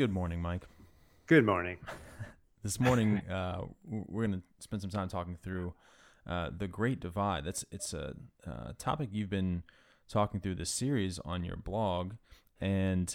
Good 0.00 0.12
morning, 0.14 0.40
Mike. 0.40 0.62
Good 1.26 1.44
morning. 1.44 1.76
this 2.62 2.80
morning, 2.80 3.18
uh, 3.28 3.66
we're 3.84 4.26
going 4.26 4.40
to 4.40 4.42
spend 4.58 4.80
some 4.80 4.90
time 4.90 5.08
talking 5.08 5.36
through 5.42 5.74
uh, 6.26 6.48
the 6.56 6.66
Great 6.66 7.00
Divide. 7.00 7.44
That's 7.44 7.66
it's 7.70 7.92
a, 7.92 8.14
a, 8.46 8.72
topic 8.78 9.10
you've 9.12 9.28
been 9.28 9.62
talking 10.08 10.40
through 10.40 10.54
this 10.54 10.70
series 10.70 11.18
on 11.18 11.44
your 11.44 11.56
blog, 11.56 12.14
and 12.62 13.14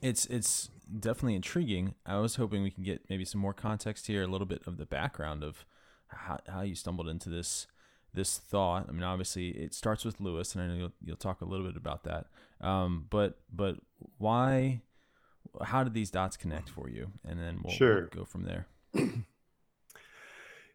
it's 0.00 0.26
it's 0.26 0.70
definitely 1.00 1.34
intriguing. 1.34 1.96
I 2.06 2.18
was 2.20 2.36
hoping 2.36 2.62
we 2.62 2.70
can 2.70 2.84
get 2.84 3.10
maybe 3.10 3.24
some 3.24 3.40
more 3.40 3.52
context 3.52 4.06
here, 4.06 4.22
a 4.22 4.28
little 4.28 4.46
bit 4.46 4.62
of 4.68 4.76
the 4.76 4.86
background 4.86 5.42
of 5.42 5.64
how, 6.06 6.38
how 6.46 6.60
you 6.60 6.76
stumbled 6.76 7.08
into 7.08 7.30
this 7.30 7.66
this 8.14 8.38
thought. 8.38 8.86
I 8.88 8.92
mean, 8.92 9.02
obviously, 9.02 9.48
it 9.48 9.74
starts 9.74 10.04
with 10.04 10.20
Lewis, 10.20 10.54
and 10.54 10.62
I 10.62 10.68
know 10.68 10.74
you'll, 10.74 10.92
you'll 11.04 11.16
talk 11.16 11.40
a 11.40 11.46
little 11.46 11.66
bit 11.66 11.76
about 11.76 12.04
that. 12.04 12.26
Um, 12.60 13.06
but 13.10 13.40
but 13.52 13.78
why? 14.18 14.82
How 15.62 15.84
did 15.84 15.94
these 15.94 16.10
dots 16.10 16.36
connect 16.36 16.68
for 16.70 16.88
you? 16.88 17.10
And 17.26 17.38
then 17.38 17.60
we'll, 17.62 17.74
sure. 17.74 18.08
we'll 18.12 18.22
go 18.22 18.24
from 18.24 18.44
there. 18.44 18.66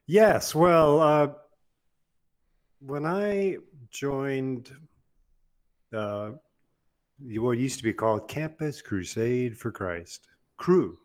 yes. 0.05 0.53
Well, 0.53 0.99
uh, 0.99 1.27
when 2.79 3.05
I 3.05 3.57
joined 3.89 4.71
uh, 5.93 6.31
what 7.19 7.57
used 7.57 7.77
to 7.77 7.83
be 7.83 7.93
called 7.93 8.27
Campus 8.27 8.81
Crusade 8.81 9.57
for 9.57 9.71
Christ, 9.71 10.27
Cru, 10.57 10.97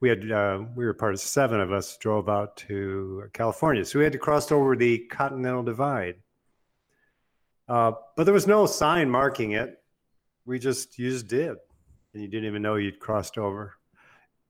we 0.00 0.08
had 0.08 0.30
uh, 0.30 0.60
we 0.76 0.84
were 0.84 0.94
part 0.94 1.14
of 1.14 1.20
seven 1.20 1.60
of 1.60 1.72
us 1.72 1.96
drove 1.96 2.28
out 2.28 2.56
to 2.58 3.24
California, 3.32 3.84
so 3.84 3.98
we 3.98 4.04
had 4.04 4.12
to 4.12 4.18
cross 4.18 4.52
over 4.52 4.76
the 4.76 4.98
Continental 5.10 5.62
Divide. 5.62 6.16
Uh, 7.68 7.92
but 8.16 8.24
there 8.24 8.32
was 8.32 8.46
no 8.46 8.64
sign 8.64 9.10
marking 9.10 9.52
it. 9.52 9.82
We 10.46 10.58
just 10.58 10.98
used 10.98 11.28
did 11.28 11.56
and 12.12 12.22
you 12.22 12.28
didn't 12.28 12.48
even 12.48 12.62
know 12.62 12.76
you'd 12.76 13.00
crossed 13.00 13.38
over. 13.38 13.74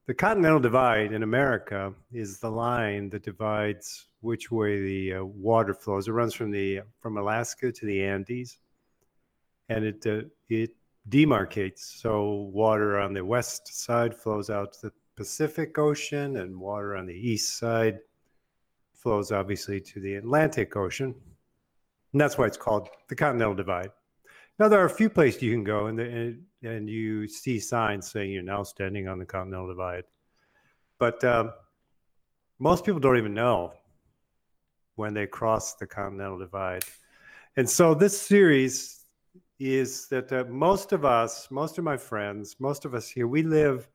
The 0.07 0.13
Continental 0.15 0.59
Divide 0.59 1.11
in 1.11 1.21
America 1.21 1.93
is 2.11 2.39
the 2.39 2.49
line 2.49 3.09
that 3.11 3.23
divides 3.23 4.07
which 4.21 4.49
way 4.49 4.81
the 4.81 5.13
uh, 5.13 5.23
water 5.23 5.73
flows. 5.73 6.07
It 6.07 6.13
runs 6.13 6.33
from 6.33 6.49
the 6.49 6.81
from 6.99 7.17
Alaska 7.17 7.71
to 7.71 7.85
the 7.85 8.03
Andes, 8.03 8.57
and 9.69 9.85
it 9.85 10.05
uh, 10.07 10.21
it 10.49 10.71
demarcates. 11.07 12.01
So 12.01 12.49
water 12.51 12.97
on 12.99 13.13
the 13.13 13.23
west 13.23 13.67
side 13.67 14.15
flows 14.15 14.49
out 14.49 14.73
to 14.73 14.87
the 14.87 14.93
Pacific 15.15 15.77
Ocean, 15.77 16.37
and 16.37 16.59
water 16.59 16.95
on 16.95 17.05
the 17.05 17.13
east 17.13 17.59
side 17.59 17.99
flows 18.95 19.31
obviously 19.31 19.79
to 19.79 19.99
the 19.99 20.15
Atlantic 20.15 20.75
Ocean. 20.75 21.13
And 22.13 22.19
that's 22.19 22.37
why 22.37 22.47
it's 22.47 22.57
called 22.57 22.89
the 23.07 23.15
Continental 23.15 23.53
Divide. 23.53 23.91
Now 24.59 24.67
there 24.67 24.81
are 24.81 24.85
a 24.85 24.89
few 24.89 25.09
places 25.09 25.41
you 25.41 25.53
can 25.53 25.63
go, 25.63 25.87
and, 25.87 25.99
and 25.99 26.43
and 26.63 26.89
you 26.89 27.27
see 27.27 27.59
signs 27.59 28.11
saying 28.11 28.31
you're 28.31 28.43
now 28.43 28.63
standing 28.63 29.07
on 29.07 29.17
the 29.17 29.25
Continental 29.25 29.67
Divide. 29.67 30.03
But 30.97 31.23
um, 31.23 31.53
most 32.59 32.83
people 32.85 32.99
don't 32.99 33.17
even 33.17 33.33
know 33.33 33.73
when 34.95 35.13
they 35.13 35.25
cross 35.25 35.75
the 35.75 35.87
Continental 35.87 36.37
Divide. 36.37 36.83
And 37.55 37.69
so 37.69 37.93
this 37.93 38.21
series 38.21 39.05
is 39.59 40.07
that 40.07 40.31
uh, 40.33 40.43
most 40.49 40.91
of 40.91 41.05
us, 41.05 41.49
most 41.49 41.77
of 41.77 41.85
my 41.85 41.95
friends, 41.95 42.57
most 42.59 42.83
of 42.83 42.93
us 42.93 43.07
here, 43.07 43.27
we 43.27 43.43
live 43.43 43.87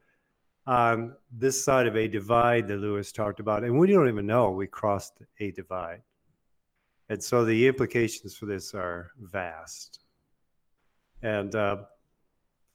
on 0.67 1.15
this 1.31 1.63
side 1.63 1.87
of 1.87 1.97
a 1.97 2.09
divide 2.09 2.67
that 2.69 2.79
Lewis 2.79 3.13
talked 3.13 3.41
about, 3.41 3.65
and 3.65 3.79
we 3.79 3.93
don't 3.93 4.09
even 4.09 4.27
know 4.27 4.51
we 4.51 4.67
crossed 4.67 5.21
a 5.41 5.51
divide. 5.51 6.01
And 7.11 7.23
so 7.23 7.45
the 7.45 7.69
implications 7.69 8.35
for 8.35 8.47
this 8.47 8.75
are 8.75 9.11
vast. 9.21 10.04
And 11.25 11.55
uh, 11.55 11.77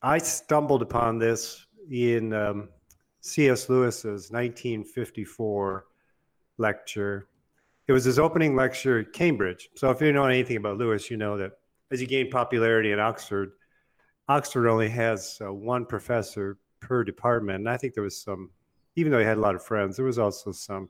I 0.01 0.17
stumbled 0.17 0.81
upon 0.81 1.19
this 1.19 1.67
in 1.89 2.33
um, 2.33 2.69
C.S. 3.21 3.69
Lewis's 3.69 4.31
1954 4.31 5.85
lecture. 6.57 7.27
It 7.87 7.91
was 7.93 8.03
his 8.03 8.17
opening 8.17 8.55
lecture 8.55 8.99
at 8.99 9.13
Cambridge. 9.13 9.69
So 9.75 9.91
if 9.91 10.01
you 10.01 10.11
know 10.11 10.25
anything 10.25 10.57
about 10.57 10.77
Lewis, 10.77 11.11
you 11.11 11.17
know 11.17 11.37
that 11.37 11.51
as 11.91 11.99
he 11.99 12.07
gained 12.07 12.31
popularity 12.31 12.91
at 12.91 12.99
Oxford, 12.99 13.51
Oxford 14.27 14.67
only 14.67 14.89
has 14.89 15.39
uh, 15.45 15.53
one 15.53 15.85
professor 15.85 16.57
per 16.79 17.03
department. 17.03 17.59
And 17.59 17.69
I 17.69 17.77
think 17.77 17.93
there 17.93 18.03
was 18.03 18.19
some, 18.19 18.49
even 18.95 19.11
though 19.11 19.19
he 19.19 19.25
had 19.25 19.37
a 19.37 19.41
lot 19.41 19.55
of 19.55 19.63
friends, 19.63 19.95
there 19.95 20.05
was 20.05 20.19
also 20.19 20.51
some 20.51 20.89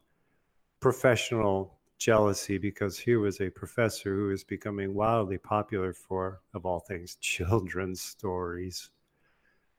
professional 0.79 1.78
jealousy 1.99 2.57
because 2.57 2.97
here 2.97 3.19
was 3.19 3.41
a 3.41 3.49
professor 3.49 4.15
who 4.15 4.27
was 4.29 4.43
becoming 4.43 4.93
wildly 4.93 5.37
popular 5.37 5.93
for, 5.93 6.39
of 6.53 6.65
all 6.65 6.79
things, 6.79 7.15
children's 7.21 8.01
stories. 8.01 8.89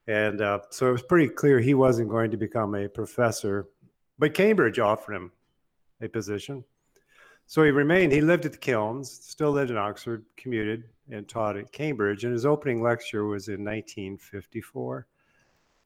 And 0.06 0.40
uh, 0.40 0.60
so 0.70 0.88
it 0.88 0.92
was 0.92 1.02
pretty 1.02 1.28
clear 1.28 1.58
he 1.58 1.74
wasn't 1.74 2.10
going 2.10 2.30
to 2.30 2.36
become 2.36 2.74
a 2.74 2.88
professor, 2.88 3.68
but 4.18 4.34
Cambridge 4.34 4.78
offered 4.78 5.14
him 5.14 5.32
a 6.00 6.08
position. 6.08 6.64
So 7.46 7.64
he 7.64 7.70
remained, 7.70 8.12
he 8.12 8.20
lived 8.20 8.46
at 8.46 8.52
the 8.52 8.58
Kilns, 8.58 9.10
still 9.10 9.50
lived 9.50 9.70
in 9.70 9.76
Oxford, 9.76 10.24
commuted, 10.36 10.84
and 11.10 11.28
taught 11.28 11.56
at 11.56 11.72
Cambridge. 11.72 12.22
And 12.22 12.32
his 12.32 12.46
opening 12.46 12.80
lecture 12.80 13.24
was 13.24 13.48
in 13.48 13.64
1954. 13.64 15.06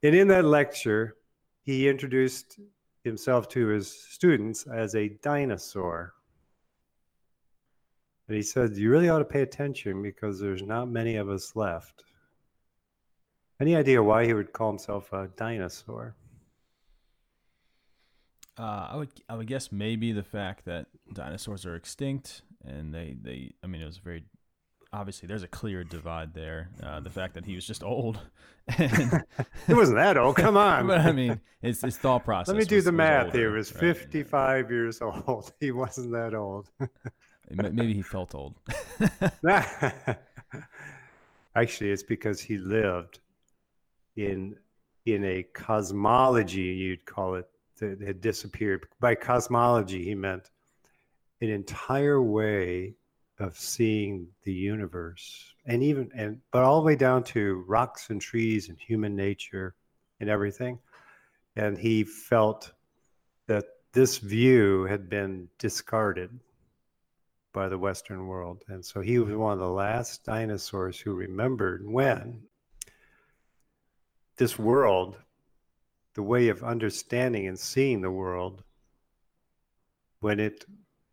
And 0.03 0.15
in 0.15 0.28
that 0.28 0.45
lecture, 0.45 1.16
he 1.62 1.89
introduced 1.89 2.59
himself 3.03 3.49
to 3.51 3.69
his 3.69 3.91
students 3.91 4.66
as 4.66 4.95
a 4.95 5.09
dinosaur. 5.22 6.12
And 8.29 8.37
he 8.37 8.43
said, 8.43 8.77
You 8.77 8.91
really 8.91 9.09
ought 9.09 9.19
to 9.19 9.25
pay 9.25 9.43
attention 9.43 10.03
because 10.03 10.41
there's 10.41 10.62
not 10.62 10.89
many 10.89 11.17
of 11.17 11.29
us 11.29 11.55
left. 11.55 12.05
Any 13.61 13.77
idea 13.77 14.03
why 14.03 14.27
he 14.27 14.35
would 14.35 14.53
call 14.53 14.71
himself 14.71 15.12
a 15.12 15.29
dinosaur? 15.37 16.17
Uh, 18.59 18.89
I 18.93 18.97
would 18.97 19.09
I 19.29 19.34
would 19.34 19.47
guess 19.47 19.73
maybe 19.73 20.13
the 20.13 20.23
fact 20.23 20.65
that 20.67 20.87
dinosaurs 21.13 21.67
are 21.67 21.75
extinct 21.75 22.43
and 22.65 22.95
they, 22.95 23.17
they 23.21 23.53
I 23.65 23.67
mean 23.67 23.83
it 23.83 23.87
was 23.87 23.99
very 23.99 24.23
obviously 24.93 25.27
there's 25.27 25.43
a 25.43 25.49
clear 25.49 25.83
divide 25.84 26.33
there. 26.34 26.71
Uh, 26.83 27.01
the 27.01 27.11
fact 27.11 27.34
that 27.34 27.45
he 27.45 27.55
was 27.55 27.67
just 27.67 27.83
old. 27.83 28.21
it 28.69 29.25
wasn't 29.69 29.99
that 29.99 30.17
old. 30.17 30.37
Come 30.37 30.57
on. 30.57 30.87
but 30.89 31.01
I 31.01 31.13
mean, 31.13 31.41
his, 31.61 31.81
his 31.83 31.99
thought 31.99 32.25
process. 32.25 32.49
Let 32.49 32.59
me 32.59 32.65
do 32.65 32.77
was, 32.77 32.84
the 32.84 32.93
math 32.93 33.33
here. 33.33 33.51
He 33.51 33.57
was 33.57 33.71
55 33.71 34.71
years 34.71 35.03
old. 35.03 35.53
He 35.61 35.73
wasn't 35.73 36.13
that 36.13 36.34
old. 36.34 36.71
Maybe 37.50 37.94
he 37.94 38.03
felt 38.03 38.34
old. 38.34 38.55
Actually, 41.56 41.91
it's 41.91 42.03
because 42.03 42.41
he 42.41 42.59
lived 42.59 43.21
in 44.16 44.56
in 45.06 45.25
a 45.25 45.43
cosmology 45.43 46.63
you'd 46.63 47.04
call 47.04 47.34
it 47.34 47.48
that 47.78 48.01
had 48.01 48.21
disappeared. 48.21 48.86
By 49.01 49.15
cosmology, 49.15 50.04
he 50.04 50.15
meant 50.15 50.51
an 51.41 51.51
entire 51.51 52.22
way 52.22 52.95
of 53.39 53.59
seeing 53.59 54.28
the 54.45 54.53
universe, 54.53 55.53
and 55.66 55.83
even 55.83 56.10
and 56.15 56.41
but 56.51 56.63
all 56.63 56.80
the 56.80 56.86
way 56.86 56.97
down 56.97 57.24
to 57.24 57.65
rocks 57.66 58.10
and 58.10 58.21
trees 58.21 58.69
and 58.69 58.78
human 58.78 59.15
nature 59.15 59.74
and 60.21 60.30
everything. 60.30 60.78
And 61.57 61.78
he 61.78 62.04
felt 62.04 62.72
that 63.47 63.65
this 63.92 64.19
view 64.19 64.84
had 64.84 65.09
been 65.09 65.48
discarded 65.59 66.41
by 67.54 67.68
the 67.68 67.78
Western 67.78 68.27
world. 68.27 68.62
And 68.68 68.84
so 68.84 69.01
he 69.01 69.18
was 69.18 69.34
one 69.34 69.54
of 69.54 69.59
the 69.60 69.71
last 69.71 70.24
dinosaurs 70.24 71.01
who 71.01 71.15
remembered 71.15 71.86
when 71.86 72.42
this 74.36 74.59
world, 74.59 75.16
the 76.15 76.22
way 76.22 76.48
of 76.48 76.62
understanding 76.62 77.47
and 77.47 77.59
seeing 77.59 78.03
the 78.03 78.10
world, 78.10 78.62
when 80.21 80.41
it 80.41 80.66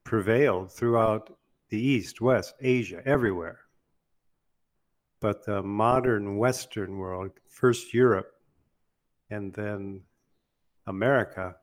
prevailed 0.03 0.71
throughout 0.71 1.38
the 1.69 1.79
East, 1.79 2.19
West, 2.19 2.55
Asia, 2.59 3.01
everywhere. 3.05 3.59
But 5.19 5.45
the 5.45 5.61
modern 5.61 6.37
Western 6.37 6.97
world, 6.97 7.31
first 7.47 7.94
Europe 7.94 8.33
and 9.29 9.53
then 9.53 10.01
America, 10.87 11.55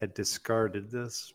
had 0.00 0.14
discarded 0.14 0.90
this. 0.90 1.34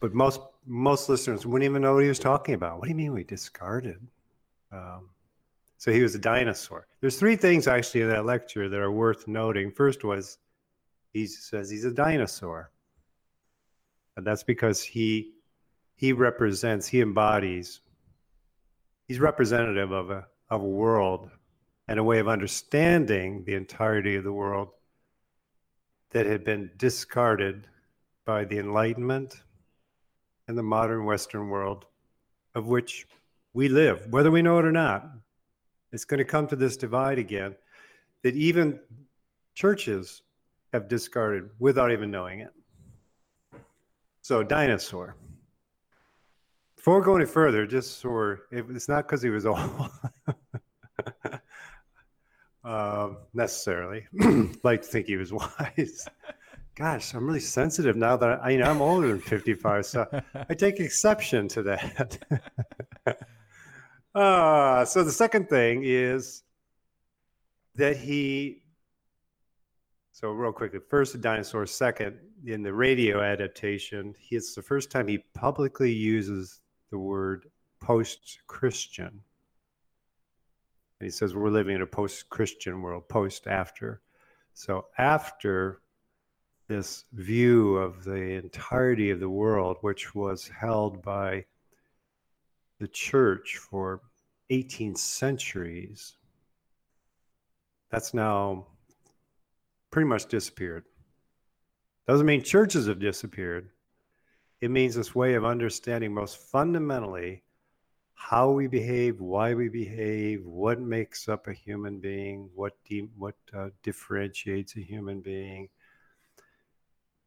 But 0.00 0.14
most 0.14 0.40
most 0.66 1.08
listeners 1.08 1.46
wouldn't 1.46 1.68
even 1.68 1.82
know 1.82 1.94
what 1.94 2.02
he 2.02 2.08
was 2.08 2.18
talking 2.18 2.54
about. 2.54 2.78
What 2.78 2.84
do 2.84 2.90
you 2.90 2.96
mean 2.96 3.12
we 3.12 3.24
discarded? 3.24 4.00
Um, 4.72 5.10
so 5.78 5.90
he 5.90 6.02
was 6.02 6.14
a 6.14 6.18
dinosaur. 6.18 6.86
There's 7.00 7.18
three 7.18 7.36
things 7.36 7.66
actually 7.66 8.02
in 8.02 8.08
that 8.08 8.26
lecture 8.26 8.68
that 8.68 8.80
are 8.80 8.92
worth 8.92 9.26
noting. 9.26 9.70
First 9.70 10.04
was 10.04 10.38
he 11.12 11.26
says 11.26 11.70
he's 11.70 11.84
a 11.84 11.90
dinosaur, 11.90 12.70
and 14.16 14.26
that's 14.26 14.42
because 14.42 14.82
he 14.82 15.32
he 15.96 16.12
represents, 16.12 16.86
he 16.86 17.00
embodies, 17.00 17.80
he's 19.06 19.20
representative 19.20 19.92
of 19.92 20.10
a 20.10 20.26
of 20.50 20.62
a 20.62 20.68
world 20.68 21.30
and 21.88 21.98
a 21.98 22.04
way 22.04 22.18
of 22.18 22.28
understanding 22.28 23.44
the 23.44 23.54
entirety 23.54 24.16
of 24.16 24.24
the 24.24 24.32
world 24.32 24.68
that 26.10 26.26
had 26.26 26.44
been 26.44 26.70
discarded 26.76 27.66
by 28.24 28.44
the 28.44 28.58
Enlightenment 28.58 29.42
and 30.50 30.58
the 30.58 30.62
modern 30.64 31.04
Western 31.04 31.48
world, 31.48 31.86
of 32.56 32.66
which 32.66 33.06
we 33.52 33.68
live, 33.68 34.08
whether 34.10 34.32
we 34.32 34.42
know 34.42 34.58
it 34.58 34.64
or 34.64 34.72
not. 34.72 35.08
It's 35.92 36.04
going 36.04 36.18
to 36.18 36.24
come 36.24 36.48
to 36.48 36.56
this 36.56 36.76
divide 36.76 37.20
again 37.20 37.54
that 38.24 38.34
even 38.34 38.80
churches 39.54 40.22
have 40.72 40.88
discarded 40.88 41.50
without 41.60 41.92
even 41.92 42.10
knowing 42.10 42.40
it. 42.40 42.50
So, 44.22 44.42
dinosaur. 44.42 45.14
Before 46.74 46.98
we 46.98 47.04
go 47.04 47.14
any 47.14 47.26
further, 47.26 47.64
just 47.64 48.00
so 48.00 48.36
it's 48.50 48.88
not 48.88 49.06
because 49.06 49.22
he 49.22 49.30
was 49.30 49.46
old 49.46 49.88
uh, 52.64 53.10
necessarily, 53.34 54.08
like 54.64 54.82
to 54.82 54.88
think 54.88 55.06
he 55.06 55.16
was 55.16 55.32
wise. 55.32 56.08
Gosh, 56.80 57.12
I'm 57.12 57.26
really 57.26 57.40
sensitive 57.40 57.94
now 57.94 58.16
that 58.16 58.40
I, 58.42 58.50
you 58.52 58.58
know 58.58 58.70
I'm 58.70 58.80
older 58.80 59.08
than 59.08 59.20
55, 59.20 59.84
so 59.84 60.22
I 60.48 60.54
take 60.54 60.80
exception 60.80 61.46
to 61.48 61.62
that. 61.64 62.18
Uh, 64.14 64.84
so 64.86 65.04
the 65.04 65.12
second 65.12 65.50
thing 65.50 65.82
is 65.84 66.42
that 67.74 67.98
he. 67.98 68.62
So 70.12 70.30
real 70.30 70.52
quickly, 70.52 70.80
first 70.88 71.12
the 71.12 71.18
dinosaur. 71.18 71.66
Second, 71.66 72.16
in 72.46 72.62
the 72.62 72.72
radio 72.72 73.20
adaptation, 73.20 74.14
he, 74.18 74.36
it's 74.36 74.54
the 74.54 74.62
first 74.62 74.90
time 74.90 75.06
he 75.06 75.18
publicly 75.34 75.92
uses 75.92 76.62
the 76.90 76.98
word 76.98 77.44
post-Christian. 77.82 79.20
And 80.98 81.06
he 81.06 81.10
says 81.10 81.34
we're 81.34 81.50
living 81.50 81.76
in 81.76 81.82
a 81.82 81.86
post-Christian 81.86 82.80
world, 82.80 83.06
post 83.10 83.46
after. 83.46 84.00
So 84.54 84.86
after 84.96 85.79
this 86.70 87.04
view 87.14 87.76
of 87.78 88.04
the 88.04 88.14
entirety 88.14 89.10
of 89.10 89.18
the 89.18 89.28
world, 89.28 89.76
which 89.80 90.14
was 90.14 90.46
held 90.46 91.02
by 91.02 91.44
the 92.78 92.86
church 92.86 93.56
for 93.56 94.00
18 94.50 94.94
centuries, 94.94 96.16
that's 97.90 98.14
now 98.14 98.68
pretty 99.90 100.06
much 100.06 100.26
disappeared. 100.26 100.84
Doesn't 102.06 102.24
mean 102.24 102.44
churches 102.44 102.86
have 102.86 103.00
disappeared. 103.00 103.70
It 104.60 104.70
means 104.70 104.94
this 104.94 105.12
way 105.12 105.34
of 105.34 105.44
understanding 105.44 106.14
most 106.14 106.38
fundamentally 106.38 107.42
how 108.14 108.48
we 108.52 108.68
behave, 108.68 109.20
why 109.20 109.54
we 109.54 109.68
behave, 109.68 110.46
what 110.46 110.80
makes 110.80 111.28
up 111.28 111.48
a 111.48 111.52
human 111.52 111.98
being, 111.98 112.48
what 112.54 112.74
de- 112.84 113.10
what 113.18 113.34
uh, 113.52 113.70
differentiates 113.82 114.76
a 114.76 114.80
human 114.80 115.20
being. 115.20 115.68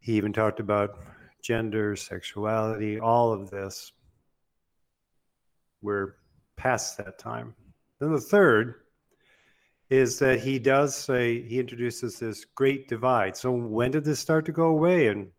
He 0.03 0.13
even 0.17 0.33
talked 0.33 0.59
about 0.59 0.99
gender, 1.41 1.95
sexuality, 1.95 2.99
all 2.99 3.31
of 3.31 3.49
this 3.49 3.93
we're 5.81 6.15
past 6.57 6.97
that 6.97 7.17
time. 7.17 7.55
Then 7.99 8.11
the 8.11 8.19
third 8.19 8.75
is 9.89 10.19
that 10.19 10.41
he 10.41 10.59
does 10.59 10.93
say 10.93 11.41
he 11.41 11.57
introduces 11.57 12.19
this 12.19 12.43
great 12.43 12.89
divide. 12.89 13.37
So 13.37 13.51
when 13.51 13.91
did 13.91 14.03
this 14.03 14.19
start 14.19 14.45
to 14.45 14.51
go 14.51 14.65
away, 14.65 15.07
and 15.07 15.29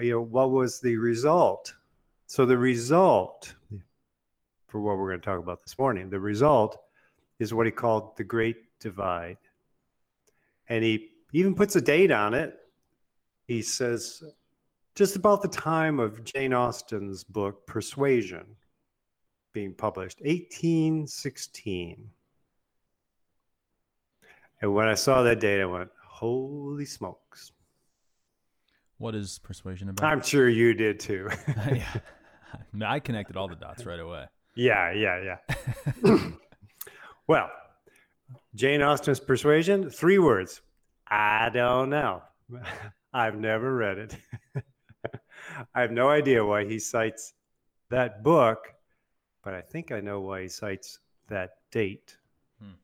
you 0.00 0.12
know 0.12 0.20
what 0.20 0.50
was 0.50 0.80
the 0.80 0.96
result? 0.96 1.74
So 2.26 2.44
the 2.44 2.58
result, 2.58 3.54
for 4.68 4.80
what 4.80 4.98
we're 4.98 5.08
going 5.08 5.20
to 5.20 5.26
talk 5.26 5.38
about 5.38 5.62
this 5.62 5.78
morning, 5.78 6.10
the 6.10 6.20
result 6.20 6.78
is 7.38 7.54
what 7.54 7.66
he 7.66 7.72
called 7.72 8.16
the 8.16 8.24
Great 8.24 8.56
Divide, 8.78 9.38
and 10.68 10.84
he 10.84 11.08
even 11.32 11.54
puts 11.54 11.76
a 11.76 11.80
date 11.80 12.10
on 12.10 12.34
it. 12.34 12.58
He 13.46 13.62
says 13.62 14.22
just 14.94 15.16
about 15.16 15.42
the 15.42 15.48
time 15.48 15.98
of 15.98 16.24
Jane 16.24 16.54
Austen's 16.54 17.24
book 17.24 17.66
Persuasion, 17.66 18.44
being 19.52 19.74
published, 19.74 20.20
1816. 20.20 22.10
And 24.62 24.72
when 24.72 24.88
I 24.88 24.94
saw 24.94 25.22
that 25.22 25.40
date, 25.40 25.60
I 25.60 25.66
went, 25.66 25.90
holy 26.06 26.86
smokes. 26.86 27.52
What 28.98 29.14
is 29.14 29.40
persuasion 29.40 29.88
about? 29.88 30.10
I'm 30.10 30.22
sure 30.22 30.48
you 30.48 30.72
did 30.74 31.00
too. 31.00 31.28
yeah. 31.48 32.00
I 32.82 33.00
connected 33.00 33.36
all 33.36 33.48
the 33.48 33.56
dots 33.56 33.84
right 33.84 33.98
away. 33.98 34.26
Yeah, 34.54 34.92
yeah, 34.92 35.36
yeah. 36.04 36.18
well, 37.26 37.50
Jane 38.54 38.80
Austen's 38.80 39.18
Persuasion, 39.18 39.90
three 39.90 40.18
words. 40.18 40.60
I 41.08 41.50
don't 41.52 41.90
know. 41.90 42.22
I've 43.14 43.38
never 43.38 43.74
read 43.74 43.98
it. 43.98 44.16
I 45.74 45.80
have 45.80 45.92
no 45.92 46.10
idea 46.10 46.44
why 46.44 46.66
he 46.66 46.78
cites 46.78 47.32
that 47.88 48.22
book 48.22 48.74
but 49.44 49.52
I 49.52 49.60
think 49.60 49.92
I 49.92 50.00
know 50.00 50.20
why 50.20 50.42
he 50.42 50.48
cites 50.48 50.98
that 51.28 51.58
date. 51.70 52.16
Hmm. 52.58 52.80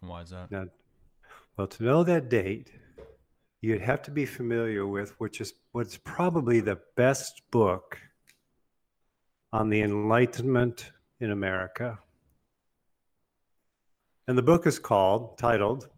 Why 0.00 0.22
is 0.22 0.30
that? 0.30 0.50
Now, 0.50 0.66
well, 1.56 1.66
to 1.66 1.82
know 1.84 2.02
that 2.04 2.30
date, 2.30 2.72
you'd 3.60 3.82
have 3.82 4.02
to 4.02 4.10
be 4.10 4.24
familiar 4.24 4.86
with 4.86 5.10
which 5.20 5.42
is 5.42 5.52
what's 5.72 5.98
probably 5.98 6.60
the 6.60 6.78
best 6.96 7.42
book 7.50 7.98
on 9.52 9.68
the 9.68 9.82
Enlightenment 9.82 10.90
in 11.20 11.30
America. 11.30 11.98
And 14.26 14.38
the 14.38 14.42
book 14.42 14.66
is 14.66 14.78
called, 14.78 15.36
titled, 15.36 15.88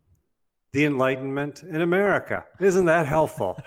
The 0.72 0.84
Enlightenment 0.84 1.64
in 1.64 1.80
America. 1.80 2.44
Isn't 2.60 2.84
that 2.84 3.06
helpful? 3.06 3.60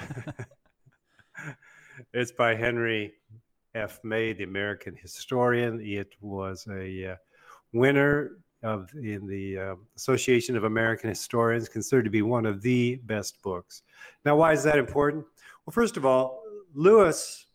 it's 2.13 2.31
by 2.31 2.55
Henry 2.55 3.13
F. 3.75 3.99
May, 4.03 4.31
the 4.31 4.45
American 4.45 4.95
historian. 4.95 5.81
It 5.81 6.13
was 6.21 6.65
a 6.69 7.11
uh, 7.11 7.15
winner 7.73 8.37
of 8.63 8.89
in 8.95 9.27
the 9.27 9.57
uh, 9.57 9.75
Association 9.97 10.55
of 10.55 10.63
American 10.63 11.09
Historians, 11.09 11.67
considered 11.67 12.05
to 12.05 12.09
be 12.09 12.21
one 12.21 12.45
of 12.45 12.61
the 12.61 12.95
best 13.03 13.41
books. 13.41 13.81
Now, 14.23 14.37
why 14.37 14.53
is 14.53 14.63
that 14.63 14.77
important? 14.77 15.25
Well, 15.65 15.73
first 15.73 15.97
of 15.97 16.05
all, 16.05 16.41
Lewis 16.73 17.47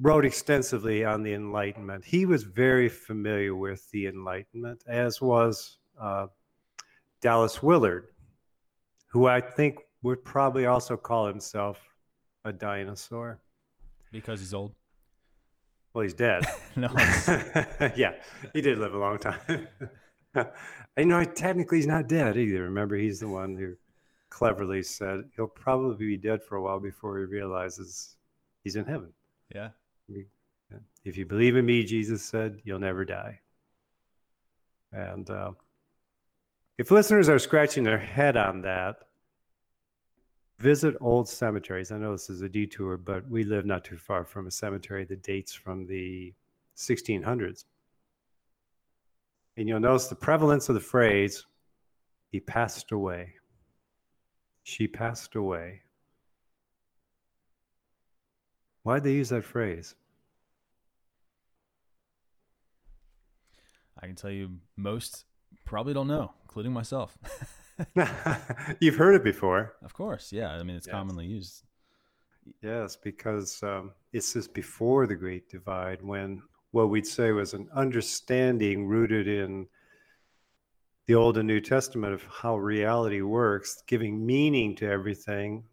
wrote 0.00 0.24
extensively 0.24 1.04
on 1.04 1.22
the 1.22 1.34
Enlightenment. 1.34 2.04
He 2.04 2.24
was 2.24 2.44
very 2.44 2.88
familiar 2.88 3.54
with 3.54 3.90
the 3.90 4.06
Enlightenment, 4.06 4.84
as 4.86 5.20
was 5.20 5.76
uh, 6.00 6.28
Dallas 7.20 7.62
Willard, 7.62 8.06
who 9.08 9.26
I 9.26 9.40
think 9.40 9.78
would 10.02 10.24
probably 10.24 10.66
also 10.66 10.96
call 10.96 11.26
himself 11.26 11.80
a 12.44 12.52
dinosaur. 12.52 13.40
Because 14.12 14.40
he's 14.40 14.54
old? 14.54 14.74
Well, 15.92 16.02
he's 16.02 16.14
dead. 16.14 16.44
no. 16.76 16.88
yeah, 17.96 18.14
he 18.52 18.60
did 18.60 18.78
live 18.78 18.94
a 18.94 18.98
long 18.98 19.18
time. 19.18 19.68
you 20.96 21.04
know, 21.04 21.24
technically 21.24 21.78
he's 21.78 21.86
not 21.86 22.08
dead 22.08 22.36
either. 22.36 22.62
Remember, 22.62 22.96
he's 22.96 23.20
the 23.20 23.28
one 23.28 23.56
who 23.56 23.74
cleverly 24.30 24.82
said 24.82 25.22
he'll 25.34 25.46
probably 25.46 26.06
be 26.06 26.16
dead 26.16 26.42
for 26.42 26.56
a 26.56 26.62
while 26.62 26.78
before 26.78 27.18
he 27.18 27.24
realizes 27.24 28.16
he's 28.62 28.76
in 28.76 28.84
heaven. 28.84 29.12
Yeah. 29.54 29.70
If 31.04 31.16
you 31.16 31.24
believe 31.24 31.56
in 31.56 31.64
me, 31.64 31.84
Jesus 31.84 32.22
said, 32.22 32.60
you'll 32.64 32.78
never 32.78 33.04
die. 33.04 33.40
And 34.92 35.28
uh, 35.30 35.52
if 36.78 36.92
listeners 36.92 37.28
are 37.28 37.40
scratching 37.40 37.82
their 37.82 37.98
head 37.98 38.36
on 38.36 38.62
that, 38.62 38.96
visit 40.60 40.94
old 41.00 41.28
cemeteries. 41.28 41.90
I 41.90 41.98
know 41.98 42.12
this 42.12 42.30
is 42.30 42.42
a 42.42 42.48
detour, 42.48 42.96
but 42.96 43.28
we 43.28 43.42
live 43.42 43.66
not 43.66 43.84
too 43.84 43.98
far 43.98 44.24
from 44.24 44.46
a 44.46 44.50
cemetery 44.50 45.04
that 45.06 45.24
dates 45.24 45.52
from 45.52 45.86
the 45.86 46.32
1600s. 46.76 47.64
And 49.56 49.68
you'll 49.68 49.80
notice 49.80 50.06
the 50.06 50.14
prevalence 50.14 50.68
of 50.68 50.76
the 50.76 50.80
phrase, 50.80 51.44
he 52.30 52.38
passed 52.38 52.92
away. 52.92 53.34
She 54.62 54.86
passed 54.86 55.34
away. 55.34 55.82
Why'd 58.84 59.02
they 59.02 59.14
use 59.14 59.30
that 59.30 59.44
phrase? 59.44 59.96
I 64.00 64.06
can 64.06 64.14
tell 64.14 64.30
you 64.30 64.58
most 64.76 65.24
probably 65.68 65.92
don't 65.92 66.08
know, 66.08 66.32
including 66.44 66.72
myself. 66.72 67.16
You've 68.80 68.96
heard 68.96 69.14
it 69.14 69.22
before. 69.22 69.74
Of 69.82 69.92
course, 69.92 70.32
yeah. 70.32 70.50
I 70.50 70.62
mean, 70.62 70.76
it's 70.76 70.86
yes. 70.86 70.92
commonly 70.92 71.26
used. 71.26 71.62
Yes, 72.62 72.96
because 72.96 73.62
um, 73.62 73.92
it's 74.12 74.32
just 74.32 74.54
before 74.54 75.06
the 75.06 75.14
Great 75.14 75.48
Divide 75.50 76.02
when 76.02 76.42
what 76.70 76.88
we'd 76.88 77.06
say 77.06 77.32
was 77.32 77.52
an 77.52 77.68
understanding 77.74 78.86
rooted 78.86 79.28
in 79.28 79.66
the 81.06 81.14
Old 81.14 81.36
and 81.38 81.46
New 81.46 81.60
Testament 81.60 82.14
of 82.14 82.22
how 82.24 82.56
reality 82.56 83.20
works, 83.20 83.82
giving 83.86 84.24
meaning 84.24 84.74
to 84.76 84.86
everything. 84.86 85.64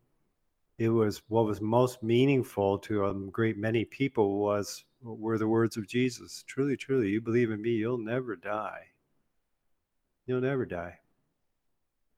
It 0.77 0.89
was 0.89 1.21
what 1.29 1.45
was 1.45 1.61
most 1.61 2.03
meaningful 2.03 2.79
to 2.79 3.05
a 3.05 3.13
great 3.13 3.57
many 3.57 3.85
people 3.85 4.39
was 4.39 4.83
were 5.01 5.37
the 5.37 5.47
words 5.47 5.77
of 5.77 5.87
Jesus. 5.87 6.43
Truly, 6.47 6.75
truly, 6.75 7.09
you 7.09 7.21
believe 7.21 7.51
in 7.51 7.61
me, 7.61 7.71
you'll 7.71 7.97
never 7.97 8.35
die. 8.35 8.87
You'll 10.25 10.41
never 10.41 10.65
die. 10.65 10.99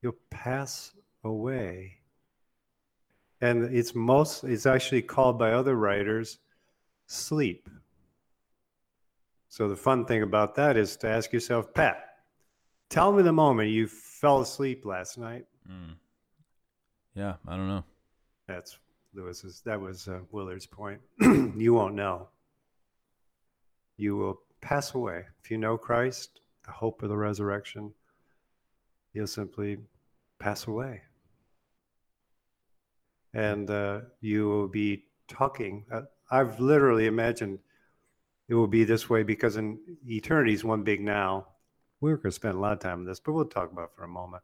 You'll 0.01 0.17
pass 0.29 0.93
away. 1.23 1.97
And 3.41 3.75
it's 3.75 3.93
most 3.93 4.43
it's 4.43 4.65
actually 4.65 5.01
called 5.01 5.37
by 5.37 5.51
other 5.51 5.75
writers 5.75 6.39
sleep. 7.05 7.69
So 9.49 9.67
the 9.67 9.75
fun 9.75 10.05
thing 10.05 10.23
about 10.23 10.55
that 10.55 10.77
is 10.77 10.95
to 10.97 11.09
ask 11.09 11.31
yourself, 11.33 11.73
Pat, 11.73 12.17
tell 12.89 13.11
me 13.11 13.23
the 13.23 13.33
moment 13.33 13.69
you 13.69 13.87
fell 13.87 14.41
asleep 14.41 14.85
last 14.85 15.17
night. 15.17 15.45
Mm. 15.69 15.95
Yeah, 17.15 17.35
I 17.47 17.55
don't 17.55 17.67
know. 17.67 17.83
That's 18.47 18.77
Lewis's. 19.13 19.61
That 19.61 19.79
was 19.79 20.07
uh, 20.07 20.19
Willard's 20.31 20.67
point. 20.67 20.99
you 21.21 21.73
won't 21.73 21.95
know. 21.95 22.29
You 23.97 24.15
will 24.15 24.41
pass 24.61 24.93
away 24.93 25.23
if 25.43 25.49
you 25.49 25.57
know 25.57 25.77
Christ, 25.77 26.41
the 26.67 26.73
hope 26.73 27.01
of 27.01 27.09
the 27.09 27.17
resurrection. 27.17 27.93
You'll 29.13 29.25
simply 29.25 29.77
pass 30.37 30.67
away, 30.67 31.01
and 33.33 33.67
uh, 33.71 34.01
you 34.21 34.47
will 34.47 34.67
be 34.67 35.05
talking. 35.27 35.85
Uh, 35.91 36.01
I've 36.29 36.59
literally 36.59 37.07
imagined 37.07 37.57
it 38.47 38.53
will 38.53 38.67
be 38.67 38.83
this 38.83 39.09
way 39.09 39.23
because 39.23 39.57
in 39.57 39.79
eternity 40.07 40.53
is 40.53 40.63
one 40.63 40.83
big 40.83 41.01
now. 41.01 41.47
We're 41.99 42.17
going 42.17 42.29
to 42.29 42.31
spend 42.31 42.55
a 42.55 42.59
lot 42.59 42.73
of 42.73 42.79
time 42.79 42.99
on 42.99 43.05
this, 43.05 43.19
but 43.19 43.33
we'll 43.33 43.45
talk 43.45 43.71
about 43.71 43.95
for 43.95 44.03
a 44.03 44.07
moment. 44.07 44.43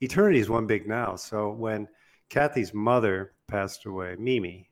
Eternity 0.00 0.38
is 0.38 0.48
one 0.48 0.66
big 0.66 0.86
now. 0.86 1.16
So 1.16 1.50
when 1.50 1.88
Kathy's 2.30 2.72
mother 2.72 3.32
passed 3.48 3.84
away, 3.84 4.14
Mimi, 4.16 4.70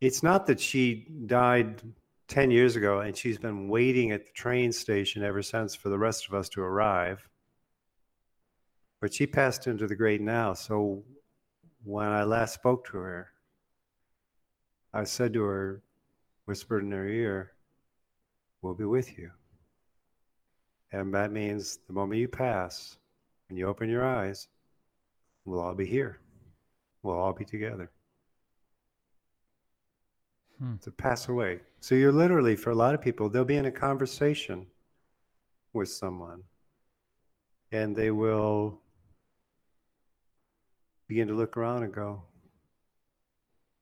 it's 0.00 0.22
not 0.22 0.46
that 0.46 0.60
she 0.60 1.08
died 1.26 1.82
10 2.32 2.50
years 2.50 2.76
ago 2.76 3.00
and 3.00 3.14
she's 3.14 3.36
been 3.36 3.68
waiting 3.68 4.10
at 4.10 4.24
the 4.24 4.32
train 4.32 4.72
station 4.72 5.22
ever 5.22 5.42
since 5.42 5.74
for 5.74 5.90
the 5.90 5.98
rest 5.98 6.26
of 6.26 6.32
us 6.32 6.48
to 6.48 6.62
arrive. 6.62 7.28
But 9.02 9.12
she 9.12 9.26
passed 9.26 9.66
into 9.66 9.86
the 9.86 9.94
great 9.94 10.22
now. 10.22 10.54
So 10.54 11.02
when 11.84 12.06
I 12.06 12.24
last 12.24 12.54
spoke 12.54 12.86
to 12.86 12.96
her, 12.96 13.28
I 14.94 15.04
said 15.04 15.34
to 15.34 15.42
her, 15.42 15.82
whispered 16.46 16.84
in 16.84 16.92
her 16.92 17.06
ear, 17.06 17.52
We'll 18.62 18.72
be 18.72 18.86
with 18.86 19.18
you. 19.18 19.30
And 20.90 21.12
that 21.12 21.32
means 21.32 21.80
the 21.86 21.92
moment 21.92 22.18
you 22.18 22.28
pass, 22.28 22.96
when 23.50 23.58
you 23.58 23.66
open 23.66 23.90
your 23.90 24.06
eyes, 24.06 24.48
we'll 25.44 25.60
all 25.60 25.74
be 25.74 25.84
here. 25.84 26.20
We'll 27.02 27.18
all 27.18 27.34
be 27.34 27.44
together. 27.44 27.90
Hmm. 30.62 30.76
To 30.82 30.92
pass 30.92 31.28
away. 31.28 31.58
So 31.80 31.96
you're 31.96 32.12
literally, 32.12 32.54
for 32.54 32.70
a 32.70 32.74
lot 32.74 32.94
of 32.94 33.00
people, 33.00 33.28
they'll 33.28 33.44
be 33.44 33.56
in 33.56 33.66
a 33.66 33.72
conversation 33.72 34.68
with 35.72 35.88
someone 35.88 36.44
and 37.72 37.96
they 37.96 38.12
will 38.12 38.80
begin 41.08 41.26
to 41.26 41.34
look 41.34 41.56
around 41.56 41.82
and 41.82 41.92
go, 41.92 42.22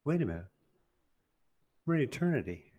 wait 0.07 0.23
a 0.23 0.25
minute. 0.25 0.47
We're 1.85 1.97
in 1.97 2.01
eternity. 2.01 2.73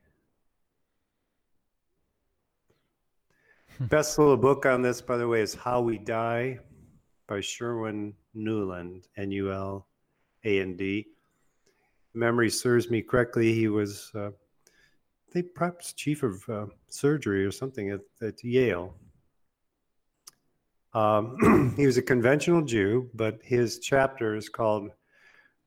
Best 3.81 4.17
little 4.17 4.35
book 4.35 4.65
on 4.65 4.81
this, 4.81 4.99
by 4.99 5.17
the 5.17 5.27
way, 5.27 5.41
is 5.41 5.53
How 5.53 5.79
We 5.79 5.99
Die 5.99 6.57
by 7.27 7.39
Sherwin 7.39 8.13
Nuland, 8.35 9.03
N 9.15 9.29
U 9.29 9.51
L 9.51 9.85
A 10.43 10.59
N 10.59 10.75
D. 10.75 11.05
Memory 12.13 12.49
serves 12.49 12.89
me 12.89 13.01
correctly. 13.01 13.53
He 13.53 13.67
was, 13.67 14.11
uh, 14.15 14.31
think, 15.31 15.53
perhaps 15.55 15.93
chief 15.93 16.23
of 16.23 16.47
uh, 16.49 16.65
surgery 16.89 17.45
or 17.45 17.51
something 17.51 17.89
at, 17.91 18.01
at 18.21 18.43
Yale. 18.43 18.95
Um, 20.93 21.73
he 21.77 21.85
was 21.85 21.97
a 21.97 22.01
conventional 22.01 22.61
Jew, 22.61 23.09
but 23.13 23.39
his 23.43 23.79
chapter 23.79 24.35
is 24.35 24.49
called 24.49 24.89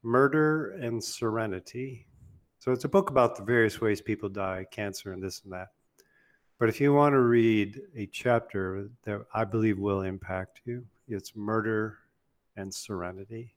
Murder 0.03 0.73
and 0.73 1.03
Serenity. 1.03 2.07
So 2.59 2.73
it's 2.73 2.85
a 2.85 2.89
book 2.89 3.11
about 3.11 3.37
the 3.37 3.43
various 3.43 3.81
ways 3.81 4.01
people 4.01 4.29
die, 4.29 4.67
cancer 4.71 5.13
and 5.13 5.23
this 5.23 5.43
and 5.45 5.53
that. 5.53 5.69
But 6.59 6.69
if 6.69 6.81
you 6.81 6.93
want 6.93 7.15
to 7.15 7.21
read 7.21 7.81
a 7.97 8.07
chapter 8.07 8.89
that 9.05 9.23
I 9.35 9.45
believe 9.45 9.79
will 9.79 10.03
impact 10.03 10.61
you, 10.65 10.85
it's 11.09 11.35
Murder 11.35 11.99
and 12.57 12.73
Serenity. 12.73 13.55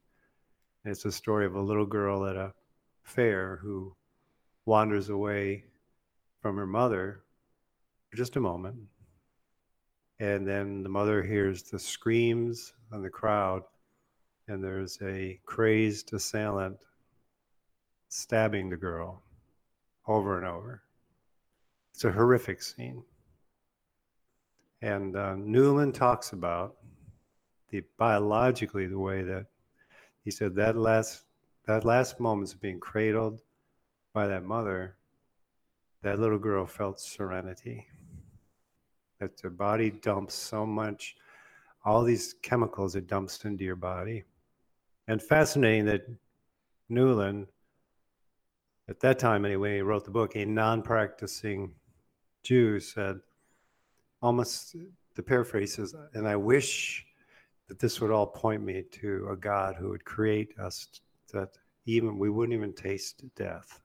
It's 0.83 1.05
a 1.05 1.11
story 1.11 1.45
of 1.45 1.55
a 1.55 1.61
little 1.61 1.85
girl 1.85 2.25
at 2.25 2.35
a 2.35 2.53
fair 3.07 3.59
who 3.61 3.95
wanders 4.65 5.09
away 5.09 5.63
from 6.41 6.57
her 6.57 6.67
mother 6.67 7.23
for 8.09 8.17
just 8.17 8.35
a 8.35 8.41
moment. 8.41 8.75
And 10.19 10.47
then 10.47 10.83
the 10.83 10.89
mother 10.89 11.23
hears 11.23 11.63
the 11.63 11.79
screams 11.79 12.73
on 12.91 13.01
the 13.01 13.09
crowd, 13.09 13.63
and 14.47 14.63
there's 14.63 14.97
a 15.01 15.39
crazed 15.45 16.13
assailant 16.13 16.77
stabbing 18.09 18.69
the 18.69 18.77
girl 18.77 19.21
over 20.07 20.37
and 20.37 20.47
over. 20.47 20.81
It's 21.93 22.03
a 22.03 22.11
horrific 22.11 22.61
scene. 22.61 23.03
And 24.81 25.15
uh, 25.15 25.35
Nuland 25.35 25.93
talks 25.93 26.33
about 26.33 26.75
the 27.69 27.83
biologically 27.97 28.87
the 28.87 28.99
way 28.99 29.23
that 29.23 29.45
he 30.23 30.31
said 30.31 30.55
that 30.55 30.77
last 30.77 31.26
that 31.67 31.83
last 31.83 32.19
moments 32.19 32.53
of 32.53 32.61
being 32.61 32.79
cradled 32.79 33.41
by 34.13 34.25
that 34.25 34.43
mother, 34.43 34.95
that 36.01 36.17
little 36.17 36.39
girl 36.39 36.65
felt 36.65 36.99
serenity. 36.99 37.85
That 39.19 39.37
the 39.41 39.49
body 39.49 39.91
dumps 39.91 40.33
so 40.33 40.65
much, 40.65 41.15
all 41.83 42.03
these 42.03 42.35
chemicals 42.41 42.95
it 42.95 43.07
dumps 43.07 43.43
into 43.43 43.65
your 43.65 43.75
body. 43.75 44.23
And 45.07 45.21
fascinating 45.21 45.85
that 45.85 46.07
Nuland, 46.89 47.47
at 48.87 48.99
that 49.01 49.19
time 49.19 49.43
anyway, 49.43 49.81
wrote 49.81 50.05
the 50.05 50.11
book, 50.11 50.35
a 50.35 50.45
non 50.45 50.81
practicing 50.81 51.73
Jew 52.43 52.79
said, 52.79 53.19
almost 54.21 54.75
the 55.15 55.23
paraphrase 55.23 55.79
is, 55.79 55.93
and 56.13 56.27
I 56.27 56.37
wish 56.37 57.05
that 57.67 57.79
this 57.79 57.99
would 57.99 58.11
all 58.11 58.27
point 58.27 58.63
me 58.63 58.83
to 58.93 59.27
a 59.31 59.35
God 59.35 59.75
who 59.75 59.89
would 59.89 60.05
create 60.05 60.57
us 60.57 61.01
that 61.33 61.57
even 61.85 62.17
we 62.17 62.29
wouldn't 62.29 62.53
even 62.53 62.73
taste 62.73 63.23
death. 63.35 63.81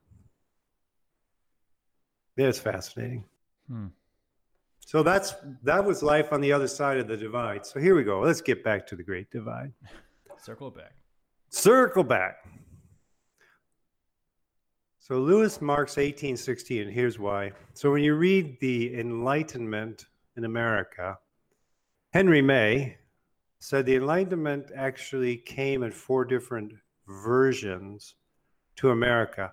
It's 2.36 2.58
fascinating. 2.58 3.24
Hmm. 3.68 3.88
So 4.80 5.02
that's 5.02 5.34
that 5.62 5.84
was 5.84 6.02
life 6.02 6.32
on 6.32 6.40
the 6.40 6.52
other 6.52 6.68
side 6.68 6.98
of 6.98 7.08
the 7.08 7.16
divide. 7.16 7.64
So 7.64 7.78
here 7.80 7.94
we 7.94 8.04
go. 8.04 8.20
Let's 8.20 8.40
get 8.40 8.64
back 8.64 8.86
to 8.88 8.96
the 8.96 9.02
great 9.02 9.30
divide. 9.30 9.72
Circle 10.42 10.70
back. 10.70 10.94
Circle 11.50 12.04
back. 12.04 12.44
So 14.98 15.18
Lewis 15.18 15.60
marks 15.60 15.96
1816, 15.96 16.82
and 16.82 16.92
here's 16.92 17.18
why. 17.18 17.52
So 17.74 17.92
when 17.92 18.02
you 18.02 18.14
read 18.14 18.58
the 18.60 18.98
Enlightenment 18.98 20.06
in 20.36 20.44
America, 20.44 21.18
Henry 22.12 22.42
May 22.42 22.96
said 23.58 23.86
the 23.86 23.96
Enlightenment 23.96 24.70
actually 24.76 25.36
came 25.36 25.82
in 25.82 25.92
four 25.92 26.24
different 26.24 26.72
versions 27.08 28.14
to 28.76 28.90
America. 28.90 29.52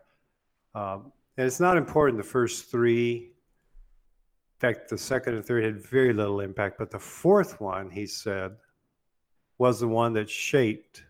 Um, 0.76 1.12
and 1.38 1.48
it's 1.48 1.60
not 1.60 1.78
important 1.78 2.18
the 2.18 2.24
first 2.24 2.70
three. 2.70 3.16
In 3.16 4.60
fact, 4.60 4.90
the 4.90 4.98
second 4.98 5.36
and 5.36 5.46
third 5.46 5.64
had 5.64 5.82
very 5.82 6.14
little 6.14 6.42
impact, 6.42 6.78
but 6.78 6.92
the 6.92 7.00
fourth 7.00 7.62
one, 7.62 7.90
he 7.90 8.06
said, 8.06 8.56
was 9.58 9.80
the 9.80 9.88
one 9.88 10.14
that 10.14 10.30
shaped 10.30 11.04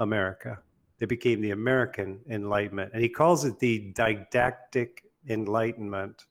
America 0.00 0.58
that 0.98 1.08
became 1.08 1.40
the 1.40 1.52
American 1.52 2.20
Enlightenment. 2.28 2.90
And 2.92 3.02
he 3.02 3.08
calls 3.08 3.44
it 3.44 3.58
the 3.58 3.90
didactic 3.94 5.04
enlightenment. 5.28 6.26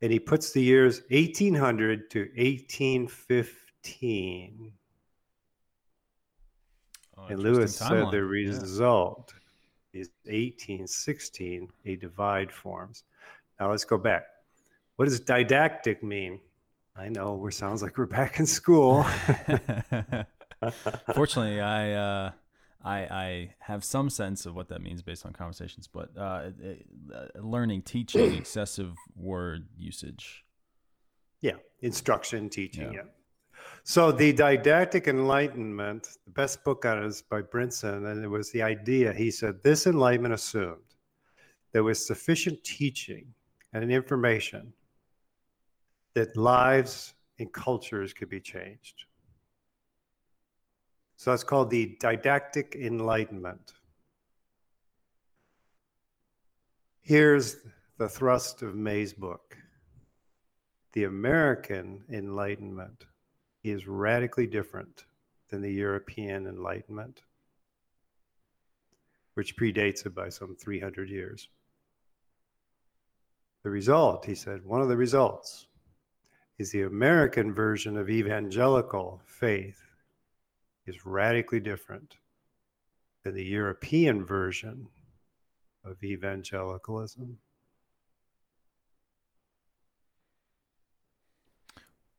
And 0.00 0.10
he 0.12 0.18
puts 0.18 0.50
the 0.52 0.62
years 0.62 1.02
1800 1.10 2.10
to 2.10 2.20
1815. 2.36 4.72
And 7.28 7.42
Lewis 7.42 7.76
said 7.76 8.10
the 8.10 8.22
result 8.22 9.34
yeah. 9.92 10.02
is 10.02 10.10
1816, 10.24 11.68
a 11.86 11.96
divide 11.96 12.52
forms. 12.52 13.04
Now 13.60 13.70
let's 13.70 13.84
go 13.84 13.98
back. 13.98 14.24
What 14.96 15.06
does 15.06 15.20
didactic 15.20 16.02
mean? 16.02 16.40
I 16.96 17.08
know 17.08 17.34
we 17.34 17.52
sounds 17.52 17.82
like 17.82 17.96
we're 17.96 18.06
back 18.06 18.38
in 18.38 18.46
school. 18.46 19.02
Fortunately, 21.14 21.60
I 21.60 21.92
uh, 21.92 22.30
I, 22.84 22.98
I 22.98 23.54
have 23.60 23.84
some 23.84 24.10
sense 24.10 24.46
of 24.46 24.54
what 24.54 24.68
that 24.68 24.82
means 24.82 25.02
based 25.02 25.24
on 25.24 25.32
conversations, 25.32 25.86
but 25.86 26.10
uh, 26.16 26.50
it, 26.60 26.86
uh, 27.14 27.40
learning, 27.40 27.82
teaching, 27.82 28.34
excessive 28.34 28.94
word 29.16 29.68
usage. 29.76 30.44
Yeah, 31.40 31.56
instruction, 31.80 32.48
teaching. 32.48 32.92
Yeah. 32.92 33.02
yeah. 33.04 33.10
So 33.84 34.12
the 34.12 34.32
didactic 34.32 35.08
enlightenment, 35.08 36.16
the 36.24 36.30
best 36.30 36.62
book 36.62 36.84
on 36.84 37.02
it 37.02 37.06
is 37.06 37.22
by 37.22 37.42
Brinson, 37.42 38.12
and 38.12 38.24
it 38.24 38.28
was 38.28 38.52
the 38.52 38.62
idea. 38.62 39.12
He 39.12 39.30
said 39.30 39.60
this 39.62 39.88
enlightenment 39.88 40.34
assumed 40.34 40.78
there 41.72 41.82
was 41.82 42.04
sufficient 42.04 42.62
teaching 42.62 43.26
and 43.72 43.90
information 43.90 44.72
that 46.14 46.36
lives 46.36 47.14
and 47.40 47.52
cultures 47.52 48.12
could 48.12 48.28
be 48.28 48.40
changed. 48.40 49.04
So 51.16 51.30
that's 51.30 51.44
called 51.44 51.70
the 51.70 51.96
didactic 52.00 52.76
enlightenment. 52.78 53.72
Here's 57.00 57.56
the 57.98 58.08
thrust 58.08 58.62
of 58.62 58.76
May's 58.76 59.12
book. 59.12 59.56
The 60.92 61.04
American 61.04 62.04
Enlightenment 62.10 63.06
is 63.62 63.86
radically 63.86 64.46
different 64.46 65.04
than 65.48 65.62
the 65.62 65.72
European 65.72 66.46
Enlightenment, 66.46 67.22
which 69.34 69.56
predates 69.56 70.04
it 70.06 70.14
by 70.14 70.28
some 70.28 70.56
300 70.56 71.08
years. 71.08 71.48
The 73.62 73.70
result, 73.70 74.24
he 74.24 74.34
said, 74.34 74.64
one 74.64 74.82
of 74.82 74.88
the 74.88 74.96
results 74.96 75.66
is 76.58 76.72
the 76.72 76.82
American 76.82 77.54
version 77.54 77.96
of 77.96 78.10
evangelical 78.10 79.20
faith 79.24 79.80
is 80.86 81.06
radically 81.06 81.60
different 81.60 82.16
than 83.22 83.34
the 83.34 83.44
European 83.44 84.24
version 84.24 84.88
of 85.84 86.02
evangelicalism. 86.02 87.38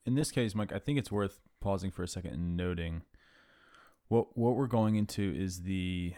In 0.06 0.16
this 0.16 0.32
case, 0.32 0.54
Mike, 0.54 0.74
I 0.74 0.80
think 0.80 1.00
it's 1.00 1.12
worth 1.12 1.40
pausing 1.62 1.92
for 1.92 2.04
a 2.04 2.08
second 2.08 2.34
and 2.34 2.58
noting 2.58 3.04
what 4.10 4.38
what 4.38 4.56
we're 4.56 4.68
going 4.68 4.96
into 4.96 5.34
is 5.36 5.64
the 5.64 6.14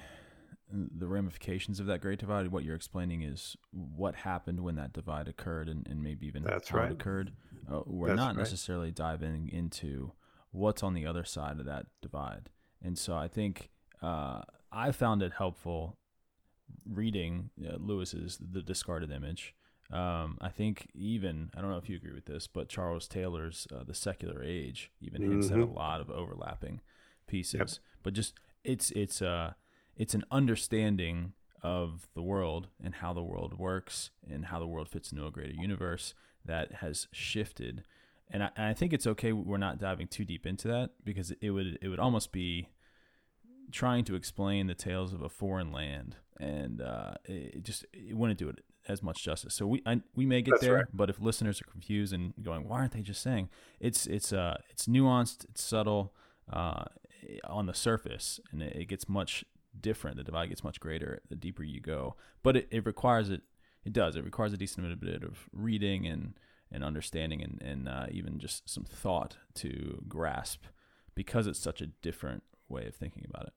the 0.72 1.08
ramifications 1.08 1.80
of 1.80 1.86
that 1.86 2.01
great 2.01 2.20
divide. 2.20 2.48
What 2.48 2.63
you're 2.63 2.75
explaining 2.75 3.22
is 3.22 3.56
what 3.72 4.15
happened 4.15 4.62
when 4.62 4.75
that 4.75 4.94
divide 4.94 5.27
occurred, 5.27 5.70
and, 5.70 5.88
and 5.88 6.01
maybe 6.01 6.25
even 6.25 6.44
That's 6.44 6.70
how 6.70 6.80
right. 6.80 6.92
it 6.92 6.94
occurred. 6.94 7.32
Uh, 7.72 7.82
we're 7.86 8.08
That's 8.08 8.18
not 8.18 8.27
right. 8.30 8.38
necessarily 8.38 8.92
diving 8.92 9.50
into 9.50 10.12
what's 10.51 10.82
on 10.84 10.94
the 10.94 11.06
other 11.06 11.24
side 11.24 11.60
of 11.60 11.65
that 11.65 11.86
divide. 12.01 12.50
And 12.82 12.98
so 12.98 13.15
I 13.15 13.27
think 13.27 13.70
uh, 14.01 14.42
I 14.72 14.92
found 14.92 15.22
it 15.22 15.34
helpful 15.38 15.98
reading 16.89 17.51
uh, 17.63 17.77
Lewis's 17.77 18.39
The 18.39 18.62
Discarded 18.62 19.12
Image. 19.12 19.54
Um, 19.92 20.38
I 20.42 20.50
think 20.50 20.89
even 20.94 21.51
I 21.56 21.62
don't 21.62 21.70
know 21.70 21.77
if 21.77 21.89
you 21.89 21.96
agree 21.96 22.13
with 22.13 22.25
this, 22.25 22.48
but 22.48 22.70
Charles 22.70 23.08
Taylor's 23.08 23.68
uh, 23.74 23.84
The 23.84 23.94
Secular 23.94 24.44
Age 24.44 24.92
even 25.00 25.22
hints 25.22 25.51
at 25.51 25.60
a 25.60 25.65
lot 25.65 26.01
of 26.01 26.10
overlapping 26.10 26.82
pieces. 27.27 27.60
Yep. 27.60 27.70
But 28.04 28.13
just 28.13 28.34
it's 28.63 28.92
it's 28.92 29.22
uh 29.22 29.54
it's 29.96 30.15
an 30.15 30.24
understanding 30.32 31.34
of 31.62 32.08
the 32.13 32.22
world 32.22 32.68
and 32.84 32.96
how 32.96 33.13
the 33.13 33.24
world 33.24 33.58
works 33.58 34.12
and 34.30 34.46
how 34.46 34.60
the 34.60 34.68
world 34.68 34.89
fits 34.89 35.12
into 35.12 35.25
a 35.25 35.32
greater 35.32 35.54
universe 35.54 36.13
that 36.44 36.74
has 36.74 37.08
shifted. 37.12 37.84
And 38.30 38.44
I, 38.44 38.50
and 38.56 38.68
I 38.68 38.74
think 38.74 38.94
it's 38.94 39.08
okay 39.08 39.32
we're 39.34 39.58
not 39.58 39.80
diving 39.80 40.08
too 40.08 40.25
deep 40.25 40.46
into 40.46 40.68
that 40.68 40.92
because 41.04 41.32
it 41.42 41.51
would 41.51 41.77
it 41.82 41.88
would 41.88 42.00
almost 42.00 42.31
be 42.31 42.70
trying 43.72 44.03
to 44.05 44.16
explain 44.16 44.68
the 44.68 44.74
tales 44.74 45.14
of 45.14 45.22
a 45.22 45.29
foreign 45.29 45.72
land, 45.72 46.16
and 46.40 46.81
uh, 46.81 47.14
it 47.25 47.64
just 47.64 47.86
it 47.94 48.16
wouldn't 48.16 48.40
do 48.40 48.50
it 48.50 48.64
as 48.88 49.02
much 49.02 49.24
justice. 49.24 49.54
So 49.54 49.68
we 49.68 49.82
I, 49.86 50.02
we 50.16 50.26
may 50.26 50.42
get 50.42 50.52
That's 50.52 50.64
there, 50.64 50.76
right. 50.76 50.86
but 50.94 51.10
if 51.10 51.20
listeners 51.20 51.62
are 51.62 51.72
confused 51.72 52.14
and 52.14 52.34
going, 52.42 52.68
why 52.68 52.80
aren't 52.80 52.94
they 52.94 53.02
just 53.02 53.22
saying 53.22 53.50
it's 53.80 54.08
it's 54.08 54.32
uh 54.34 54.58
it's 54.70 54.88
nuanced, 54.88 55.46
it's 55.50 55.64
subtle 55.64 56.14
uh, 56.52 56.86
on 57.46 57.66
the 57.66 57.74
surface, 57.74 58.40
and 58.52 58.62
it, 58.62 58.76
it 58.76 58.86
gets 58.86 59.10
much 59.10 59.44
different. 59.80 60.18
The 60.18 60.24
divide 60.24 60.50
gets 60.50 60.64
much 60.64 60.80
greater 60.80 61.22
the 61.30 61.36
deeper 61.36 61.64
you 61.64 61.82
go, 61.82 62.16
but 62.44 62.56
it, 62.56 62.68
it 62.72 62.86
requires 62.86 63.30
it. 63.30 63.42
It 63.84 63.94
does. 63.94 64.16
It 64.16 64.24
requires 64.24 64.54
a 64.54 64.58
decent 64.58 65.00
bit 65.00 65.24
of 65.24 65.50
reading 65.52 66.08
and 66.08 66.34
and 66.72 66.84
understanding 66.84 67.42
and 67.42 67.62
and 67.62 67.88
uh, 67.88 68.08
even 68.12 68.40
just 68.40 68.70
some 68.70 68.84
thought 68.84 69.38
to 69.56 70.04
grasp 70.08 70.64
because 71.14 71.48
it's 71.48 71.60
such 71.60 71.82
a 71.82 71.88
different 71.88 72.44
way 72.68 72.86
of 72.86 72.96
thinking 72.96 73.26
about 73.30 73.48
it. 73.48 73.54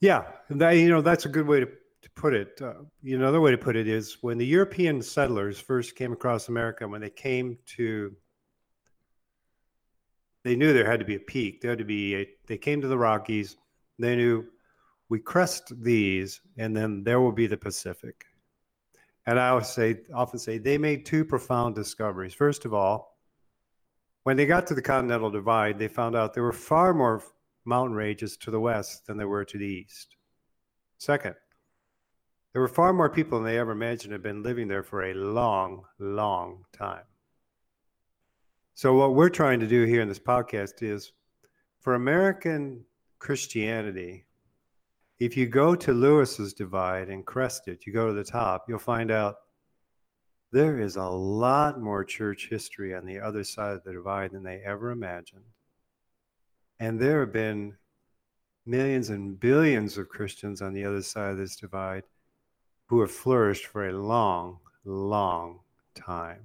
Yeah, 0.00 0.24
that, 0.48 0.70
you 0.72 0.88
know 0.88 1.02
that's 1.02 1.26
a 1.26 1.28
good 1.28 1.46
way 1.46 1.60
to, 1.60 1.68
to 2.02 2.10
put 2.12 2.34
it. 2.34 2.60
Uh, 2.62 2.74
another 3.04 3.40
way 3.40 3.50
to 3.50 3.58
put 3.58 3.76
it 3.76 3.88
is 3.88 4.18
when 4.22 4.38
the 4.38 4.46
European 4.46 5.02
settlers 5.02 5.58
first 5.58 5.96
came 5.96 6.12
across 6.12 6.48
America, 6.48 6.86
when 6.88 7.00
they 7.00 7.10
came 7.10 7.58
to, 7.66 8.14
they 10.44 10.56
knew 10.56 10.72
there 10.72 10.90
had 10.90 11.00
to 11.00 11.06
be 11.06 11.16
a 11.16 11.20
peak. 11.20 11.60
There 11.60 11.70
had 11.70 11.78
to 11.78 11.84
be. 11.84 12.16
A, 12.16 12.28
they 12.46 12.56
came 12.56 12.80
to 12.80 12.88
the 12.88 12.98
Rockies. 12.98 13.56
They 13.98 14.16
knew 14.16 14.46
we 15.08 15.18
crest 15.18 15.72
these, 15.82 16.40
and 16.56 16.74
then 16.74 17.04
there 17.04 17.20
will 17.20 17.32
be 17.32 17.46
the 17.46 17.56
Pacific. 17.56 18.24
And 19.26 19.38
I 19.38 19.50
always 19.50 19.68
say, 19.68 20.00
often 20.14 20.38
say, 20.38 20.56
they 20.56 20.78
made 20.78 21.04
two 21.04 21.24
profound 21.24 21.74
discoveries. 21.74 22.32
First 22.32 22.64
of 22.64 22.72
all, 22.72 23.18
when 24.22 24.36
they 24.36 24.46
got 24.46 24.66
to 24.68 24.74
the 24.74 24.82
Continental 24.82 25.30
Divide, 25.30 25.78
they 25.78 25.88
found 25.88 26.16
out 26.16 26.32
there 26.32 26.42
were 26.42 26.52
far 26.52 26.94
more 26.94 27.22
mountain 27.64 27.94
ranges 27.94 28.36
to 28.38 28.50
the 28.50 28.60
west 28.60 29.06
than 29.06 29.18
there 29.18 29.28
were 29.28 29.44
to 29.44 29.58
the 29.58 29.66
east. 29.66 30.16
Second, 30.98 31.34
there 32.52 32.62
were 32.62 32.68
far 32.68 32.92
more 32.92 33.08
people 33.08 33.38
than 33.38 33.46
they 33.46 33.58
ever 33.58 33.72
imagined 33.72 34.12
had 34.12 34.22
been 34.22 34.42
living 34.42 34.68
there 34.68 34.82
for 34.82 35.04
a 35.04 35.14
long, 35.14 35.84
long 35.98 36.64
time. 36.72 37.04
So, 38.74 38.94
what 38.94 39.14
we're 39.14 39.28
trying 39.28 39.60
to 39.60 39.66
do 39.66 39.84
here 39.84 40.00
in 40.00 40.08
this 40.08 40.18
podcast 40.18 40.82
is 40.82 41.12
for 41.80 41.94
American 41.94 42.84
Christianity, 43.18 44.26
if 45.18 45.36
you 45.36 45.46
go 45.46 45.76
to 45.76 45.92
Lewis's 45.92 46.54
divide 46.54 47.08
and 47.08 47.26
crest 47.26 47.68
it, 47.68 47.86
you 47.86 47.92
go 47.92 48.06
to 48.06 48.14
the 48.14 48.24
top, 48.24 48.64
you'll 48.68 48.78
find 48.78 49.10
out 49.10 49.36
there 50.50 50.80
is 50.80 50.96
a 50.96 51.04
lot 51.04 51.80
more 51.80 52.04
church 52.04 52.48
history 52.50 52.94
on 52.94 53.04
the 53.06 53.20
other 53.20 53.44
side 53.44 53.74
of 53.74 53.84
the 53.84 53.92
divide 53.92 54.32
than 54.32 54.42
they 54.42 54.62
ever 54.64 54.90
imagined. 54.90 55.44
And 56.80 56.98
there 56.98 57.20
have 57.20 57.32
been 57.32 57.76
millions 58.66 59.10
and 59.10 59.38
billions 59.38 59.98
of 59.98 60.08
Christians 60.08 60.62
on 60.62 60.72
the 60.72 60.84
other 60.84 61.02
side 61.02 61.32
of 61.32 61.38
this 61.38 61.56
divide 61.56 62.02
who 62.90 63.00
have 63.00 63.12
flourished 63.12 63.66
for 63.66 63.88
a 63.88 63.92
long, 63.92 64.58
long 64.84 65.60
time. 65.94 66.42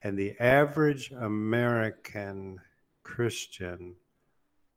And 0.00 0.18
the 0.18 0.34
average 0.40 1.12
American 1.12 2.58
Christian, 3.02 3.94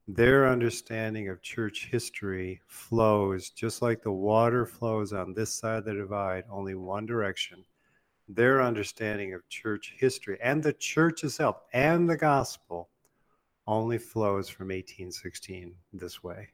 their 0.10 0.46
understanding 0.46 1.30
of 1.30 1.42
church 1.42 1.88
history 1.90 2.60
flows 2.68 3.50
just 3.50 3.82
like 3.82 4.04
the 4.04 4.12
water 4.12 4.66
flows 4.66 5.14
on 5.14 5.34
this 5.34 5.54
side 5.54 5.78
of 5.78 5.86
the 5.86 5.94
divide, 5.94 6.44
only 6.52 6.76
one 6.76 7.06
direction 7.06 7.64
their 8.28 8.62
understanding 8.62 9.34
of 9.34 9.48
church 9.48 9.96
history 9.98 10.38
and 10.44 10.62
the 10.62 10.74
church 10.74 11.24
itself 11.24 11.62
and 11.72 12.10
the 12.10 12.18
gospel 12.18 12.90
only 13.68 13.98
flows 13.98 14.50
from 14.50 14.66
1816 14.68 15.74
this 15.94 16.22
way. 16.22 16.50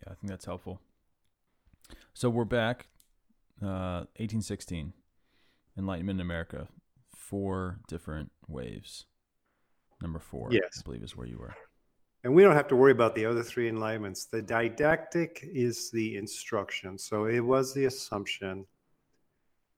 Yeah, 0.00 0.12
I 0.12 0.14
think 0.14 0.30
that's 0.30 0.44
helpful. 0.44 0.80
So 2.14 2.30
we're 2.30 2.44
back, 2.44 2.88
uh, 3.62 4.04
1816, 4.16 4.92
Enlightenment 5.78 6.18
in 6.18 6.20
America, 6.20 6.68
four 7.14 7.80
different 7.88 8.30
waves. 8.48 9.06
Number 10.02 10.18
four, 10.18 10.48
Yes. 10.50 10.80
I 10.80 10.82
believe, 10.84 11.02
is 11.02 11.16
where 11.16 11.26
you 11.26 11.38
were. 11.38 11.54
And 12.24 12.34
we 12.34 12.42
don't 12.42 12.56
have 12.56 12.68
to 12.68 12.76
worry 12.76 12.92
about 12.92 13.14
the 13.14 13.24
other 13.24 13.42
three 13.42 13.70
enlightenments. 13.70 14.28
The 14.28 14.42
didactic 14.42 15.40
is 15.42 15.90
the 15.90 16.16
instruction. 16.16 16.98
So 16.98 17.26
it 17.26 17.40
was 17.40 17.72
the 17.72 17.84
assumption 17.84 18.66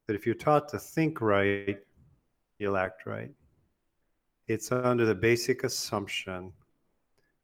that 0.06 0.14
if 0.14 0.24
you're 0.24 0.34
taught 0.34 0.68
to 0.70 0.78
think 0.78 1.20
right, 1.20 1.78
you'll 2.58 2.76
act 2.76 3.04
right. 3.06 3.30
It's 4.46 4.72
under 4.72 5.04
the 5.04 5.14
basic 5.14 5.64
assumption 5.64 6.52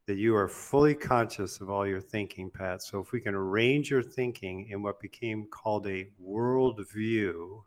that 0.07 0.17
you 0.17 0.37
are 0.37 0.49
fully 0.49 0.95
conscious 0.95 1.61
of 1.61 1.71
all 1.71 1.87
your 1.87 2.01
thinking, 2.01 2.51
Pat. 2.51 2.83
So 2.83 3.01
if 3.01 3.13
we 3.13 3.21
can 3.21 3.35
arrange 3.35 3.91
your 3.91 4.03
thinking 4.03 4.69
in 4.69 4.83
what 4.83 5.01
became 5.01 5.47
called 5.47 5.87
a 5.87 6.09
worldview, 6.23 7.63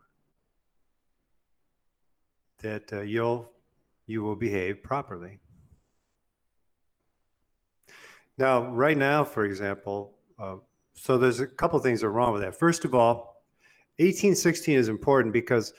that 2.60 2.92
uh, 2.92 3.00
you'll 3.02 3.50
you 4.06 4.22
will 4.22 4.36
behave 4.36 4.82
properly. 4.82 5.38
Now, 8.38 8.66
right 8.68 8.96
now, 8.96 9.24
for 9.24 9.44
example, 9.44 10.14
uh, 10.38 10.56
so 10.94 11.18
there's 11.18 11.40
a 11.40 11.46
couple 11.46 11.78
things 11.80 12.00
that 12.00 12.06
are 12.06 12.12
wrong 12.12 12.32
with 12.32 12.42
that. 12.42 12.58
First 12.58 12.84
of 12.84 12.94
all, 12.94 13.42
1816 13.98 14.78
is 14.78 14.88
important 14.88 15.32
because 15.32 15.74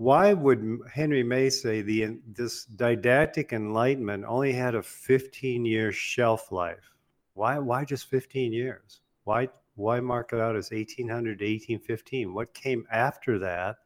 why 0.00 0.32
would 0.32 0.80
Henry 0.90 1.22
May 1.22 1.50
say 1.50 1.82
the 1.82 2.16
this 2.26 2.64
didactic 2.64 3.52
enlightenment 3.52 4.24
only 4.26 4.50
had 4.50 4.74
a 4.74 4.82
15 4.82 5.66
year 5.66 5.92
shelf 5.92 6.50
life? 6.50 6.94
Why 7.34 7.58
why 7.58 7.84
just 7.84 8.08
15 8.08 8.50
years? 8.50 9.02
Why 9.24 9.50
why 9.74 10.00
mark 10.00 10.32
it 10.32 10.40
out 10.40 10.56
as 10.56 10.70
1800 10.70 11.38
to 11.40 11.44
1815? 11.44 12.32
What 12.32 12.54
came 12.54 12.86
after 12.90 13.38
that 13.40 13.76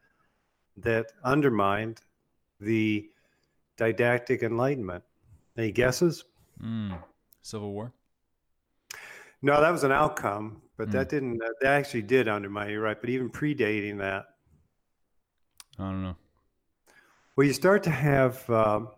that 0.77 1.07
undermined 1.24 2.00
the 2.61 3.11
didactic 3.77 4.44
enlightenment? 4.44 5.03
Any 5.59 5.72
guesses? 5.72 6.27
Mm. 6.62 6.96
Civil 7.42 7.72
War. 7.72 7.92
No, 9.42 9.61
that 9.61 9.70
was 9.70 9.83
an 9.83 9.90
outcome, 9.90 10.62
but 10.77 10.90
Mm. 10.90 10.92
that 10.92 11.09
didn't. 11.09 11.38
That 11.38 11.57
actually 11.64 12.03
did 12.03 12.29
undermine. 12.29 12.70
You're 12.70 12.83
right, 12.83 13.00
but 13.00 13.11
even 13.11 13.31
predating 13.31 13.98
that, 13.98 14.27
I 15.79 15.85
don't 15.85 16.03
know. 16.03 16.17
well, 17.37 17.47
you 17.47 17.53
start 17.53 17.83
to 17.85 17.91
have 17.91 18.49
um, 18.51 18.89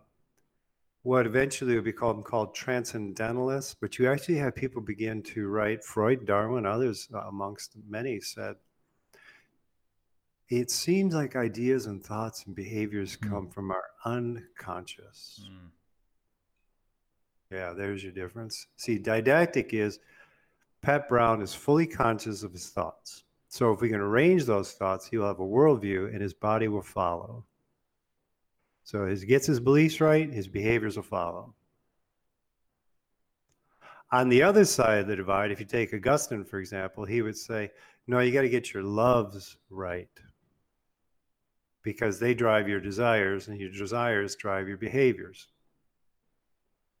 what 1.03 1.25
eventually 1.25 1.75
would 1.75 1.83
be 1.83 1.91
called 1.93 2.23
called 2.23 2.55
transcendentalists, 2.55 3.75
but 3.79 3.97
you 3.97 4.07
actually 4.07 4.37
have 4.37 4.55
people 4.55 4.81
begin 4.81 5.23
to 5.23 5.47
write. 5.47 5.83
Freud, 5.83 6.25
Darwin, 6.25 6.65
others 6.65 7.07
uh, 7.13 7.19
amongst 7.27 7.75
many 7.89 8.19
said 8.19 8.55
it 10.49 10.71
seems 10.71 11.13
like 11.13 11.35
ideas 11.35 11.87
and 11.87 12.01
thoughts 12.03 12.45
and 12.45 12.55
behaviors 12.55 13.17
Mm. 13.17 13.29
come 13.29 13.49
from 13.49 13.69
our 13.71 13.83
unconscious. 14.05 15.45
Mm. 15.49 15.69
Yeah, 17.51 17.73
there's 17.73 18.03
your 18.03 18.13
difference. 18.13 18.67
See, 18.77 18.97
didactic 18.97 19.73
is 19.73 19.99
Pat 20.81 21.09
Brown 21.09 21.41
is 21.41 21.53
fully 21.53 21.87
conscious 21.87 22.43
of 22.43 22.51
his 22.53 22.69
thoughts. 22.69 23.23
So 23.49 23.71
if 23.71 23.81
we 23.81 23.89
can 23.89 23.99
arrange 23.99 24.45
those 24.45 24.73
thoughts, 24.73 25.07
he'll 25.07 25.25
have 25.25 25.39
a 25.39 25.43
worldview 25.43 26.11
and 26.11 26.21
his 26.21 26.33
body 26.33 26.67
will 26.67 26.81
follow. 26.81 27.45
So 28.83 29.05
he 29.05 29.25
gets 29.25 29.47
his 29.47 29.59
beliefs 29.59 29.99
right, 29.99 30.31
his 30.31 30.47
behaviors 30.47 30.95
will 30.95 31.03
follow. 31.03 31.53
On 34.11 34.29
the 34.29 34.43
other 34.43 34.63
side 34.63 34.99
of 34.99 35.07
the 35.07 35.15
divide, 35.15 35.51
if 35.51 35.59
you 35.59 35.65
take 35.65 35.93
Augustine, 35.93 36.45
for 36.45 36.59
example, 36.59 37.03
he 37.03 37.21
would 37.21 37.37
say, 37.37 37.71
no, 38.07 38.19
you 38.19 38.31
got 38.31 38.43
to 38.43 38.49
get 38.49 38.73
your 38.73 38.83
loves 38.83 39.57
right 39.69 40.07
because 41.83 42.19
they 42.19 42.33
drive 42.33 42.69
your 42.69 42.79
desires 42.79 43.47
and 43.47 43.59
your 43.59 43.69
desires 43.69 44.35
drive 44.35 44.67
your 44.67 44.77
behaviors 44.77 45.47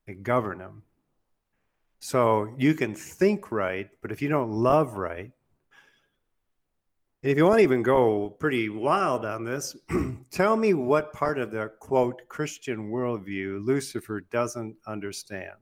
and 0.07 0.23
govern 0.23 0.59
them. 0.59 0.83
So 1.99 2.53
you 2.57 2.73
can 2.73 2.93
think 2.95 3.51
right, 3.51 3.89
but 4.01 4.11
if 4.11 4.21
you 4.21 4.29
don't 4.29 4.51
love 4.51 4.97
right, 4.97 5.31
and 7.23 7.31
if 7.31 7.37
you 7.37 7.45
want 7.45 7.57
to 7.57 7.63
even 7.63 7.81
go 7.83 8.29
pretty 8.39 8.69
wild 8.69 9.25
on 9.25 9.43
this, 9.43 9.75
tell 10.31 10.55
me 10.55 10.73
what 10.73 11.13
part 11.13 11.39
of 11.39 11.51
the 11.51 11.71
quote 11.79 12.21
Christian 12.29 12.91
worldview 12.91 13.65
Lucifer 13.65 14.21
doesn't 14.21 14.75
understand. 14.85 15.57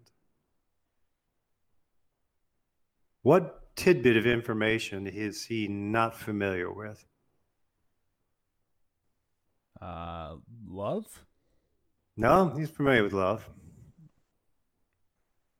What 3.21 3.75
tidbit 3.75 4.17
of 4.17 4.27
information 4.27 5.07
is 5.07 5.45
he 5.45 5.67
not 5.67 6.15
familiar 6.15 6.71
with? 6.71 7.03
Uh, 9.81 10.35
love. 10.67 11.05
No, 12.17 12.49
he's 12.49 12.69
familiar 12.69 13.03
with 13.03 13.13
love. 13.13 13.49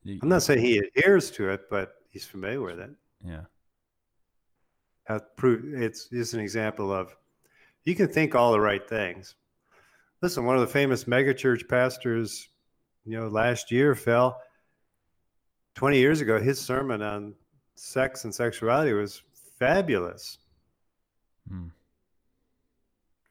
You- 0.04 0.20
I'm 0.22 0.30
not 0.30 0.44
saying 0.44 0.62
he 0.62 0.78
adheres 0.78 1.32
to 1.32 1.50
it, 1.50 1.70
but 1.70 1.96
he's 2.10 2.26
familiar 2.26 2.62
with 2.62 2.80
it. 2.80 2.92
Yeah. 3.26 3.46
It's 5.10 6.10
just 6.10 6.34
an 6.34 6.40
example 6.40 6.92
of 6.92 7.16
you 7.84 7.96
can 7.96 8.08
think 8.08 8.34
all 8.36 8.52
the 8.52 8.60
right 8.60 8.88
things. 8.88 9.36
Listen, 10.22 10.46
one 10.46 10.56
of 10.56 10.62
the 10.62 10.68
famous 10.68 11.04
megachurch 11.04 11.68
pastors, 11.68 12.50
you 13.06 13.20
know, 13.20 13.28
last 13.28 13.72
year 13.72 13.94
fell 13.94 14.42
20 15.76 15.98
years 16.00 16.22
ago. 16.22 16.40
His 16.40 16.60
sermon 16.60 17.02
on 17.02 17.36
sex 17.76 18.24
and 18.24 18.34
sexuality 18.34 18.94
was 18.94 19.22
fabulous. 19.60 20.40
Mm. 21.52 21.72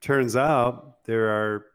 Turns 0.00 0.36
out 0.36 1.04
there 1.04 1.28
are 1.30 1.66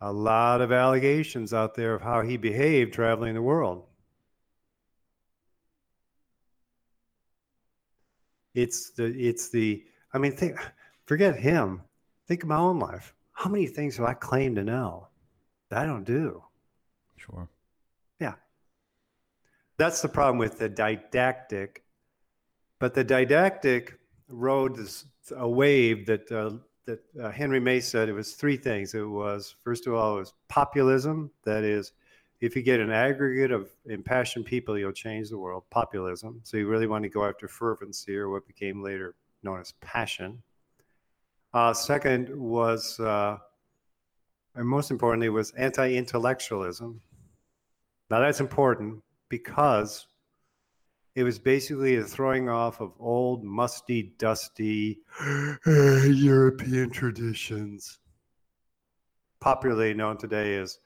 a 0.00 0.12
lot 0.12 0.60
of 0.60 0.72
allegations 0.72 1.52
out 1.52 1.74
there 1.74 1.94
of 1.94 2.02
how 2.02 2.22
he 2.22 2.36
behaved 2.36 2.94
traveling 2.94 3.34
the 3.34 3.42
world. 3.42 3.84
It's 8.54 8.90
the 8.90 9.04
it's 9.04 9.48
the 9.48 9.84
I 10.12 10.18
mean 10.18 10.32
think 10.32 10.58
forget 11.06 11.36
him. 11.36 11.82
Think 12.26 12.42
of 12.42 12.48
my 12.48 12.56
own 12.56 12.78
life. 12.78 13.14
How 13.32 13.50
many 13.50 13.66
things 13.66 13.96
do 13.96 14.06
I 14.06 14.14
claim 14.14 14.54
to 14.54 14.64
know 14.64 15.08
that 15.70 15.80
I 15.80 15.86
don't 15.86 16.04
do? 16.04 16.42
Sure. 17.16 17.48
Yeah. 18.20 18.34
That's 19.76 20.02
the 20.02 20.08
problem 20.08 20.38
with 20.38 20.58
the 20.58 20.68
didactic. 20.68 21.82
But 22.78 22.94
the 22.94 23.04
didactic 23.04 23.98
rode 24.28 24.76
this, 24.76 25.04
a 25.36 25.48
wave 25.48 26.06
that 26.06 26.30
uh, 26.30 26.58
that 26.84 27.00
uh, 27.20 27.30
Henry 27.30 27.60
May 27.60 27.80
said 27.80 28.08
it 28.08 28.12
was 28.12 28.32
three 28.32 28.56
things. 28.56 28.94
It 28.94 29.02
was 29.02 29.54
first 29.62 29.86
of 29.86 29.94
all, 29.94 30.16
it 30.16 30.20
was 30.20 30.34
populism. 30.48 31.30
That 31.44 31.64
is, 31.64 31.92
if 32.42 32.56
you 32.56 32.62
get 32.62 32.80
an 32.80 32.90
aggregate 32.90 33.52
of 33.52 33.70
impassioned 33.86 34.44
people, 34.44 34.76
you'll 34.76 34.90
change 34.90 35.30
the 35.30 35.38
world. 35.38 35.62
Populism. 35.70 36.40
So 36.42 36.56
you 36.56 36.66
really 36.66 36.88
want 36.88 37.04
to 37.04 37.08
go 37.08 37.24
after 37.24 37.46
fervency, 37.46 38.16
or 38.16 38.30
what 38.30 38.48
became 38.48 38.82
later 38.82 39.14
known 39.44 39.60
as 39.60 39.72
passion. 39.80 40.42
Uh, 41.54 41.72
second 41.72 42.28
was, 42.36 42.98
uh, 42.98 43.38
and 44.56 44.66
most 44.66 44.90
importantly, 44.90 45.28
was 45.28 45.52
anti-intellectualism. 45.52 47.00
Now 48.10 48.18
that's 48.18 48.40
important 48.40 49.04
because 49.28 50.08
it 51.14 51.22
was 51.22 51.38
basically 51.38 51.96
a 51.96 52.02
throwing 52.02 52.48
off 52.48 52.80
of 52.80 52.92
old, 52.98 53.44
musty, 53.44 54.14
dusty 54.18 54.98
European 55.66 56.90
traditions. 56.90 58.00
Popularly 59.38 59.94
known 59.94 60.16
today 60.16 60.56
as 60.56 60.80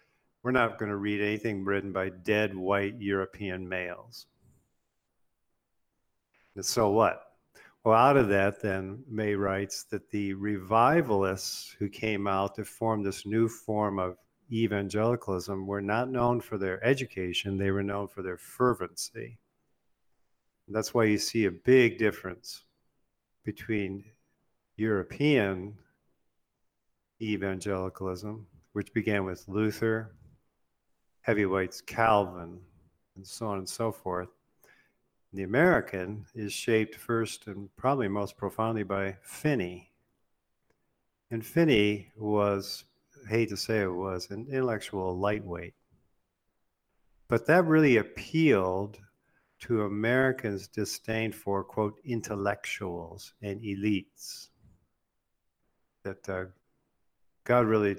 we're 0.47 0.53
not 0.53 0.79
going 0.79 0.93
to 0.93 0.97
read 0.97 1.21
anything 1.21 1.65
written 1.65 1.91
by 1.91 2.09
dead 2.09 2.55
white 2.55 2.95
European 3.01 3.69
males. 3.69 4.27
And 6.55 6.65
so 6.65 6.91
what? 6.91 7.21
Well, 7.83 7.97
out 7.97 8.17
of 8.17 8.29
that, 8.29 8.63
then 8.63 9.03
May 9.11 9.35
writes 9.35 9.83
that 9.91 10.09
the 10.09 10.35
revivalists 10.35 11.75
who 11.77 11.89
came 11.89 12.29
out 12.29 12.55
to 12.55 12.65
form 12.65 13.03
this 13.03 13.27
new 13.27 13.49
form 13.49 13.99
of 13.99 14.19
evangelicalism 14.53 15.67
were 15.67 15.83
not 15.83 16.11
known 16.11 16.41
for 16.41 16.59
their 16.59 16.83
education, 16.85 17.59
they 17.59 17.73
were 17.73 17.83
known 17.83 18.07
for 18.07 18.23
their 18.23 18.39
fervency. 18.39 19.41
That's 20.69 20.95
why 20.95 21.07
you 21.07 21.19
see 21.19 21.47
a 21.47 21.51
big 21.51 21.99
difference 21.99 22.63
between 23.43 24.05
European 24.77 25.77
evangelicalism, 27.21 28.47
which 28.75 28.95
began 28.95 29.25
with 29.25 29.43
Luther, 29.49 30.13
heavyweights 31.27 31.81
Calvin, 31.81 32.61
and 33.17 33.27
so 33.27 33.49
on 33.49 33.59
and 33.59 33.69
so 33.69 33.91
forth. 33.91 34.29
The 35.33 35.43
American 35.43 36.25
is 36.37 36.53
shaped 36.53 36.95
first 36.95 37.49
and 37.49 37.69
probably 37.75 38.07
most 38.07 38.37
profoundly 38.37 38.85
by 38.85 39.17
Finney. 39.23 39.91
And 41.33 41.45
Finney 41.45 42.13
was, 42.17 42.85
I 43.27 43.29
hate 43.29 43.49
to 43.49 43.57
say 43.57 43.81
it 43.81 43.93
was, 43.93 44.31
an 44.31 44.47
intellectual 44.49 45.19
lightweight. 45.19 45.75
But 47.27 47.45
that 47.47 47.65
really 47.65 47.97
appealed 47.97 49.01
to 49.63 49.83
Americans' 49.83 50.69
disdain 50.69 51.33
for, 51.33 51.65
quote, 51.65 51.99
intellectuals 52.05 53.35
and 53.43 53.61
elites. 53.63 54.51
That 56.05 56.29
uh, 56.29 56.45
God 57.43 57.67
really 57.67 57.97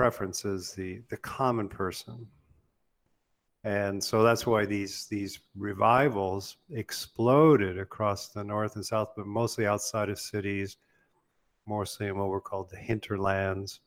preferences 0.00 0.72
the, 0.72 1.02
the 1.10 1.16
common 1.18 1.68
person. 1.68 2.26
And 3.64 4.02
so 4.02 4.22
that's 4.22 4.46
why 4.46 4.64
these, 4.64 5.06
these 5.10 5.38
revivals 5.54 6.56
exploded 6.70 7.78
across 7.78 8.28
the 8.28 8.42
North 8.42 8.76
and 8.76 8.86
South, 8.86 9.10
but 9.14 9.26
mostly 9.26 9.66
outside 9.66 10.08
of 10.08 10.18
cities, 10.18 10.78
mostly 11.66 12.06
in 12.06 12.16
what 12.16 12.30
were 12.30 12.40
called 12.40 12.70
the 12.70 12.78
hinterlands. 12.78 13.80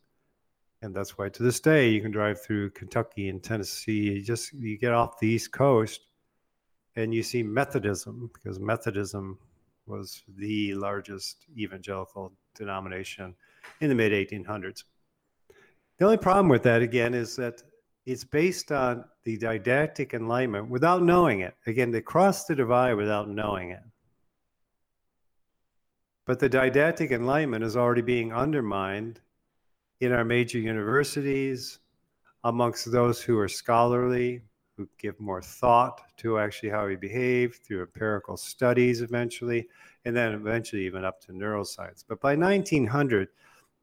And 0.83 0.93
that's 0.93 1.17
why 1.17 1.29
to 1.29 1.41
this 1.41 1.59
day 1.59 1.89
you 1.89 1.99
can 1.99 2.11
drive 2.11 2.39
through 2.39 2.69
Kentucky 2.69 3.29
and 3.29 3.41
Tennessee. 3.41 4.11
You 4.11 4.21
just 4.21 4.53
you 4.53 4.77
get 4.77 4.93
off 4.93 5.19
the 5.19 5.29
East 5.29 5.51
Coast 5.51 6.01
and 6.95 7.11
you 7.11 7.23
see 7.23 7.41
Methodism 7.41 8.29
because 8.35 8.59
Methodism 8.59 9.39
was 9.87 10.21
the 10.37 10.75
largest 10.75 11.47
evangelical 11.57 12.33
denomination 12.53 13.33
in 13.81 13.89
the 13.89 13.95
mid 13.95 14.11
1800s. 14.11 14.83
The 15.97 16.05
only 16.05 16.17
problem 16.17 16.49
with 16.49 16.63
that, 16.63 16.81
again, 16.81 17.13
is 17.13 17.35
that 17.35 17.61
it's 18.05 18.23
based 18.23 18.71
on 18.71 19.05
the 19.23 19.37
didactic 19.37 20.13
enlightenment 20.13 20.69
without 20.69 21.03
knowing 21.03 21.41
it. 21.41 21.55
Again, 21.67 21.91
they 21.91 22.01
cross 22.01 22.45
the 22.45 22.55
divide 22.55 22.95
without 22.95 23.29
knowing 23.29 23.69
it. 23.71 23.83
But 26.25 26.39
the 26.39 26.49
didactic 26.49 27.11
enlightenment 27.11 27.63
is 27.63 27.77
already 27.77 28.01
being 28.01 28.33
undermined 28.33 29.21
in 29.99 30.11
our 30.11 30.25
major 30.25 30.59
universities, 30.59 31.79
amongst 32.43 32.91
those 32.91 33.21
who 33.21 33.37
are 33.39 33.47
scholarly, 33.47 34.41
who 34.75 34.89
give 34.97 35.17
more 35.19 35.41
thought 35.41 36.01
to 36.17 36.39
actually 36.39 36.69
how 36.69 36.85
we 36.85 36.95
behave 36.95 37.55
through 37.63 37.81
empirical 37.81 38.35
studies 38.35 39.01
eventually, 39.01 39.67
and 40.03 40.15
then 40.15 40.33
eventually 40.33 40.85
even 40.85 41.05
up 41.05 41.21
to 41.21 41.31
neuroscience. 41.31 42.03
But 42.07 42.19
by 42.19 42.35
1900, 42.35 43.29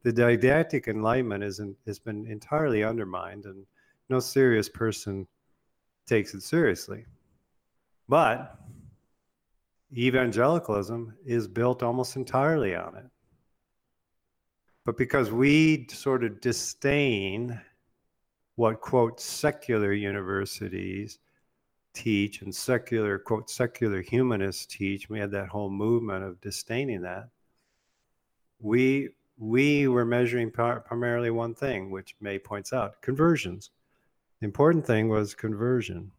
the 0.03 0.11
didactic 0.11 0.87
enlightenment 0.87 1.43
is 1.43 1.59
in, 1.59 1.75
has 1.85 1.99
been 1.99 2.25
entirely 2.27 2.83
undermined, 2.83 3.45
and 3.45 3.65
no 4.09 4.19
serious 4.19 4.67
person 4.67 5.27
takes 6.07 6.33
it 6.33 6.41
seriously. 6.41 7.05
But 8.09 8.57
evangelicalism 9.95 11.13
is 11.25 11.47
built 11.47 11.83
almost 11.83 12.15
entirely 12.15 12.75
on 12.75 12.95
it. 12.95 13.05
But 14.85 14.97
because 14.97 15.31
we 15.31 15.87
sort 15.91 16.23
of 16.23 16.41
disdain 16.41 17.59
what, 18.55 18.81
quote, 18.81 19.19
secular 19.19 19.93
universities 19.93 21.19
teach 21.93 22.41
and 22.41 22.53
secular, 22.53 23.19
quote, 23.19 23.49
secular 23.49 24.01
humanists 24.01 24.65
teach, 24.65 25.09
we 25.09 25.19
had 25.19 25.31
that 25.31 25.49
whole 25.49 25.69
movement 25.69 26.23
of 26.23 26.41
disdaining 26.41 27.01
that. 27.01 27.29
We, 28.59 29.09
we 29.41 29.87
were 29.87 30.05
measuring 30.05 30.51
primarily 30.51 31.31
one 31.31 31.55
thing, 31.55 31.89
which 31.89 32.15
May 32.21 32.37
points 32.37 32.71
out 32.71 33.01
conversions. 33.01 33.71
The 34.39 34.45
important 34.45 34.85
thing 34.85 35.09
was 35.09 35.33
conversion, 35.33 36.11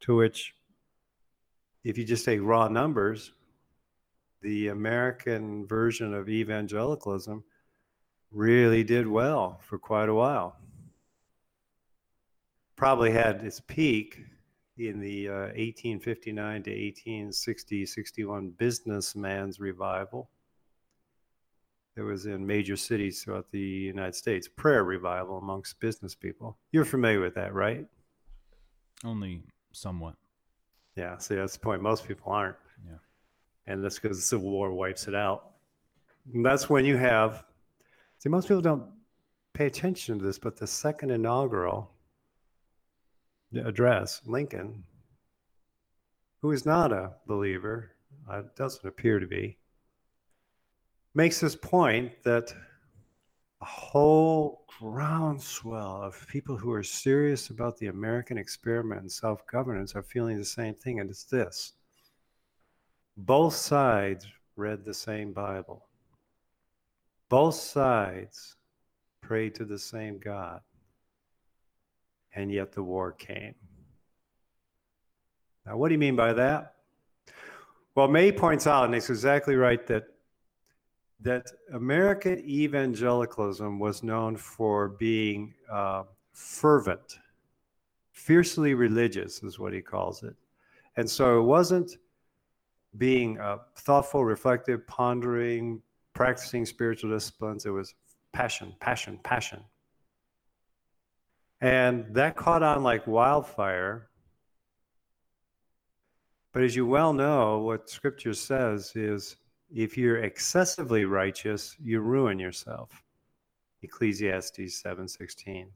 to 0.00 0.14
which, 0.14 0.54
if 1.82 1.98
you 1.98 2.04
just 2.04 2.24
take 2.24 2.38
raw 2.40 2.68
numbers, 2.68 3.32
the 4.42 4.68
American 4.68 5.66
version 5.66 6.14
of 6.14 6.28
evangelicalism 6.28 7.42
really 8.30 8.84
did 8.84 9.08
well 9.08 9.58
for 9.64 9.76
quite 9.76 10.08
a 10.08 10.14
while. 10.14 10.56
Probably 12.76 13.10
had 13.10 13.44
its 13.44 13.58
peak 13.58 14.20
in 14.76 15.00
the 15.00 15.28
uh, 15.28 15.46
1859 15.56 16.62
to 16.62 16.70
1860 16.70 17.86
61 17.86 18.50
businessman's 18.50 19.58
revival. 19.58 20.30
It 21.98 22.02
was 22.02 22.26
in 22.26 22.46
major 22.46 22.76
cities 22.76 23.22
throughout 23.22 23.50
the 23.50 23.58
United 23.58 24.14
States, 24.14 24.48
prayer 24.48 24.84
revival 24.84 25.38
amongst 25.38 25.80
business 25.80 26.14
people. 26.14 26.56
You're 26.72 26.84
familiar 26.84 27.20
with 27.20 27.34
that, 27.34 27.52
right? 27.52 27.86
Only 29.04 29.42
somewhat. 29.72 30.14
Yeah, 30.96 31.18
see, 31.18 31.34
that's 31.34 31.54
the 31.54 31.60
point. 31.60 31.82
Most 31.82 32.06
people 32.08 32.32
aren't. 32.32 32.56
Yeah 32.86 32.98
and 33.68 33.84
that's 33.84 33.98
because 33.98 34.16
the 34.16 34.22
Civil 34.22 34.50
War 34.50 34.72
wipes 34.72 35.06
it 35.06 35.14
out. 35.14 35.50
And 36.32 36.44
that's 36.44 36.68
when 36.68 36.84
you 36.84 36.96
have, 36.96 37.44
see, 38.18 38.30
most 38.30 38.48
people 38.48 38.62
don't 38.62 38.84
pay 39.52 39.66
attention 39.66 40.18
to 40.18 40.24
this, 40.24 40.38
but 40.38 40.56
the 40.56 40.66
second 40.66 41.10
inaugural 41.10 41.90
address, 43.54 44.22
Lincoln, 44.24 44.84
who 46.40 46.50
is 46.50 46.64
not 46.64 46.92
a 46.92 47.12
believer, 47.26 47.92
uh, 48.28 48.42
doesn't 48.56 48.86
appear 48.88 49.20
to 49.20 49.26
be, 49.26 49.57
makes 51.18 51.40
this 51.40 51.56
point 51.56 52.12
that 52.22 52.54
a 53.60 53.64
whole 53.64 54.64
groundswell 54.78 56.00
of 56.00 56.24
people 56.28 56.56
who 56.56 56.72
are 56.72 56.84
serious 56.84 57.50
about 57.50 57.76
the 57.76 57.88
American 57.88 58.38
experiment 58.38 59.00
and 59.00 59.10
self 59.10 59.44
governance 59.48 59.96
are 59.96 60.02
feeling 60.04 60.38
the 60.38 60.44
same 60.44 60.74
thing, 60.74 61.00
and 61.00 61.10
it's 61.10 61.24
this 61.24 61.72
both 63.16 63.54
sides 63.54 64.28
read 64.54 64.84
the 64.84 64.94
same 64.94 65.32
Bible. 65.32 65.88
Both 67.28 67.56
sides 67.56 68.54
prayed 69.20 69.56
to 69.56 69.64
the 69.64 69.78
same 69.78 70.20
God. 70.20 70.60
And 72.36 72.52
yet 72.52 72.70
the 72.70 72.84
war 72.84 73.10
came. 73.10 73.56
Now, 75.66 75.78
what 75.78 75.88
do 75.88 75.94
you 75.94 75.98
mean 75.98 76.14
by 76.14 76.32
that? 76.34 76.74
Well, 77.96 78.06
May 78.06 78.30
points 78.30 78.68
out, 78.68 78.84
and 78.84 78.94
it's 78.94 79.10
exactly 79.10 79.56
right, 79.56 79.84
that 79.88 80.04
that 81.20 81.50
American 81.72 82.38
evangelicalism 82.38 83.78
was 83.78 84.02
known 84.02 84.36
for 84.36 84.88
being 84.88 85.54
uh, 85.70 86.04
fervent, 86.32 87.18
fiercely 88.12 88.74
religious, 88.74 89.42
is 89.42 89.58
what 89.58 89.72
he 89.72 89.80
calls 89.80 90.22
it. 90.22 90.36
And 90.96 91.08
so 91.08 91.40
it 91.40 91.42
wasn't 91.42 91.96
being 92.96 93.38
uh, 93.38 93.58
thoughtful, 93.76 94.24
reflective, 94.24 94.86
pondering, 94.86 95.82
practicing 96.14 96.64
spiritual 96.64 97.10
disciplines. 97.10 97.66
It 97.66 97.70
was 97.70 97.94
passion, 98.32 98.74
passion, 98.80 99.18
passion. 99.22 99.60
And 101.60 102.06
that 102.14 102.36
caught 102.36 102.62
on 102.62 102.82
like 102.84 103.06
wildfire. 103.06 104.08
But 106.52 106.62
as 106.62 106.76
you 106.76 106.86
well 106.86 107.12
know, 107.12 107.58
what 107.58 107.90
scripture 107.90 108.34
says 108.34 108.92
is 108.94 109.36
if 109.74 109.96
you're 109.98 110.18
excessively 110.18 111.04
righteous, 111.04 111.76
you 111.78 112.00
ruin 112.00 112.38
yourself. 112.38 113.04
Ecclesiastes 113.82 114.82
7:16. 114.82 115.72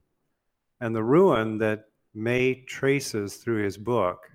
And 0.80 0.94
the 0.94 1.04
ruin 1.04 1.58
that 1.58 1.88
May 2.14 2.62
traces 2.62 3.36
through 3.36 3.62
his 3.62 3.78
book 3.78 4.30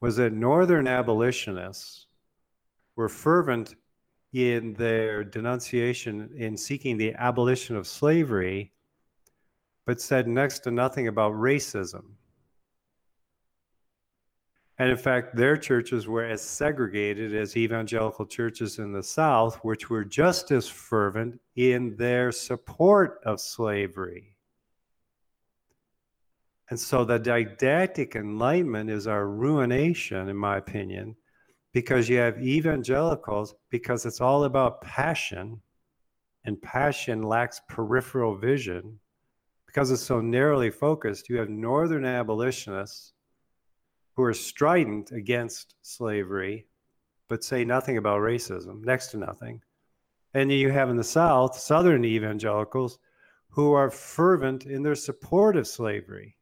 was 0.00 0.16
that 0.16 0.32
Northern 0.32 0.86
abolitionists 0.86 2.06
were 2.96 3.08
fervent 3.08 3.74
in 4.32 4.72
their 4.74 5.24
denunciation 5.24 6.30
in 6.34 6.56
seeking 6.56 6.96
the 6.96 7.14
abolition 7.14 7.76
of 7.76 7.86
slavery, 7.86 8.72
but 9.84 10.00
said 10.00 10.28
next 10.28 10.60
to 10.60 10.70
nothing 10.70 11.08
about 11.08 11.32
racism. 11.34 12.14
And 14.80 14.88
in 14.88 14.96
fact, 14.96 15.36
their 15.36 15.58
churches 15.58 16.08
were 16.08 16.24
as 16.24 16.40
segregated 16.40 17.34
as 17.34 17.54
evangelical 17.54 18.24
churches 18.24 18.78
in 18.78 18.94
the 18.94 19.02
South, 19.02 19.56
which 19.56 19.90
were 19.90 20.06
just 20.06 20.50
as 20.52 20.66
fervent 20.66 21.38
in 21.54 21.94
their 21.96 22.32
support 22.32 23.20
of 23.26 23.42
slavery. 23.42 24.38
And 26.70 26.80
so 26.80 27.04
the 27.04 27.18
didactic 27.18 28.16
enlightenment 28.16 28.88
is 28.88 29.06
our 29.06 29.28
ruination, 29.28 30.30
in 30.30 30.36
my 30.38 30.56
opinion, 30.56 31.14
because 31.74 32.08
you 32.08 32.16
have 32.16 32.40
evangelicals, 32.40 33.54
because 33.68 34.06
it's 34.06 34.22
all 34.22 34.44
about 34.44 34.80
passion, 34.80 35.60
and 36.46 36.62
passion 36.62 37.22
lacks 37.22 37.60
peripheral 37.68 38.34
vision. 38.34 38.98
Because 39.66 39.90
it's 39.90 40.00
so 40.00 40.22
narrowly 40.22 40.70
focused, 40.70 41.28
you 41.28 41.36
have 41.36 41.50
northern 41.50 42.06
abolitionists 42.06 43.12
who 44.20 44.26
are 44.26 44.34
strident 44.34 45.12
against 45.12 45.76
slavery, 45.82 46.66
but 47.28 47.42
say 47.42 47.64
nothing 47.64 47.96
about 47.96 48.20
racism, 48.20 48.84
next 48.84 49.08
to 49.08 49.16
nothing. 49.16 49.62
And 50.34 50.52
you 50.52 50.70
have 50.70 50.90
in 50.90 50.96
the 50.96 51.04
South, 51.04 51.56
Southern 51.56 52.04
evangelicals 52.04 52.98
who 53.48 53.72
are 53.72 53.90
fervent 53.90 54.66
in 54.66 54.82
their 54.82 54.94
support 54.94 55.56
of 55.56 55.66
slavery 55.66 56.36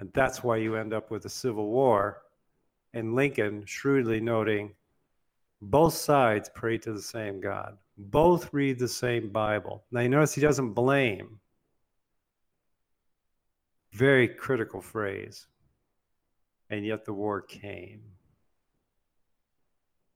And 0.00 0.10
that's 0.14 0.42
why 0.42 0.56
you 0.56 0.76
end 0.76 0.94
up 0.94 1.10
with 1.10 1.26
a 1.26 1.28
civil 1.28 1.68
war. 1.68 2.22
And 2.94 3.14
Lincoln 3.14 3.64
shrewdly 3.66 4.20
noting 4.20 4.74
both 5.60 5.92
sides 5.92 6.50
pray 6.54 6.78
to 6.78 6.92
the 6.94 7.02
same 7.02 7.40
God, 7.40 7.76
both 7.98 8.52
read 8.54 8.78
the 8.78 8.88
same 8.88 9.28
Bible. 9.28 9.84
Now 9.90 10.00
you 10.00 10.08
notice 10.08 10.34
he 10.34 10.40
doesn't 10.40 10.72
blame. 10.72 11.39
Very 13.92 14.28
critical 14.28 14.80
phrase. 14.80 15.46
And 16.70 16.86
yet 16.86 17.04
the 17.04 17.12
war 17.12 17.40
came. 17.40 18.02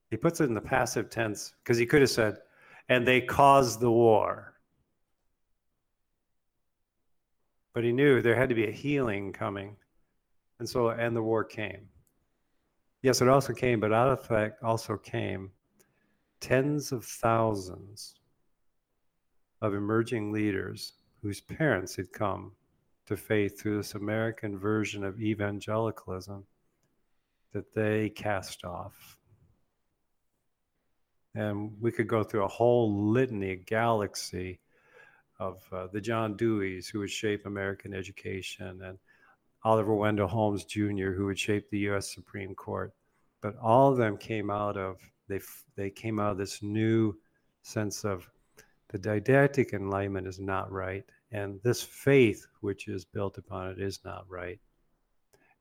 He 0.09 0.17
puts 0.17 0.39
it 0.39 0.45
in 0.45 0.53
the 0.53 0.61
passive 0.61 1.09
tense 1.09 1.53
because 1.63 1.77
he 1.77 1.85
could 1.85 2.01
have 2.01 2.09
said, 2.09 2.37
and 2.87 3.05
they 3.05 3.21
caused 3.21 3.79
the 3.79 3.91
war. 3.91 4.53
But 7.73 7.83
he 7.83 7.91
knew 7.91 8.21
there 8.21 8.35
had 8.35 8.49
to 8.49 8.55
be 8.55 8.67
a 8.67 8.71
healing 8.71 9.33
coming. 9.33 9.75
And 10.59 10.69
so, 10.69 10.89
and 10.89 11.15
the 11.15 11.23
war 11.23 11.43
came. 11.43 11.89
Yes, 13.01 13.21
it 13.21 13.27
also 13.27 13.53
came, 13.53 13.81
but 13.81 13.91
out 13.91 14.09
of 14.09 14.25
fact 14.25 14.63
also 14.63 14.97
came 14.97 15.51
tens 16.39 16.91
of 16.91 17.03
thousands 17.03 18.15
of 19.61 19.73
emerging 19.73 20.31
leaders 20.31 20.93
whose 21.21 21.41
parents 21.41 21.95
had 21.95 22.11
come 22.11 22.51
to 23.07 23.15
faith 23.15 23.59
through 23.59 23.77
this 23.77 23.95
American 23.95 24.57
version 24.57 25.03
of 25.03 25.19
evangelicalism 25.21 26.45
that 27.53 27.73
they 27.73 28.09
cast 28.09 28.65
off. 28.65 29.17
And 31.33 31.73
we 31.81 31.91
could 31.91 32.07
go 32.07 32.23
through 32.23 32.45
a 32.45 32.49
whole 32.49 33.11
litany, 33.11 33.51
a 33.51 33.55
galaxy 33.55 34.59
of 35.39 35.61
uh, 35.71 35.87
the 35.91 36.01
John 36.01 36.35
Deweys 36.35 36.87
who 36.89 36.99
would 36.99 37.11
shape 37.11 37.45
American 37.45 37.93
education, 37.93 38.81
and 38.81 38.97
Oliver 39.63 39.95
Wendell 39.95 40.27
Holmes 40.27 40.63
Jr., 40.63 41.11
who 41.11 41.25
would 41.25 41.39
shape 41.39 41.69
the 41.69 41.79
U.S. 41.79 42.13
Supreme 42.13 42.55
Court, 42.55 42.93
but 43.41 43.57
all 43.57 43.91
of 43.91 43.97
them 43.97 44.17
came 44.17 44.49
out 44.49 44.77
of 44.77 44.97
they 45.27 45.39
they 45.75 45.89
came 45.89 46.19
out 46.19 46.31
of 46.31 46.37
this 46.37 46.61
new 46.61 47.17
sense 47.63 48.05
of 48.05 48.29
the 48.89 48.97
didactic 48.97 49.73
enlightenment 49.73 50.27
is 50.27 50.39
not 50.39 50.71
right 50.71 51.03
and 51.35 51.59
this 51.63 51.83
faith 51.83 52.47
which 52.61 52.87
is 52.87 53.03
built 53.03 53.37
upon 53.37 53.69
it 53.69 53.77
is 53.77 53.99
not 54.05 54.23
right. 54.29 54.57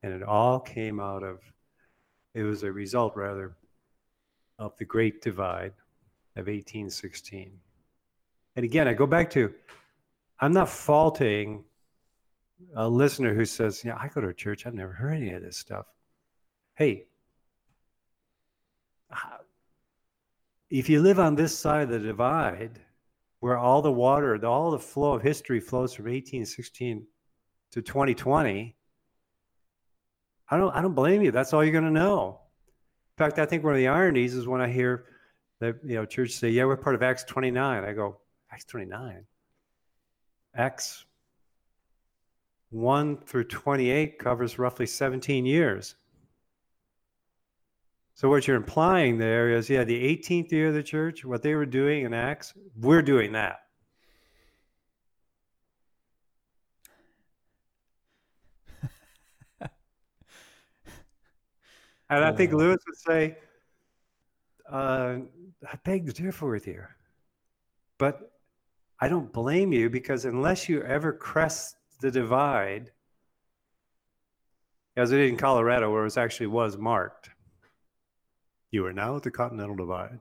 And 0.04 0.12
it 0.12 0.22
all 0.22 0.60
came 0.60 1.00
out 1.00 1.24
of 1.24 1.40
it 2.32 2.44
was 2.44 2.62
a 2.62 2.70
result 2.70 3.16
rather 3.16 3.56
of 4.60 4.76
the 4.76 4.84
great 4.84 5.20
divide 5.20 5.72
of 6.36 6.46
1816 6.46 7.52
and 8.56 8.64
again 8.64 8.88
i 8.88 8.92
go 8.92 9.06
back 9.06 9.30
to 9.30 9.52
i'm 10.40 10.52
not 10.52 10.68
faulting 10.68 11.64
a 12.76 12.88
listener 12.88 13.34
who 13.34 13.44
says 13.44 13.84
yeah 13.84 13.96
i 14.00 14.08
go 14.08 14.20
to 14.20 14.28
a 14.28 14.34
church 14.34 14.66
i've 14.66 14.74
never 14.74 14.92
heard 14.92 15.14
any 15.14 15.32
of 15.32 15.42
this 15.42 15.56
stuff. 15.56 15.86
Hey 16.74 17.06
ah, 19.12 19.38
if 20.70 20.88
you 20.88 21.02
live 21.02 21.18
on 21.18 21.34
this 21.34 21.56
side 21.56 21.84
of 21.84 21.88
the 21.90 21.98
divide 21.98 22.80
where 23.44 23.58
all 23.58 23.82
the 23.82 23.92
water 23.92 24.42
all 24.46 24.70
the 24.70 24.78
flow 24.78 25.12
of 25.12 25.20
history 25.20 25.60
flows 25.60 25.92
from 25.92 26.06
1816 26.06 27.06
to 27.72 27.82
2020 27.82 28.74
I 30.48 30.56
don't 30.56 30.74
I 30.74 30.80
don't 30.80 30.94
blame 30.94 31.20
you. 31.20 31.30
That's 31.30 31.52
all 31.52 31.62
you're 31.62 31.70
going 31.70 31.84
to 31.84 31.90
know. 31.90 32.40
In 33.18 33.22
fact, 33.22 33.38
I 33.38 33.44
think 33.44 33.62
one 33.62 33.74
of 33.74 33.78
the 33.78 33.88
ironies 33.88 34.32
is 34.34 34.48
when 34.48 34.62
I 34.62 34.68
hear 34.70 35.04
that 35.60 35.76
you 35.84 35.96
know 35.96 36.06
church 36.06 36.30
say, 36.30 36.48
"Yeah, 36.48 36.64
we're 36.64 36.78
part 36.78 36.94
of 36.94 37.02
Acts 37.02 37.24
29." 37.24 37.84
I 37.84 37.92
go, 37.92 38.16
"Acts 38.50 38.64
29." 38.64 39.26
Acts 40.54 41.04
1 42.70 43.18
through 43.26 43.44
28 43.44 44.18
covers 44.18 44.58
roughly 44.58 44.86
17 44.86 45.44
years. 45.44 45.96
So 48.14 48.30
what 48.30 48.46
you're 48.46 48.56
implying 48.56 49.18
there 49.18 49.50
is, 49.50 49.68
yeah, 49.68 49.82
the 49.82 50.16
18th 50.16 50.52
year 50.52 50.68
of 50.68 50.74
the 50.74 50.84
church, 50.84 51.24
what 51.24 51.42
they 51.42 51.54
were 51.56 51.66
doing 51.66 52.04
in 52.04 52.14
Acts, 52.14 52.54
we're 52.80 53.02
doing 53.02 53.32
that. 53.32 53.58
And 62.10 62.22
I 62.22 62.30
think 62.32 62.52
Lewis 62.52 62.78
would 62.86 62.98
say, 62.98 63.38
uh, 64.70 65.16
I 65.66 65.76
beg 65.84 66.06
to 66.06 66.12
differ 66.12 66.48
with 66.48 66.66
you. 66.68 66.84
But 67.98 68.30
I 69.00 69.08
don't 69.08 69.32
blame 69.32 69.72
you 69.72 69.90
because 69.90 70.24
unless 70.24 70.68
you 70.68 70.82
ever 70.82 71.12
crest 71.12 71.76
the 72.00 72.10
divide, 72.10 72.92
as 74.96 75.10
it 75.10 75.16
did 75.16 75.30
in 75.30 75.36
Colorado, 75.36 75.92
where 75.92 76.06
it 76.06 76.16
actually 76.16 76.46
was 76.46 76.76
marked, 76.76 77.30
you 78.74 78.84
are 78.84 78.92
now 78.92 79.16
at 79.16 79.22
the 79.22 79.30
Continental 79.30 79.76
Divide. 79.76 80.20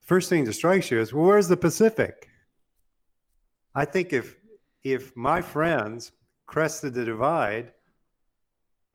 First 0.00 0.30
thing 0.30 0.44
that 0.44 0.54
strikes 0.54 0.90
you 0.90 0.98
is, 0.98 1.12
well, 1.12 1.26
where's 1.26 1.48
the 1.48 1.56
Pacific? 1.56 2.28
I 3.74 3.84
think 3.84 4.12
if 4.12 4.36
if 4.82 5.14
my 5.14 5.42
friends 5.42 6.12
crested 6.46 6.94
the 6.94 7.04
divide, 7.04 7.72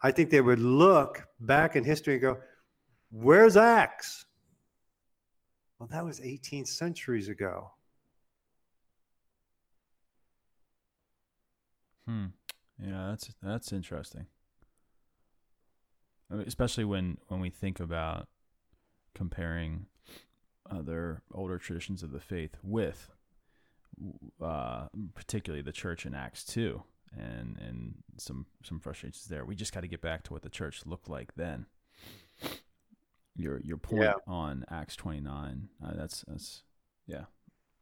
I 0.02 0.12
think 0.12 0.30
they 0.30 0.42
would 0.42 0.60
look 0.60 1.28
back 1.40 1.76
in 1.76 1.84
history 1.84 2.14
and 2.16 2.22
go, 2.22 2.38
Where's 3.12 3.56
Acts? 3.56 4.26
Well, 5.78 5.88
that 5.92 6.04
was 6.04 6.20
18 6.20 6.66
centuries 6.66 7.30
ago. 7.30 7.72
Hmm. 12.08 12.28
Yeah, 12.84 13.10
that's 13.10 13.30
that's 13.42 13.72
interesting. 13.72 14.26
Especially 16.46 16.86
when 16.86 17.18
when 17.28 17.40
we 17.40 17.50
think 17.50 17.80
about 17.80 18.28
comparing 19.14 19.86
other 20.70 21.22
older 21.34 21.58
traditions 21.58 22.04
of 22.04 22.12
the 22.12 22.20
faith 22.20 22.58
with, 22.64 23.10
uh, 24.42 24.88
particularly 25.14 25.62
the 25.62 25.72
church 25.72 26.06
in 26.06 26.16
Acts 26.16 26.44
two 26.44 26.84
and 27.18 27.58
and 27.60 27.96
some 28.18 28.46
some 28.64 28.80
frustrations 28.80 29.26
there. 29.26 29.46
We 29.46 29.56
just 29.56 29.74
got 29.74 29.82
to 29.82 29.88
get 29.88 30.02
back 30.02 30.24
to 30.24 30.34
what 30.34 30.42
the 30.42 30.50
church 30.50 30.82
looked 30.86 31.10
like 31.10 31.36
then. 31.36 31.66
Your 33.36 33.60
your 33.62 33.78
point 33.78 34.04
yeah. 34.04 34.14
on 34.28 34.66
Acts 34.70 34.96
twenty 34.96 35.22
nine. 35.22 35.70
Uh, 35.84 35.94
that's 35.96 36.24
that's 36.28 36.64
yeah, 37.08 37.26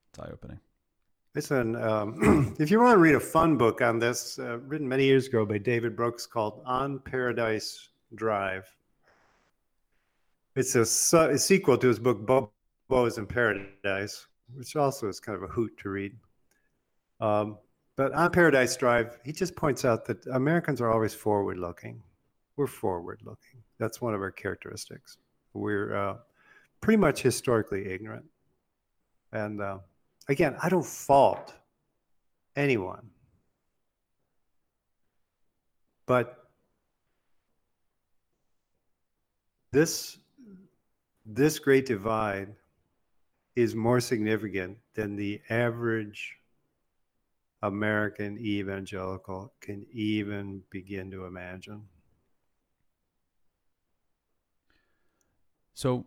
it's 0.10 0.20
eye 0.20 0.30
opening. 0.32 0.60
Listen, 1.34 1.78
um, 1.78 2.56
if 2.60 2.70
you 2.70 2.80
want 2.80 2.96
to 2.96 2.98
read 2.98 3.16
a 3.16 3.20
fun 3.20 3.58
book 3.58 3.82
on 3.82 4.00
this, 4.00 4.38
uh, 4.38 4.58
written 4.60 4.88
many 4.88 5.06
years 5.06 5.28
ago 5.28 5.46
by 5.46 5.58
David 5.58 5.96
Brooks 5.96 6.26
called 6.26 6.62
On 6.66 7.00
Paradise 7.00 7.90
Drive. 8.16 8.66
It's 10.56 10.76
a, 10.76 10.86
su- 10.86 11.18
a 11.18 11.38
sequel 11.38 11.78
to 11.78 11.88
his 11.88 12.00
book 12.00 12.26
Bobos 12.26 13.18
in 13.18 13.26
Paradise, 13.26 14.28
which 14.54 14.76
also 14.76 15.08
is 15.08 15.20
kind 15.20 15.38
of 15.38 15.44
a 15.44 15.48
hoot 15.48 15.78
to 15.78 15.90
read. 15.90 16.14
Um, 17.20 17.58
but 17.96 18.14
on 18.14 18.32
Paradise 18.32 18.76
Drive, 18.76 19.20
he 19.24 19.32
just 19.32 19.56
points 19.56 19.86
out 19.86 20.06
that 20.06 20.26
Americans 20.28 20.82
are 20.82 20.92
always 20.92 21.14
forward 21.14 21.58
looking. 21.58 22.02
We're 22.58 22.68
forward 22.68 23.22
looking. 23.24 23.62
That's 23.78 24.02
one 24.02 24.14
of 24.14 24.22
our 24.22 24.32
characteristics. 24.32 25.18
We're 25.54 25.96
uh, 25.96 26.18
pretty 26.82 26.98
much 26.98 27.22
historically 27.22 27.92
ignorant. 27.92 28.26
And 29.32 29.62
uh, 29.62 29.80
again, 30.28 30.58
I 30.62 30.70
don't 30.70 30.86
fault 30.86 31.54
anyone. 32.56 33.10
But 36.06 36.41
this, 39.72 40.18
this 41.26 41.60
great 41.60 41.86
divide 41.86 42.54
is 43.56 43.76
more 43.76 44.00
significant 44.00 44.78
than 44.94 45.16
the 45.16 45.42
average 45.50 46.38
American 47.64 48.38
evangelical 48.38 49.54
can 49.62 49.86
even 49.92 50.64
begin 50.70 51.12
to 51.12 51.26
imagine. 51.26 51.84
So, 55.74 56.06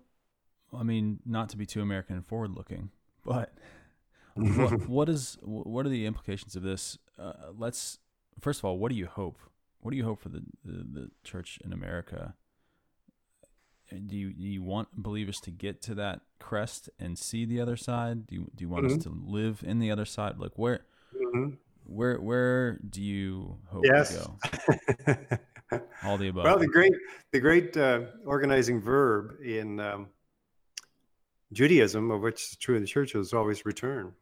I 0.73 0.83
mean, 0.83 1.21
not 1.25 1.49
to 1.51 1.57
be 1.57 1.67
too 1.67 1.81
American 1.81 2.17
and 2.17 2.27
forward 2.27 2.55
looking, 2.55 2.91
but 3.25 3.53
what, 4.35 4.89
what 4.89 5.09
is 5.09 5.39
what 5.43 5.87
are 5.87 5.89
the 5.89 6.07
implications 6.07 6.57
of 6.57 6.63
this? 6.63 6.99
Uh, 7.19 7.33
let's 7.57 7.99
first 8.41 8.61
of 8.61 8.65
all, 8.65 8.79
what 8.79 8.91
do 8.91 8.97
you 8.97 9.07
hope? 9.07 9.39
What 9.81 9.91
do 9.91 9.97
you 9.97 10.05
hope 10.05 10.21
for 10.21 10.29
the, 10.29 10.43
the, 10.65 10.85
the 11.01 11.11
church 11.25 11.59
in 11.65 11.73
America? 11.73 12.35
Do 13.91 14.17
you, 14.17 14.33
do 14.33 14.43
you 14.43 14.63
want 14.63 14.89
believers 14.97 15.41
to 15.41 15.51
get 15.51 15.83
to 15.83 15.95
that 15.97 16.21
crest 16.41 16.91
and 16.99 17.19
see 17.19 17.45
the 17.45 17.61
other 17.61 17.77
side? 17.77 18.27
Do 18.27 18.35
you 18.35 18.51
do 18.55 18.63
you 18.65 18.69
want 18.69 18.87
mm-hmm. 18.87 18.97
us 18.97 19.05
to 19.05 19.11
live 19.11 19.63
in 19.65 19.79
the 19.79 19.91
other 19.91 20.05
side? 20.05 20.39
Like 20.39 20.53
where 20.57 20.81
Mm-hmm. 21.35 21.55
Where 21.87 22.21
where 22.21 22.79
do 22.89 23.03
you 23.03 23.59
hope 23.67 23.85
yes. 23.85 24.17
to 24.17 25.19
go? 25.69 25.79
All 26.05 26.17
the 26.17 26.29
above. 26.29 26.45
Well, 26.45 26.59
the 26.59 26.67
great 26.67 26.93
the 27.33 27.41
great 27.41 27.77
uh, 27.77 28.03
organizing 28.25 28.81
verb 28.81 29.37
in 29.45 29.81
um, 29.81 30.09
Judaism, 31.53 32.11
of 32.11 32.23
which 32.23 32.43
is 32.43 32.57
true 32.57 32.77
in 32.77 32.83
the 32.83 32.89
church, 32.89 33.15
is 33.15 33.33
always 33.33 33.67
return 33.67 34.13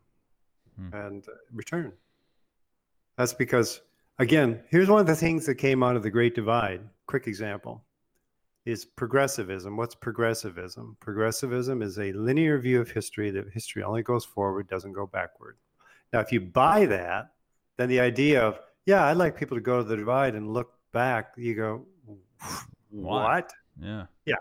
hmm. 0.76 0.94
and 0.94 1.24
uh, 1.28 1.32
return. 1.52 1.92
That's 3.16 3.34
because, 3.34 3.82
again, 4.18 4.60
here's 4.70 4.88
one 4.88 5.00
of 5.00 5.06
the 5.06 5.14
things 5.14 5.46
that 5.46 5.56
came 5.56 5.82
out 5.82 5.96
of 5.96 6.02
the 6.02 6.10
Great 6.10 6.34
Divide. 6.34 6.80
Quick 7.06 7.26
example 7.26 7.84
is 8.64 8.84
progressivism. 8.84 9.76
What's 9.76 9.94
progressivism? 9.94 10.96
Progressivism 11.00 11.82
is 11.82 11.98
a 11.98 12.12
linear 12.12 12.58
view 12.58 12.80
of 12.80 12.90
history 12.90 13.30
that 13.30 13.50
history 13.52 13.82
only 13.82 14.02
goes 14.02 14.24
forward, 14.24 14.68
doesn't 14.68 14.92
go 14.92 15.06
backward. 15.06 15.56
Now, 16.12 16.20
if 16.20 16.30
you 16.30 16.40
buy 16.40 16.86
that, 16.86 17.32
then 17.76 17.88
the 17.88 18.00
idea 18.00 18.42
of, 18.42 18.60
yeah, 18.86 19.04
I'd 19.06 19.16
like 19.16 19.36
people 19.36 19.56
to 19.56 19.62
go 19.62 19.78
to 19.78 19.84
the 19.84 19.96
divide 19.96 20.34
and 20.34 20.52
look 20.52 20.74
back, 20.92 21.32
you 21.36 21.54
go, 21.54 21.86
what? 22.90 23.52
Yeah. 23.80 24.06
Yeah. 24.26 24.34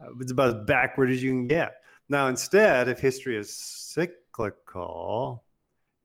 Uh, 0.00 0.08
it's 0.20 0.32
about 0.32 0.56
as 0.56 0.64
backward 0.66 1.10
as 1.10 1.22
you 1.22 1.30
can 1.30 1.46
get. 1.46 1.76
Now, 2.08 2.26
instead, 2.26 2.88
if 2.88 2.98
history 2.98 3.36
is 3.36 3.54
cyclical, 3.54 5.44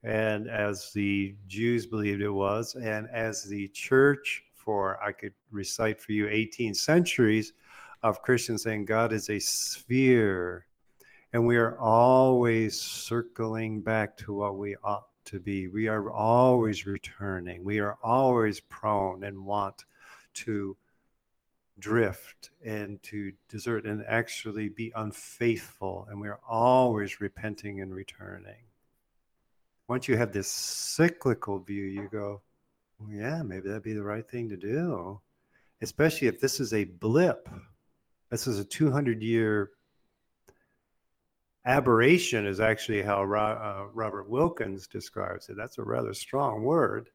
and 0.03 0.47
as 0.47 0.91
the 0.93 1.35
Jews 1.47 1.87
believed 1.87 2.21
it 2.21 2.29
was, 2.29 2.75
and 2.75 3.09
as 3.11 3.43
the 3.43 3.67
church 3.69 4.43
I 4.67 5.11
could 5.11 5.33
recite 5.51 5.99
for 5.99 6.11
you 6.11 6.27
18 6.27 6.73
centuries 6.73 7.53
of 8.03 8.21
Christians 8.21 8.63
saying 8.63 8.85
God 8.85 9.13
is 9.13 9.29
a 9.29 9.39
sphere 9.39 10.65
and 11.35 11.45
we 11.45 11.57
are 11.57 11.77
always 11.79 12.79
circling 12.79 13.81
back 13.81 14.15
to 14.17 14.33
what 14.33 14.55
we 14.57 14.77
ought 14.85 15.07
to 15.25 15.37
be. 15.37 15.67
We 15.67 15.89
are 15.89 16.09
always 16.09 16.85
returning. 16.85 17.61
We 17.61 17.79
are 17.79 17.97
always 18.01 18.61
prone 18.61 19.23
and 19.25 19.45
want 19.45 19.83
to 20.35 20.77
drift 21.77 22.51
and 22.63 23.03
to 23.03 23.33
desert 23.49 23.85
and 23.85 24.05
actually 24.07 24.69
be 24.69 24.93
unfaithful. 24.95 26.07
And 26.09 26.21
we 26.21 26.29
are 26.29 26.39
always 26.47 27.19
repenting 27.19 27.81
and 27.81 27.93
returning. 27.93 28.63
Once 29.89 30.07
you 30.07 30.15
have 30.15 30.31
this 30.31 30.47
cyclical 30.47 31.59
view, 31.59 31.83
you 31.83 32.07
go, 32.09 32.41
yeah, 33.09 33.41
maybe 33.43 33.67
that'd 33.67 33.83
be 33.83 33.93
the 33.93 34.03
right 34.03 34.29
thing 34.29 34.49
to 34.49 34.57
do, 34.57 35.19
especially 35.81 36.27
if 36.27 36.39
this 36.39 36.59
is 36.59 36.73
a 36.73 36.85
blip 36.85 37.49
This 38.29 38.47
is 38.47 38.59
a 38.59 38.65
200 38.65 39.21
year 39.21 39.71
aberration, 41.65 42.45
is 42.45 42.59
actually 42.59 43.01
how 43.01 43.21
uh, 43.21 43.87
Robert 43.93 44.29
Wilkins 44.29 44.87
describes 44.87 45.49
it. 45.49 45.57
That's 45.57 45.77
a 45.77 45.83
rather 45.83 46.13
strong 46.13 46.63
word. 46.63 47.09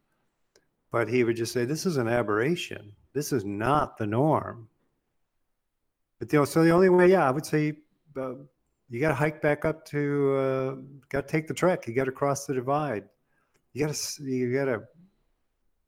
But 0.93 1.09
he 1.09 1.23
would 1.25 1.37
just 1.37 1.53
say, 1.53 1.65
This 1.65 1.87
is 1.87 1.97
an 1.97 2.09
aberration. 2.09 2.93
This 3.13 3.33
is 3.33 3.45
not 3.45 3.97
the 3.97 4.07
norm. 4.07 4.69
But 6.19 6.33
you 6.33 6.41
know, 6.41 6.45
so 6.45 6.63
the 6.63 6.71
only 6.71 6.89
way, 6.89 7.11
yeah, 7.11 7.27
I 7.27 7.31
would 7.31 7.47
say 7.47 7.75
uh, 8.17 8.35
you 8.89 9.01
got 9.01 9.09
to 9.09 9.15
hike 9.15 9.41
back 9.41 9.65
up 9.65 9.85
to, 9.87 10.37
uh, 10.37 10.75
got 11.09 11.27
to 11.27 11.33
take 11.33 11.47
the 11.47 11.55
trek. 11.55 11.87
You 11.87 11.95
got 11.95 12.05
to 12.05 12.13
cross 12.13 12.47
the 12.47 12.55
divide. 12.55 13.05
You 13.73 13.87
got 13.87 13.95
to, 13.95 14.23
you 14.23 14.53
got 14.53 14.65
to 14.67 14.83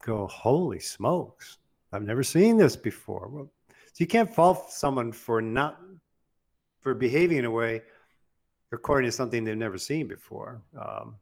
go, 0.02 0.26
holy 0.26 0.80
smokes, 0.80 1.58
I've 1.92 2.02
never 2.02 2.22
seen 2.22 2.56
this 2.56 2.76
before. 2.76 3.28
Well, 3.28 3.50
so 3.68 3.96
you 3.98 4.06
can't 4.06 4.32
fault 4.32 4.70
someone 4.70 5.12
for 5.12 5.40
not, 5.40 5.78
for 6.80 6.94
behaving 6.94 7.38
in 7.38 7.44
a 7.44 7.50
way 7.50 7.82
according 8.72 9.08
to 9.08 9.12
something 9.12 9.44
they've 9.44 9.56
never 9.56 9.78
seen 9.78 10.08
before. 10.08 10.62
Um, 10.78 11.16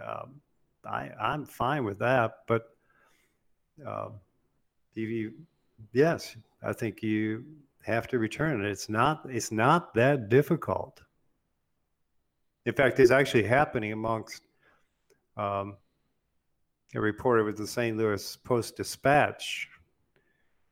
um, 0.00 0.40
I, 0.84 1.10
I'm 1.20 1.44
fine 1.44 1.84
with 1.84 1.98
that, 1.98 2.38
but 2.46 2.68
uh, 3.84 4.10
you, 4.94 5.32
yes, 5.92 6.36
I 6.62 6.72
think 6.72 7.02
you 7.02 7.44
have 7.82 8.06
to 8.08 8.18
return 8.18 8.64
it. 8.64 8.70
It's 8.70 8.88
not 8.88 9.26
it's 9.28 9.52
not 9.52 9.94
that 9.94 10.28
difficult. 10.28 11.00
In 12.64 12.72
fact, 12.74 12.98
it's 12.98 13.10
actually 13.10 13.44
happening 13.44 13.92
amongst 13.92 14.42
um, 15.36 15.76
a 16.96 17.00
reporter 17.00 17.44
with 17.44 17.58
the 17.58 17.66
St. 17.66 17.96
Louis 17.96 18.36
Post 18.38 18.76
Dispatch. 18.76 19.68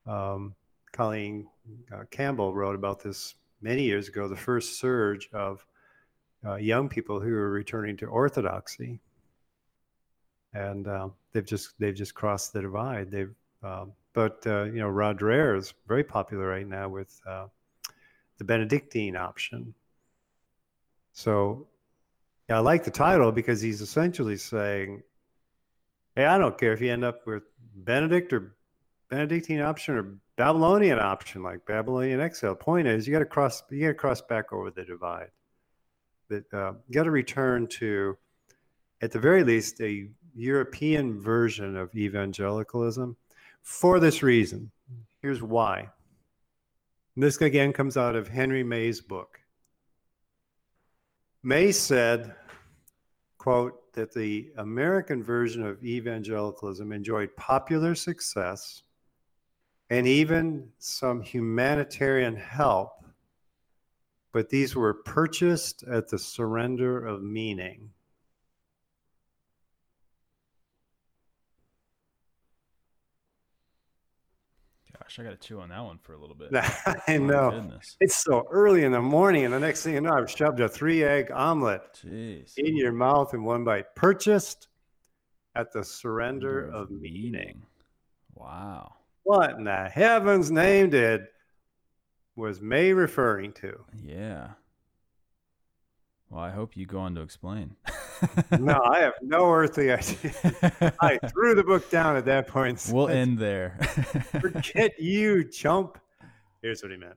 Um, 0.07 0.55
Colleen 0.93 1.47
uh, 1.93 2.05
Campbell 2.11 2.55
wrote 2.55 2.75
about 2.75 3.03
this 3.03 3.35
many 3.61 3.83
years 3.83 4.09
ago. 4.09 4.27
The 4.27 4.37
first 4.37 4.81
surge 4.81 5.29
of 5.33 5.65
uh, 6.45 6.57
young 6.57 6.89
people 6.89 7.21
who 7.21 7.35
are 7.35 7.51
returning 7.51 7.97
to 7.99 8.07
orthodoxy, 8.07 9.01
and 10.55 10.89
uh, 10.89 11.09
they've 11.33 11.45
just 11.45 11.79
they've 11.79 11.95
just 11.95 12.15
crossed 12.15 12.53
the 12.53 12.63
divide. 12.63 13.11
They've 13.11 13.35
um, 13.63 13.93
but 14.15 14.47
uh, 14.47 14.65
you 14.65 14.79
know, 14.79 14.89
Rod 14.89 15.21
is 15.57 15.75
very 15.87 16.05
popular 16.05 16.47
right 16.47 16.67
now 16.67 16.89
with 16.89 17.21
uh, 17.27 17.47
the 18.39 18.45
Benedictine 18.45 19.17
option. 19.17 19.75
So 21.13 21.67
yeah, 22.49 22.57
I 22.57 22.61
like 22.61 22.85
the 22.85 22.91
title 22.91 23.33
because 23.33 23.61
he's 23.61 23.81
essentially 23.81 24.37
saying, 24.37 25.03
"Hey, 26.15 26.27
I 26.27 26.39
don't 26.39 26.59
care 26.59 26.73
if 26.73 26.81
you 26.81 26.93
end 26.93 27.05
up 27.05 27.27
with 27.27 27.43
Benedict 27.75 28.33
or 28.33 28.55
Benedictine 29.09 29.61
option 29.61 29.97
or 29.97 30.17
Babylonian 30.37 30.99
option, 30.99 31.43
like 31.43 31.67
Babylonian 31.67 32.21
exile. 32.21 32.55
Point 32.55 32.89
is, 32.89 33.07
you 33.07 33.13
got 33.13 33.21
to 33.21 33.25
cross. 33.25 33.63
You 33.71 33.81
got 33.81 33.89
to 33.89 33.95
cross 33.95 34.21
back 34.21 34.53
over 34.53 34.71
the 34.71 34.85
divide. 34.85 35.31
That 36.29 36.53
uh, 36.53 36.73
you 36.89 36.95
got 36.95 37.05
to 37.05 37.11
return 37.11 37.67
to, 37.79 38.17
at 39.01 39.13
the 39.13 39.19
very 39.19 39.45
least, 39.45 39.81
a 39.81 40.09
European 40.35 41.21
version 41.21 41.77
of 41.77 41.95
evangelicalism 41.95 43.17
for 43.63 44.01
this 44.01 44.23
reason. 44.23 44.71
Here's 45.21 45.43
why. 45.43 45.91
this 47.17 47.41
again 47.41 47.73
comes 47.73 47.97
out 47.97 48.17
of 48.17 48.29
Henry 48.29 48.63
May's 48.63 49.01
book. 49.01 49.41
May 51.43 51.73
said, 51.73 52.35
quote, 53.45 53.93
that 53.93 54.15
the 54.15 54.51
American 54.57 55.23
version 55.23 55.63
of 55.67 55.85
evangelicalism 55.85 56.93
enjoyed 56.93 57.37
popular 57.37 57.95
success 57.95 58.85
and 59.91 60.07
even 60.07 60.67
some 60.79 61.21
humanitarian 61.21 62.35
help, 62.35 63.05
but 64.33 64.49
these 64.49 64.75
were 64.75 64.95
purchased 64.95 65.83
at 65.83 66.09
the 66.09 66.19
surrender 66.19 67.07
of 67.07 67.23
meaning. 67.23 67.91
Gosh, 75.05 75.19
I 75.19 75.23
got 75.23 75.39
to 75.39 75.49
chew 75.49 75.61
on 75.61 75.69
that 75.69 75.85
one 75.85 75.99
for 75.99 76.15
a 76.15 76.19
little 76.19 76.35
bit. 76.35 76.49
I 77.09 77.19
know. 77.19 77.71
It's 78.01 78.17
so 78.17 78.47
early 78.51 78.85
in 78.85 78.93
the 78.93 79.03
morning, 79.03 79.45
and 79.45 79.53
the 79.53 79.61
next 79.61 79.83
thing 79.83 79.93
you 79.93 80.01
know, 80.01 80.15
I've 80.15 80.31
shoved 80.31 80.61
a 80.61 80.69
three 80.69 81.05
egg 81.05 81.31
omelet 81.31 82.01
Jeez. 82.07 82.55
in 82.57 82.75
your 82.75 82.93
mouth 82.93 83.35
in 83.35 83.45
one 83.45 83.65
bite. 83.65 83.95
Purchased 83.95 84.69
at 85.55 85.73
the 85.75 85.85
surrender 85.85 86.71
of 86.71 86.91
meaning. 86.91 87.61
Wow. 88.35 88.95
What 89.25 89.51
in 89.59 89.65
the 89.65 89.91
heavens 89.91 90.51
name 90.51 90.89
did 90.89 91.27
was 92.35 92.63
May 92.63 92.95
referring 92.95 93.53
to? 93.55 93.85
Yeah. 94.03 94.53
Well, 96.31 96.43
I 96.43 96.51
hope 96.51 96.79
you 96.79 96.87
go 96.87 97.01
on 97.01 97.15
to 97.17 97.21
explain. 97.21 97.77
no, 98.59 98.81
I 98.85 99.01
have 99.01 99.15
no 99.23 99.51
earthly 99.53 99.91
idea. 99.93 100.95
I 101.01 101.19
threw 101.29 101.55
the 101.55 101.65
book 101.65 101.91
down 101.91 102.17
at 102.17 102.25
that 102.27 102.49
point. 102.49 102.89
We'll 102.93 103.09
end 103.09 103.39
there. 103.39 103.79
Forget 104.41 105.01
you, 105.01 105.45
chump. 105.45 105.99
Here's 106.63 106.83
what 106.83 106.91
he 106.91 106.97
meant. 106.97 107.17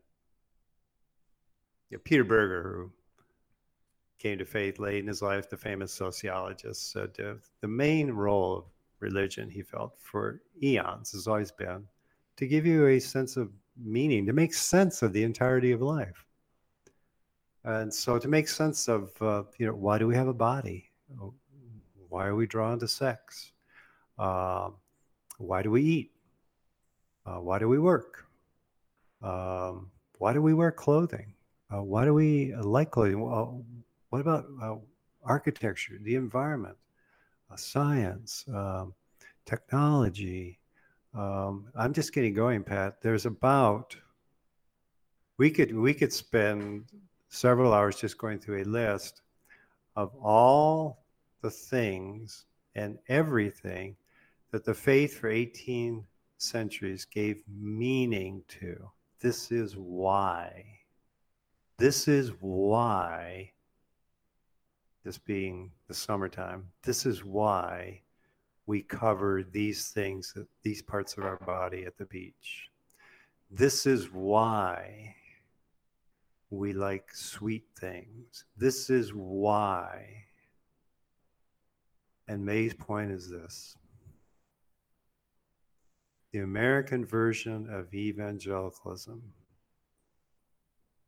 Yeah, 1.90 2.00
Peter 2.04 2.24
Berger, 2.24 2.64
who 2.64 2.92
came 4.20 4.38
to 4.38 4.46
faith 4.46 4.80
late 4.80 5.00
in 5.00 5.08
his 5.08 5.22
life, 5.22 5.50
the 5.50 5.58
famous 5.58 5.94
sociologist, 5.94 6.92
said 6.92 7.12
uh, 7.24 7.36
the 7.62 7.68
main 7.68 8.12
role 8.12 8.58
of 8.58 8.64
religion, 9.00 9.50
he 9.50 9.62
felt, 9.62 9.94
for 10.00 10.42
eons 10.62 11.12
has 11.12 11.28
always 11.28 11.52
been 11.52 11.86
to 12.36 12.48
give 12.48 12.66
you 12.66 12.88
a 12.88 13.00
sense 13.00 13.38
of 13.38 13.52
meaning, 13.82 14.26
to 14.26 14.34
make 14.34 14.54
sense 14.54 15.02
of 15.02 15.14
the 15.14 15.24
entirety 15.24 15.72
of 15.72 15.82
life. 15.82 16.27
And 17.68 17.94
so, 17.94 18.18
to 18.18 18.30
make 18.30 18.48
sense 18.48 18.88
of, 18.88 19.12
uh, 19.22 19.44
you 19.58 19.66
know, 19.68 19.74
why 19.74 19.98
do 19.98 20.08
we 20.08 20.16
have 20.16 20.30
a 20.30 20.34
body? 20.34 20.90
Why 22.08 22.26
are 22.26 22.34
we 22.34 22.48
drawn 22.48 22.80
to 22.80 22.88
sex? 22.88 23.52
Uh, 24.18 24.70
why 25.38 25.64
do 25.64 25.72
we 25.72 25.84
eat? 25.84 26.12
Uh, 27.26 27.42
why 27.42 27.60
do 27.60 27.68
we 27.68 27.78
work? 27.78 28.26
Um, 29.22 29.92
why 30.18 30.32
do 30.32 30.42
we 30.42 30.54
wear 30.54 30.72
clothing? 30.72 31.34
Uh, 31.70 31.84
why 31.84 32.06
do 32.06 32.14
we 32.14 32.56
like 32.56 32.92
clothing? 32.92 33.20
Well, 33.20 33.66
what 34.12 34.22
about 34.22 34.46
uh, 34.62 34.76
architecture, 35.26 36.00
the 36.02 36.16
environment, 36.16 36.78
uh, 37.52 37.58
science, 37.58 38.46
um, 38.48 38.94
technology? 39.46 40.58
Um, 41.14 41.68
I'm 41.76 41.92
just 41.92 42.14
getting 42.14 42.34
going, 42.34 42.64
Pat. 42.64 43.02
There's 43.02 43.26
about 43.26 43.94
we 45.38 45.52
could 45.52 45.76
we 45.76 45.94
could 45.94 46.14
spend 46.14 46.86
several 47.30 47.74
hours 47.74 47.96
just 47.96 48.18
going 48.18 48.40
through 48.40 48.64
a 48.64 48.66
list 48.66 49.22
of 49.96 50.14
all 50.22 51.04
the 51.42 51.50
things 51.50 52.46
and 52.76 52.98
everything 53.08 53.96
that 54.52 54.64
the 54.64 54.74
faith 54.74 55.20
for 55.20 55.30
18 55.30 56.06
centuries 56.38 57.06
gave 57.06 57.44
meaning 57.48 58.44
to. 58.48 58.90
This 59.20 59.52
is 59.52 59.76
why. 59.76 60.66
This 61.78 62.08
is 62.08 62.32
why, 62.40 63.52
this 65.04 65.18
being 65.18 65.72
the 65.88 65.94
summertime, 65.94 66.70
this 66.84 67.06
is 67.06 67.24
why 67.24 68.02
we 68.66 68.82
cover 68.82 69.44
these 69.44 69.90
things, 69.90 70.36
these 70.64 70.82
parts 70.82 71.18
of 71.18 71.24
our 71.24 71.38
body 71.38 71.86
at 71.86 71.98
the 71.98 72.06
beach. 72.06 72.70
This 73.50 73.86
is 73.86 74.12
why 74.12 75.16
we 76.50 76.74
like 76.74 77.14
sweet 77.14 77.66
things. 77.80 78.46
This 78.56 78.90
is 78.90 79.14
why. 79.14 80.24
And 82.28 82.46
May's 82.46 82.74
point 82.74 83.12
is 83.12 83.30
this 83.30 83.76
the 86.34 86.40
American 86.40 87.06
version 87.06 87.68
of 87.70 87.94
evangelicalism 87.94 89.22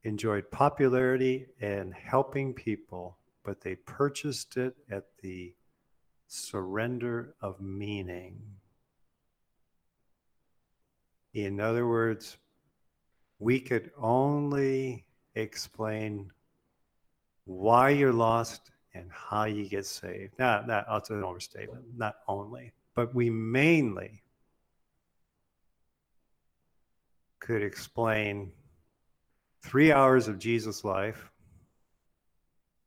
enjoyed 0.03 0.49
popularity 0.49 1.45
and 1.59 1.93
helping 1.93 2.53
people, 2.53 3.17
but 3.43 3.61
they 3.61 3.75
purchased 3.75 4.55
it 4.57 4.75
at 4.89 5.03
the 5.21 5.53
surrender 6.27 7.35
of 7.41 7.59
meaning. 7.59 8.41
In 11.33 11.59
other 11.59 11.87
words, 11.87 12.37
we 13.39 13.59
could 13.59 13.91
only 13.97 15.05
explain 15.39 16.31
why 17.45 17.89
you're 17.89 18.13
lost 18.13 18.71
and 18.93 19.09
how 19.11 19.45
you 19.45 19.67
get 19.67 19.85
saved. 19.85 20.33
Now, 20.39 20.63
that, 20.67 20.85
that's 20.89 21.09
an 21.09 21.23
overstatement, 21.23 21.85
not 21.97 22.17
only, 22.27 22.71
but 22.95 23.13
we 23.13 23.29
mainly 23.29 24.21
could 27.39 27.63
explain 27.63 28.51
three 29.63 29.91
hours 29.91 30.27
of 30.27 30.39
Jesus' 30.39 30.83
life, 30.83 31.31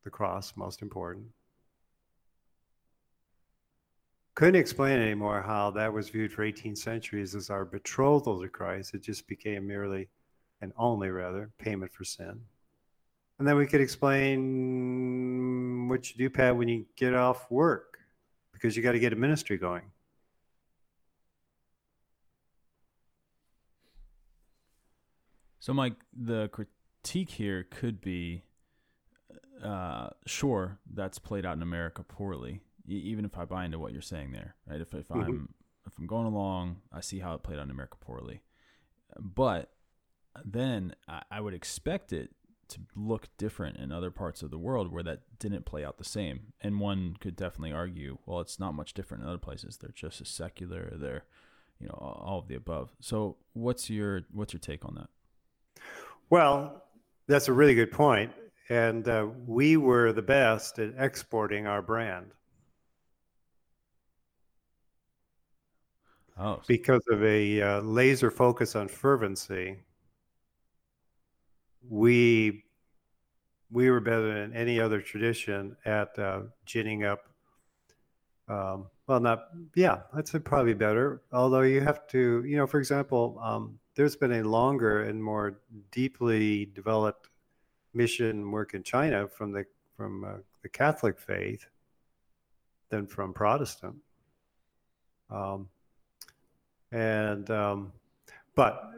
the 0.05 0.11
cross, 0.11 0.53
most 0.57 0.82
important. 0.82 1.26
Couldn't 4.34 4.57
explain 4.57 4.98
anymore 4.98 5.42
how 5.42 5.70
that 5.72 5.92
was 5.92 6.09
viewed 6.09 6.32
for 6.32 6.42
18 6.42 6.74
centuries 6.74 7.34
as 7.34 7.50
our 7.50 7.64
betrothal 7.64 8.40
to 8.40 8.48
Christ. 8.48 8.94
It 8.94 9.03
just 9.03 9.26
became 9.28 9.66
merely 9.66 10.09
and 10.62 10.72
only 10.78 11.10
rather 11.10 11.50
payment 11.58 11.92
for 11.92 12.04
sin. 12.04 12.40
And 13.38 13.46
then 13.46 13.56
we 13.56 13.66
could 13.66 13.80
explain 13.80 15.88
what 15.88 16.10
you 16.10 16.16
do, 16.16 16.30
Pat, 16.30 16.56
when 16.56 16.68
you 16.68 16.86
get 16.96 17.12
off 17.12 17.50
work, 17.50 17.98
because 18.52 18.76
you 18.76 18.82
got 18.82 18.92
to 18.92 19.00
get 19.00 19.12
a 19.12 19.16
ministry 19.16 19.58
going. 19.58 19.82
So, 25.58 25.74
Mike, 25.74 25.94
the 26.16 26.48
critique 26.48 27.30
here 27.30 27.66
could 27.68 28.00
be 28.00 28.44
uh, 29.62 30.10
sure, 30.26 30.78
that's 30.92 31.18
played 31.18 31.44
out 31.44 31.56
in 31.56 31.62
America 31.62 32.02
poorly, 32.02 32.60
even 32.86 33.24
if 33.24 33.38
I 33.38 33.44
buy 33.44 33.64
into 33.64 33.78
what 33.78 33.92
you're 33.92 34.02
saying 34.02 34.32
there, 34.32 34.56
right? 34.66 34.80
If, 34.80 34.94
if 34.94 35.08
mm-hmm. 35.08 35.20
I'm 35.20 35.54
if 35.86 35.98
I'm 35.98 36.06
going 36.06 36.26
along, 36.26 36.76
I 36.92 37.00
see 37.00 37.18
how 37.18 37.34
it 37.34 37.42
played 37.42 37.58
out 37.58 37.64
in 37.64 37.70
America 37.70 37.96
poorly. 38.00 38.40
But 39.18 39.70
then 40.44 40.94
I, 41.08 41.22
I 41.30 41.40
would 41.40 41.54
expect 41.54 42.12
it 42.12 42.30
to 42.68 42.80
look 42.96 43.28
different 43.36 43.76
in 43.76 43.92
other 43.92 44.10
parts 44.10 44.42
of 44.42 44.50
the 44.50 44.58
world 44.58 44.90
where 44.90 45.02
that 45.02 45.20
didn't 45.38 45.66
play 45.66 45.84
out 45.84 45.98
the 45.98 46.04
same. 46.04 46.52
And 46.60 46.80
one 46.80 47.16
could 47.20 47.36
definitely 47.36 47.72
argue, 47.72 48.18
well, 48.24 48.40
it's 48.40 48.58
not 48.58 48.74
much 48.74 48.94
different 48.94 49.22
in 49.22 49.28
other 49.28 49.38
places. 49.38 49.76
They're 49.76 49.90
just 49.94 50.20
as 50.22 50.28
secular. 50.28 50.94
They're, 50.96 51.24
you 51.78 51.88
know, 51.88 51.94
all 51.94 52.38
of 52.38 52.48
the 52.48 52.54
above. 52.54 52.92
So, 53.00 53.36
what's 53.52 53.90
your 53.90 54.22
what's 54.32 54.52
your 54.52 54.60
take 54.60 54.84
on 54.84 54.94
that? 54.94 55.08
Well, 56.30 56.82
that's 57.26 57.48
a 57.48 57.52
really 57.52 57.74
good 57.74 57.90
point. 57.92 58.32
and 58.68 59.06
uh, 59.08 59.26
we 59.46 59.76
were 59.76 60.12
the 60.12 60.22
best 60.22 60.78
at 60.78 60.94
exporting 60.98 61.66
our 61.66 61.82
brand. 61.82 62.32
Oh. 66.38 66.60
Because 66.66 67.02
of 67.10 67.22
a 67.22 67.60
uh, 67.60 67.80
laser 67.82 68.30
focus 68.30 68.74
on 68.74 68.88
fervency, 68.88 69.76
we 71.88 72.64
we 73.70 73.90
were 73.90 74.00
better 74.00 74.40
than 74.40 74.54
any 74.54 74.78
other 74.78 75.00
tradition 75.00 75.76
at 75.84 76.18
uh, 76.18 76.42
ginning 76.66 77.04
up. 77.04 77.20
Um, 78.48 78.86
well, 79.06 79.20
not 79.20 79.48
yeah, 79.74 80.00
say 80.24 80.38
probably 80.38 80.74
better. 80.74 81.22
Although 81.32 81.62
you 81.62 81.80
have 81.80 82.06
to, 82.08 82.44
you 82.44 82.56
know, 82.56 82.66
for 82.66 82.78
example, 82.78 83.40
um, 83.42 83.78
there's 83.94 84.16
been 84.16 84.32
a 84.32 84.42
longer 84.42 85.04
and 85.04 85.22
more 85.22 85.60
deeply 85.90 86.66
developed 86.66 87.28
mission 87.94 88.50
work 88.50 88.74
in 88.74 88.82
China 88.82 89.28
from 89.28 89.52
the 89.52 89.64
from 89.96 90.24
uh, 90.24 90.32
the 90.62 90.68
Catholic 90.68 91.18
faith 91.18 91.66
than 92.90 93.06
from 93.06 93.32
Protestant. 93.32 93.96
Um, 95.30 95.68
and 96.90 97.50
um, 97.50 97.92
but 98.54 98.90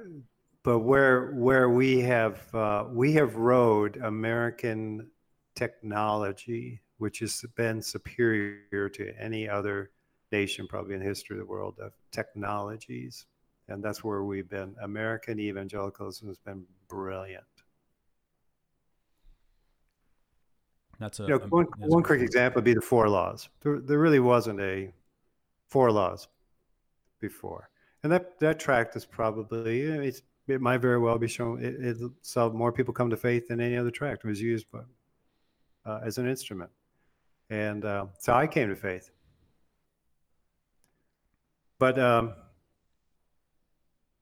but 0.65 0.81
where 0.81 1.31
where 1.33 1.69
we 1.69 2.01
have 2.01 2.53
uh, 2.55 2.87
we 2.91 3.13
have 3.13 3.37
rode 3.37 3.99
American 3.99 5.09
technology, 5.55 6.81
which 6.99 7.21
has 7.21 7.45
been 7.55 7.81
superior 7.81 8.89
to 8.89 9.13
any 9.21 9.49
other 9.49 9.91
nation 10.33 10.67
probably 10.67 10.95
in 10.95 11.01
the 11.01 11.07
history 11.07 11.37
of 11.37 11.41
the 11.41 11.47
world 11.47 11.79
of 11.81 11.93
technologies, 12.11 13.27
and 13.69 13.85
that's 13.85 14.03
where 14.03 14.25
we've 14.25 14.49
been. 14.49 14.75
American 14.83 15.39
evangelicalism 15.39 16.27
has 16.27 16.39
been 16.39 16.65
brilliant. 16.89 17.45
That's 20.99 21.21
a, 21.21 21.25
you 21.25 21.29
know, 21.31 21.39
one, 21.49 21.67
one 21.79 22.03
quick 22.03 22.23
example 22.23 22.59
would 22.59 22.65
be 22.65 22.75
the 22.75 22.81
four 22.81 23.09
laws. 23.09 23.49
There, 23.61 23.81
there 23.81 23.99
really 23.99 24.21
wasn't 24.21 24.61
a 24.61 24.93
four 25.69 25.91
laws 25.91 26.29
before 27.21 27.69
and 28.05 28.13
that 28.13 28.39
that 28.39 28.61
tract 28.61 28.95
is 28.95 29.05
probably 29.05 29.81
it's, 29.83 30.23
it 30.47 30.61
might 30.61 30.79
very 30.79 30.99
well 30.99 31.19
be 31.19 31.29
shown 31.29 31.63
it, 31.63 31.75
it 31.81 31.97
saw 32.23 32.51
more 32.51 32.73
people 32.73 32.93
come 32.93 33.11
to 33.11 33.17
faith 33.17 33.49
than 33.49 33.61
any 33.61 33.77
other 33.77 33.91
tract 33.91 34.25
it 34.25 34.29
was 34.29 34.41
used 34.41 34.67
uh, 35.87 36.01
as 36.05 36.19
an 36.19 36.29
instrument. 36.29 36.71
And 37.51 37.85
uh, 37.85 38.07
so 38.19 38.33
i 38.33 38.47
came 38.47 38.69
to 38.69 38.77
faith. 38.77 39.11
But 41.79 41.99
um, 41.99 42.35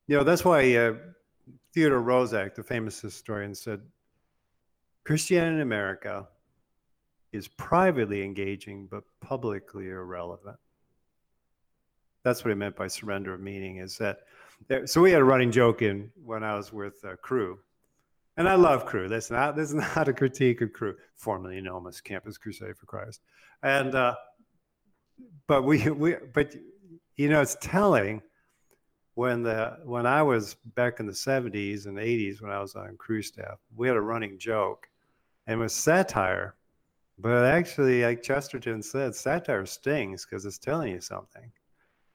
you 0.07 0.17
know 0.17 0.23
that's 0.23 0.43
why 0.43 0.75
uh, 0.75 0.93
theodore 1.73 2.01
roszak 2.01 2.55
the 2.55 2.63
famous 2.63 2.99
historian 2.99 3.55
said 3.55 3.81
christianity 5.05 5.55
in 5.55 5.61
america 5.61 6.27
is 7.33 7.47
privately 7.47 8.23
engaging 8.23 8.87
but 8.89 9.03
publicly 9.19 9.89
irrelevant. 9.89 10.57
That's 12.23 12.45
what 12.45 12.49
he 12.49 12.55
meant 12.55 12.75
by 12.75 12.87
surrender 12.87 13.33
of 13.33 13.41
meaning 13.41 13.77
is 13.77 13.97
that 13.97 14.19
so 14.85 15.01
we 15.01 15.11
had 15.11 15.21
a 15.21 15.25
running 15.25 15.51
joke 15.51 15.81
in 15.81 16.11
when 16.23 16.43
I 16.43 16.55
was 16.55 16.71
with 16.71 17.03
uh, 17.03 17.15
Cru, 17.21 17.59
and 18.37 18.47
I 18.47 18.55
love 18.55 18.85
Cru. 18.85 19.07
That's 19.07 19.31
not 19.31 19.55
this 19.55 19.69
is 19.69 19.75
not 19.95 20.07
a 20.07 20.13
critique 20.13 20.61
of 20.61 20.73
Cru, 20.73 20.95
formerly 21.15 21.61
known 21.61 21.87
as 21.87 22.01
Campus 22.01 22.37
Crusade 22.37 22.77
for 22.77 22.85
Christ, 22.85 23.21
and 23.61 23.95
uh, 23.95 24.15
but 25.47 25.63
we 25.63 25.89
we 25.89 26.15
but 26.33 26.55
you 27.15 27.29
know 27.29 27.41
it's 27.41 27.57
telling 27.61 28.21
when 29.15 29.43
the 29.43 29.77
when 29.83 30.05
I 30.05 30.23
was 30.23 30.55
back 30.75 30.99
in 30.99 31.05
the 31.05 31.13
'70s 31.13 31.85
and 31.85 31.97
'80s 31.97 32.41
when 32.41 32.51
I 32.51 32.59
was 32.59 32.75
on 32.75 32.97
Cru 32.97 33.21
staff, 33.21 33.59
we 33.75 33.87
had 33.87 33.97
a 33.97 34.01
running 34.01 34.37
joke, 34.37 34.87
and 35.47 35.59
it 35.59 35.63
was 35.63 35.73
satire, 35.73 36.55
but 37.19 37.45
actually, 37.45 38.03
like 38.03 38.23
Chesterton 38.23 38.81
said, 38.81 39.15
satire 39.15 39.65
stings 39.65 40.25
because 40.25 40.45
it's 40.45 40.57
telling 40.57 40.91
you 40.91 41.01
something. 41.01 41.51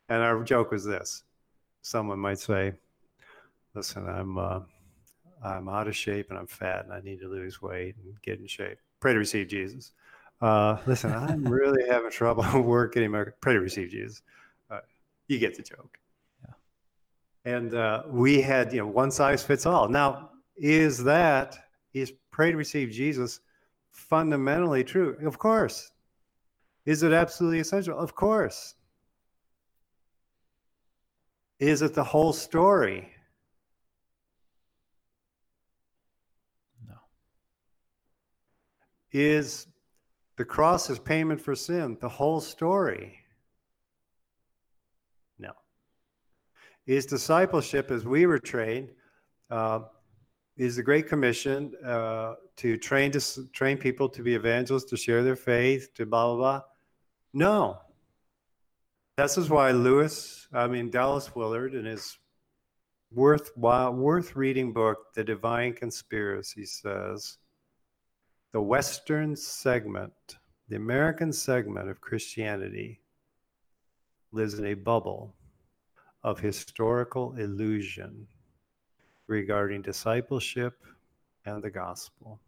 And 0.09 0.23
our 0.23 0.43
joke 0.43 0.71
was 0.71 0.85
this: 0.85 1.25
someone 1.83 2.19
might 2.19 2.39
say, 2.39 2.73
"Listen, 3.75 4.09
I'm 4.09 4.39
uh, 4.39 4.61
I'm 5.43 5.69
out 5.69 5.89
of 5.89 5.97
shape 5.97 6.31
and 6.31 6.39
I'm 6.39 6.47
fat 6.47 6.85
and 6.85 6.93
I 6.93 7.01
need 7.01 7.21
to 7.21 7.29
lose 7.29 7.63
weight 7.63 7.97
and 8.03 8.21
get 8.23 8.41
in 8.41 8.47
shape. 8.47 8.79
Pray 9.01 9.13
to 9.13 9.19
receive 9.19 9.49
Jesus." 9.49 9.93
Uh, 10.41 10.77
listen, 10.87 11.13
I'm 11.13 11.45
really 11.49 11.89
having 11.89 12.11
trouble 12.11 12.45
working. 12.63 13.11
Pray 13.41 13.55
to 13.55 13.61
receive 13.61 13.91
Jesus. 13.91 14.23
Uh, 14.71 14.81
you 15.27 15.39
get 15.39 15.57
the 15.57 15.63
joke. 15.63 15.99
Yeah. 16.45 17.55
And 17.57 17.75
uh, 17.75 18.03
we 18.07 18.41
had, 18.41 18.73
you 18.73 18.81
know, 18.81 18.87
one 18.87 19.11
size 19.11 19.43
fits 19.43 19.67
all. 19.67 19.89
Now, 19.89 20.31
is 20.57 21.03
that 21.05 21.59
is 21.93 22.13
pray 22.31 22.51
to 22.51 22.57
receive 22.57 22.91
Jesus 22.91 23.41
fundamentally 23.91 24.85
true? 24.85 25.17
Of 25.25 25.39
course. 25.39 25.91
Is 26.85 27.03
it 27.03 27.13
absolutely 27.13 27.61
essential? 27.61 27.99
Of 27.99 28.15
course. 28.15 28.75
Is 31.59 31.83
it 31.83 31.95
the 31.95 32.05
whole 32.05 32.33
story? 32.33 33.11
No. 36.87 36.95
Is 39.13 39.67
the 40.37 40.45
cross 40.45 40.89
is 40.89 41.01
payment 41.01 41.41
for 41.41 41.57
sin 41.57 41.99
the 42.01 42.09
whole 42.09 42.41
story? 42.41 43.19
No. 45.39 45.51
Is 46.87 47.07
discipleship, 47.07 47.91
as 47.91 48.05
we 48.05 48.27
were 48.27 48.39
trained, 48.39 48.91
uh, 49.51 49.81
is 50.57 50.77
the 50.77 50.83
Great 50.83 51.09
Commission 51.09 51.73
uh, 51.85 52.35
to 52.57 52.77
train 52.77 53.11
to 53.13 53.49
train 53.53 53.79
people 53.79 54.09
to 54.11 54.23
be 54.23 54.35
evangelists, 54.37 54.91
to 54.91 54.97
share 54.97 55.25
their 55.25 55.37
faith, 55.37 55.93
to 55.95 56.07
blah 56.07 56.27
blah 56.27 56.37
blah? 56.37 56.63
No. 57.33 57.79
This 59.19 59.37
is 59.37 59.51
why 59.51 59.73
Lewis, 59.73 60.47
I 60.53 60.69
mean 60.69 60.91
Dallas 60.91 61.35
Willard, 61.35 61.75
in 61.75 61.85
his 61.85 62.17
worthwhile, 63.11 63.93
worth 63.93 64.37
reading 64.37 64.73
book, 64.73 65.13
The 65.13 65.25
Divine 65.25 65.73
Conspiracy, 65.73 66.65
says 66.65 67.39
the 68.53 68.61
Western 68.61 69.35
segment, 69.35 70.13
the 70.69 70.77
American 70.77 71.33
segment 71.33 71.89
of 71.89 72.01
Christianity, 72.01 73.01
lives 74.31 74.55
in 74.55 74.67
a 74.67 74.75
bubble 74.75 75.35
of 76.23 76.39
historical 76.39 77.35
illusion 77.39 78.29
regarding 79.27 79.83
discipleship 79.83 80.75
and 81.45 81.61
the 81.61 81.71
gospel. 81.71 82.39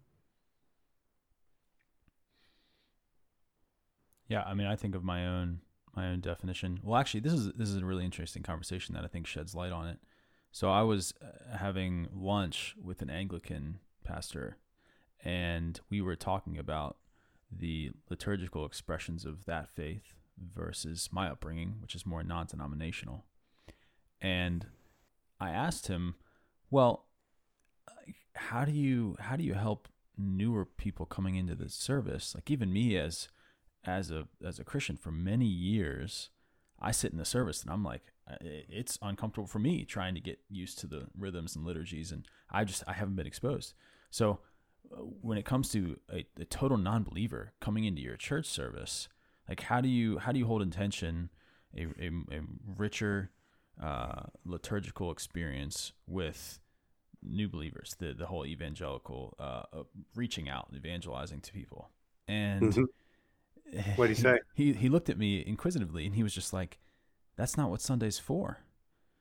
Yeah, 4.28 4.44
I 4.44 4.54
mean, 4.54 4.68
I 4.68 4.76
think 4.76 4.94
of 4.94 5.02
my 5.02 5.26
own 5.26 5.62
my 5.96 6.08
own 6.08 6.20
definition. 6.20 6.80
Well, 6.82 6.98
actually, 6.98 7.20
this 7.20 7.32
is 7.32 7.52
this 7.52 7.68
is 7.68 7.76
a 7.76 7.84
really 7.84 8.04
interesting 8.04 8.42
conversation 8.42 8.94
that 8.94 9.04
I 9.04 9.08
think 9.08 9.26
sheds 9.26 9.54
light 9.54 9.72
on 9.72 9.88
it. 9.88 9.98
So 10.52 10.70
I 10.70 10.82
was 10.82 11.14
uh, 11.22 11.56
having 11.56 12.08
lunch 12.14 12.74
with 12.82 13.02
an 13.02 13.10
Anglican 13.10 13.78
pastor, 14.04 14.56
and 15.24 15.80
we 15.90 16.00
were 16.00 16.16
talking 16.16 16.58
about 16.58 16.96
the 17.50 17.90
liturgical 18.08 18.64
expressions 18.64 19.24
of 19.24 19.44
that 19.44 19.68
faith 19.68 20.14
versus 20.54 21.08
my 21.12 21.28
upbringing, 21.28 21.76
which 21.80 21.94
is 21.94 22.06
more 22.06 22.22
non-denominational. 22.22 23.24
And 24.20 24.66
I 25.40 25.50
asked 25.50 25.88
him, 25.88 26.16
"Well, 26.70 27.06
how 28.34 28.64
do 28.64 28.72
you 28.72 29.16
how 29.20 29.36
do 29.36 29.44
you 29.44 29.54
help 29.54 29.88
newer 30.16 30.64
people 30.64 31.06
coming 31.06 31.36
into 31.36 31.54
the 31.54 31.68
service, 31.68 32.34
like 32.34 32.50
even 32.50 32.72
me 32.72 32.96
as 32.96 33.28
as 33.84 34.10
a 34.10 34.26
as 34.44 34.58
a 34.58 34.64
Christian 34.64 34.96
for 34.96 35.10
many 35.10 35.46
years, 35.46 36.30
I 36.80 36.90
sit 36.90 37.12
in 37.12 37.18
the 37.18 37.24
service 37.24 37.62
and 37.62 37.70
I'm 37.70 37.84
like, 37.84 38.02
uh, 38.30 38.36
it's 38.40 38.98
uncomfortable 39.02 39.46
for 39.46 39.58
me 39.58 39.84
trying 39.84 40.14
to 40.14 40.20
get 40.20 40.38
used 40.48 40.78
to 40.80 40.86
the 40.86 41.06
rhythms 41.16 41.56
and 41.56 41.64
liturgies, 41.64 42.12
and 42.12 42.26
I 42.50 42.64
just 42.64 42.84
I 42.86 42.92
haven't 42.92 43.16
been 43.16 43.26
exposed. 43.26 43.74
So 44.10 44.40
uh, 44.92 44.96
when 45.20 45.38
it 45.38 45.44
comes 45.44 45.70
to 45.70 45.98
a, 46.12 46.26
a 46.38 46.44
total 46.44 46.78
non-believer 46.78 47.52
coming 47.60 47.84
into 47.84 48.02
your 48.02 48.16
church 48.16 48.46
service, 48.46 49.08
like 49.48 49.62
how 49.62 49.80
do 49.80 49.88
you 49.88 50.18
how 50.18 50.32
do 50.32 50.38
you 50.38 50.46
hold 50.46 50.62
intention 50.62 51.30
a, 51.76 51.84
a, 51.84 52.08
a 52.36 52.40
richer 52.76 53.30
uh, 53.82 54.24
liturgical 54.44 55.10
experience 55.10 55.92
with 56.06 56.60
new 57.22 57.48
believers, 57.48 57.96
the 57.98 58.12
the 58.12 58.26
whole 58.26 58.44
evangelical 58.44 59.36
uh, 59.38 59.62
uh, 59.72 59.82
reaching 60.14 60.48
out, 60.50 60.68
evangelizing 60.76 61.40
to 61.40 61.52
people, 61.52 61.90
and. 62.28 62.62
Mm-hmm. 62.62 62.84
What 63.96 64.08
did 64.08 64.16
he 64.16 64.22
say? 64.22 64.38
He 64.54 64.72
he 64.72 64.88
looked 64.88 65.08
at 65.08 65.18
me 65.18 65.44
inquisitively 65.46 66.06
and 66.06 66.14
he 66.14 66.22
was 66.22 66.34
just 66.34 66.52
like, 66.52 66.78
"That's 67.36 67.56
not 67.56 67.70
what 67.70 67.80
Sunday's 67.80 68.18
for." 68.18 68.58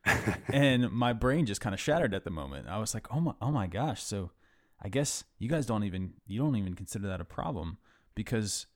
and 0.54 0.90
my 0.92 1.14
brain 1.14 1.46
just 1.46 1.62
kind 1.62 1.74
of 1.74 1.80
shattered 1.80 2.14
at 2.14 2.24
the 2.24 2.30
moment. 2.32 2.68
I 2.68 2.80
was 2.80 2.94
like, 2.94 3.08
"Oh 3.14 3.20
my 3.20 3.34
oh 3.42 3.52
my 3.52 3.68
gosh!" 3.68 4.04
So 4.04 4.32
I 4.82 4.90
guess 4.90 5.24
you 5.38 5.50
guys 5.50 5.66
don't 5.66 5.84
even 5.84 6.14
you 6.26 6.40
don't 6.40 6.56
even 6.56 6.74
consider 6.74 7.08
that 7.08 7.22
a 7.22 7.26
problem 7.26 7.78
because 8.16 8.68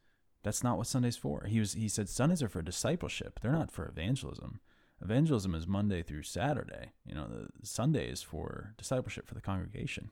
that's 0.43 0.63
not 0.63 0.78
what 0.78 0.88
Sunday's 0.88 1.17
for. 1.17 1.45
He 1.45 1.59
was 1.59 1.74
he 1.74 1.88
said 1.88 2.09
Sundays 2.09 2.43
are 2.43 2.49
for 2.49 2.61
discipleship. 2.61 3.39
They're 3.41 3.51
not 3.51 3.71
for 3.71 3.88
evangelism. 3.88 4.59
Evangelism 5.01 5.55
is 5.55 5.67
Monday 5.67 6.01
through 6.01 6.24
Saturday. 6.24 6.91
You 7.05 7.15
know, 7.15 7.28
the 7.28 7.65
Sunday 7.65 8.09
is 8.09 8.21
for 8.21 8.74
discipleship 8.78 9.28
for 9.28 9.34
the 9.34 9.41
congregation. 9.41 10.11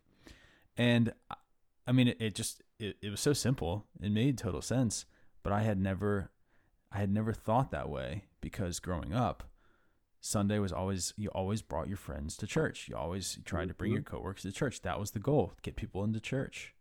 And 0.78 1.14
I 1.88 1.92
mean, 1.92 2.10
it, 2.10 2.18
it 2.20 2.36
just 2.36 2.62
it, 2.80 2.98
it 3.02 3.10
was 3.10 3.20
so 3.20 3.34
simple. 3.34 3.86
It 4.02 4.12
made 4.12 4.38
total 4.38 4.62
sense, 4.62 5.06
but 5.44 5.54
I 5.54 5.62
had 5.62 5.80
never 5.80 6.32
I 6.92 7.00
had 7.00 7.12
never 7.12 7.34
thought 7.34 7.72
that 7.72 7.90
way 7.90 8.26
because 8.42 8.80
growing 8.80 9.14
up, 9.14 9.44
Sunday 10.20 10.60
was 10.60 10.72
always 10.72 11.14
you 11.18 11.30
always 11.30 11.62
brought 11.62 11.88
your 11.88 11.98
friends 11.98 12.36
to 12.38 12.48
church. 12.48 12.88
You 12.90 12.98
always 12.98 13.40
tried 13.46 13.70
to 13.70 13.74
bring 13.74 13.92
your 13.92 14.02
mm-hmm. 14.02 14.16
coworkers 14.16 14.44
to 14.44 14.52
church. 14.52 14.82
That 14.82 15.00
was 15.00 15.12
the 15.12 15.20
goal, 15.20 15.54
get 15.62 15.76
people 15.76 16.04
into 16.04 16.20
church 16.20 16.74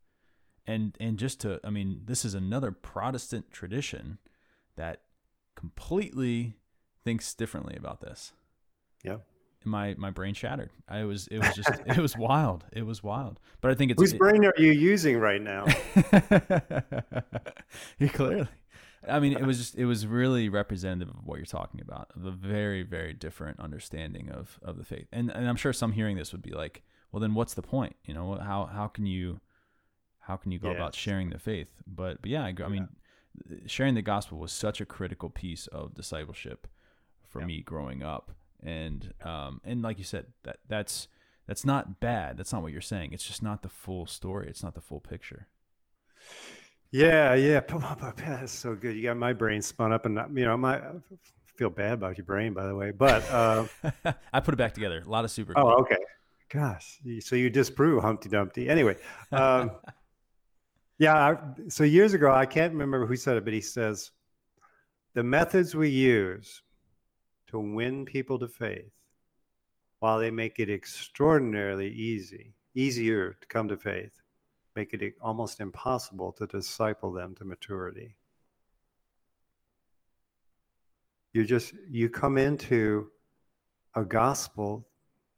and 0.67 0.97
and 1.01 1.19
just 1.19 1.41
to 1.41 1.61
i 1.65 1.71
mean 1.71 2.03
this 2.05 2.25
is 2.25 2.35
another 2.35 2.71
protestant 2.71 3.51
tradition 3.51 4.19
that 4.77 5.03
completely 5.57 6.55
thinks 7.05 7.35
differently 7.35 7.75
about 7.77 8.01
this 8.01 8.33
yeah 9.03 9.17
my 9.65 9.95
my 9.99 10.11
brain 10.11 10.35
shattered. 10.35 10.71
I 10.89 11.05
was 11.05 11.27
it 11.29 11.39
was 11.39 11.55
just 11.55 11.71
it 11.87 11.99
was 11.99 12.17
wild. 12.17 12.65
It 12.73 12.87
was 12.87 13.03
wild. 13.03 13.41
But 13.61 13.71
i 13.71 13.75
think 13.75 13.91
it's 13.91 14.01
whose 14.01 14.15
brain 14.15 14.45
are 14.45 14.55
you 14.57 14.73
using 14.73 15.19
right 15.19 15.41
now? 15.41 15.67
You 17.99 18.09
clearly. 18.09 18.49
I 19.09 19.21
mean 19.21 19.33
it 19.33 19.45
was 19.45 19.59
just 19.59 19.77
it 19.77 19.87
was 19.87 20.07
really 20.07 20.49
representative 20.49 21.15
of 21.15 21.27
what 21.27 21.37
you're 21.37 21.47
talking 21.47 21.81
about 21.81 22.11
of 22.17 22.25
a 22.25 22.31
very 22.31 22.83
very 22.83 23.13
different 23.13 23.61
understanding 23.61 24.31
of 24.31 24.59
of 24.63 24.77
the 24.77 24.85
faith. 24.85 25.07
And 25.13 25.31
and 25.31 25.49
i'm 25.49 25.57
sure 25.57 25.73
some 25.73 25.93
hearing 25.93 26.17
this 26.17 26.33
would 26.33 26.43
be 26.43 26.53
like 26.53 26.83
well 27.13 27.21
then 27.21 27.35
what's 27.35 27.55
the 27.55 27.63
point? 27.63 27.97
You 28.05 28.15
know 28.15 28.37
how 28.37 28.67
how 28.67 28.89
can 28.89 29.07
you 29.07 29.41
how 30.21 30.37
can 30.37 30.53
you 30.53 30.59
go 30.59 30.69
yes. 30.69 30.77
about 30.77 30.95
sharing 30.95 31.31
the 31.31 31.39
faith? 31.39 31.83
But 31.87 32.23
but 32.23 32.31
yeah, 32.31 32.45
I, 32.45 32.55
I 32.65 32.69
mean, 32.69 32.89
sharing 33.67 33.95
the 33.95 34.03
gospel 34.03 34.39
was 34.39 34.53
such 34.53 34.81
a 34.81 34.87
critical 34.87 35.31
piece 35.31 35.67
of 35.69 35.95
discipleship 35.95 36.67
for 37.29 37.41
yeah. 37.41 37.47
me 37.47 37.63
growing 37.63 38.03
up, 38.03 38.33
and 38.63 39.13
um 39.23 39.61
and 39.65 39.83
like 39.83 39.99
you 39.99 40.05
said, 40.05 40.27
that 40.45 40.59
that's 40.69 41.09
that's 41.47 41.65
not 41.65 42.01
bad. 42.01 42.37
That's 42.37 42.53
not 42.53 42.63
what 42.63 42.73
you're 42.73 42.81
saying. 42.81 43.13
It's 43.13 43.27
just 43.27 43.43
not 43.43 43.63
the 43.63 43.69
full 43.69 44.07
story. 44.07 44.49
It's 44.49 44.63
not 44.63 44.75
the 44.75 44.81
full 44.81 45.01
picture. 45.01 45.49
Yeah, 46.93 47.35
yeah. 47.35 47.61
That's 48.17 48.53
so 48.53 48.75
good. 48.75 48.97
You 48.97 49.03
got 49.03 49.17
my 49.17 49.33
brain 49.33 49.63
spun 49.63 49.93
up, 49.93 50.07
and 50.07 50.19
you 50.37 50.45
know, 50.45 50.57
my 50.57 50.79
I 50.79 50.93
feel 51.57 51.71
bad 51.71 51.95
about 51.95 52.19
your 52.19 52.25
brain, 52.25 52.53
by 52.53 52.67
the 52.67 52.75
way. 52.75 52.91
But 52.91 53.29
uh, 53.31 53.67
I 54.33 54.41
put 54.41 54.55
it 54.55 54.57
back 54.57 54.75
together. 54.75 55.03
A 55.05 55.09
lot 55.09 55.25
of 55.25 55.31
super. 55.31 55.53
Oh, 55.57 55.81
okay. 55.81 55.99
Gosh, 56.49 56.99
so 57.21 57.37
you 57.37 57.49
disprove 57.49 58.03
Humpty 58.03 58.29
Dumpty. 58.29 58.69
Anyway, 58.69 58.97
um, 59.33 59.71
yeah. 60.99 61.37
So 61.69 61.85
years 61.85 62.13
ago, 62.13 62.33
I 62.33 62.45
can't 62.45 62.73
remember 62.73 63.07
who 63.07 63.15
said 63.15 63.37
it, 63.37 63.45
but 63.45 63.53
he 63.53 63.61
says 63.61 64.11
the 65.15 65.23
methods 65.23 65.77
we 65.77 65.89
use 65.89 66.63
to 67.51 67.59
win 67.59 68.05
people 68.05 68.39
to 68.39 68.49
faith, 68.49 68.93
while 69.99 70.19
they 70.19 70.31
make 70.31 70.59
it 70.59 70.71
extraordinarily 70.71 71.89
easy, 71.89 72.55
easier 72.75 73.37
to 73.41 73.47
come 73.49 73.69
to 73.69 73.77
faith, 73.77 74.13
make 74.77 74.95
it 74.95 75.15
almost 75.21 75.61
impossible 75.61 76.33
to 76.33 76.47
disciple 76.47 77.13
them 77.13 77.35
to 77.37 77.45
maturity. 77.45 78.17
You 81.33 81.45
just 81.45 81.75
you 81.89 82.09
come 82.09 82.39
into 82.39 83.11
a 83.95 84.05
gospel 84.05 84.87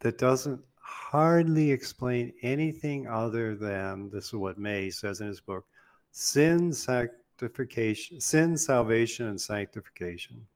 that 0.00 0.18
doesn't 0.18 0.60
hardly 0.76 1.70
explain 1.70 2.32
anything 2.42 3.06
other 3.06 3.54
than 3.54 4.10
this 4.10 4.26
is 4.26 4.34
what 4.34 4.58
May 4.58 4.90
says 4.90 5.20
in 5.20 5.26
his 5.28 5.40
book 5.40 5.64
sin, 6.12 6.72
sanctification, 6.72 8.20
sin, 8.20 8.56
salvation, 8.56 9.28
and 9.28 9.40
sanctification. 9.40 10.46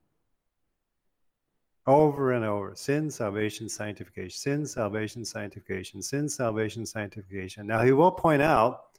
Over 1.87 2.33
and 2.33 2.45
over 2.45 2.75
sin, 2.75 3.11
salvation, 3.11 3.69
sanctification, 3.69 4.31
sin, 4.31 4.67
salvation, 4.67 5.25
sanctification, 5.25 6.03
sin, 6.03 6.29
salvation, 6.29 6.85
sanctification. 6.85 7.67
Now, 7.67 7.83
he 7.83 7.93
will 7.93 8.11
point 8.11 8.43
out 8.43 8.99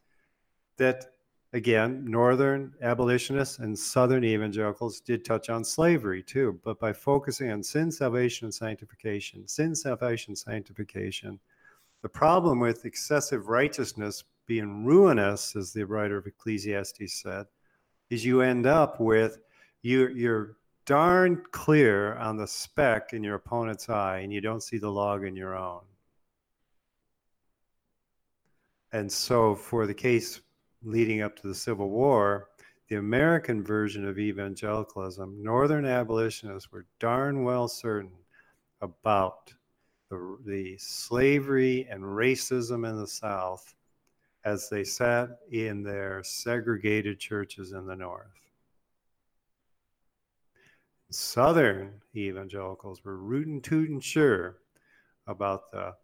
that 0.77 1.05
again, 1.53 2.05
Northern 2.05 2.73
abolitionists 2.81 3.59
and 3.59 3.77
Southern 3.77 4.23
evangelicals 4.23 5.01
did 5.01 5.25
touch 5.25 5.49
on 5.49 5.63
slavery 5.63 6.21
too, 6.23 6.59
but 6.63 6.79
by 6.79 6.93
focusing 6.93 7.51
on 7.51 7.63
sin, 7.63 7.91
salvation, 7.91 8.45
and 8.45 8.53
sanctification, 8.53 9.47
sin, 9.47 9.75
salvation, 9.75 10.35
sanctification, 10.35 11.39
the 12.01 12.09
problem 12.09 12.59
with 12.59 12.85
excessive 12.85 13.47
righteousness 13.47 14.23
being 14.45 14.85
ruinous, 14.85 15.55
as 15.55 15.73
the 15.73 15.85
writer 15.85 16.17
of 16.17 16.27
Ecclesiastes 16.27 17.21
said, 17.21 17.45
is 18.09 18.23
you 18.23 18.41
end 18.41 18.65
up 18.65 18.99
with 18.99 19.39
you, 19.81 20.07
you're 20.09 20.57
darn 20.87 21.43
clear 21.51 22.15
on 22.15 22.37
the 22.37 22.47
speck 22.47 23.11
in 23.11 23.21
your 23.21 23.35
opponent's 23.35 23.89
eye 23.89 24.19
and 24.19 24.33
you 24.33 24.41
don't 24.41 24.63
see 24.63 24.77
the 24.77 24.89
log 24.89 25.23
in 25.25 25.35
your 25.35 25.55
own. 25.55 25.81
And 28.93 29.11
so, 29.11 29.53
for 29.53 29.85
the 29.85 29.93
case 29.93 30.39
leading 30.81 31.21
up 31.21 31.35
to 31.35 31.47
the 31.47 31.53
Civil 31.53 31.89
War, 31.89 32.49
the 32.87 32.95
American 32.95 33.61
version 33.61 34.07
of 34.07 34.17
evangelicalism, 34.17 35.43
Northern 35.43 35.85
abolitionists 35.85 36.71
were 36.71 36.85
darn 36.99 37.43
well 37.43 37.67
certain 37.67 38.13
about 38.79 39.53
the, 40.09 40.37
the 40.45 40.77
slavery 40.77 41.85
and 41.91 42.01
racism 42.01 42.89
in 42.89 42.97
the 42.97 43.07
South 43.07 43.75
as 44.45 44.69
they 44.69 44.85
sat 44.85 45.31
in 45.51 45.83
their 45.83 46.23
segregated 46.23 47.19
churches 47.19 47.73
in 47.73 47.85
the 47.85 47.95
North. 47.95 48.46
Southern 51.09 52.01
evangelicals 52.15 53.03
were 53.03 53.17
rootin' 53.17 53.61
tootin' 53.61 53.99
sure 53.99 54.57
about 55.25 55.71
the 55.71 55.95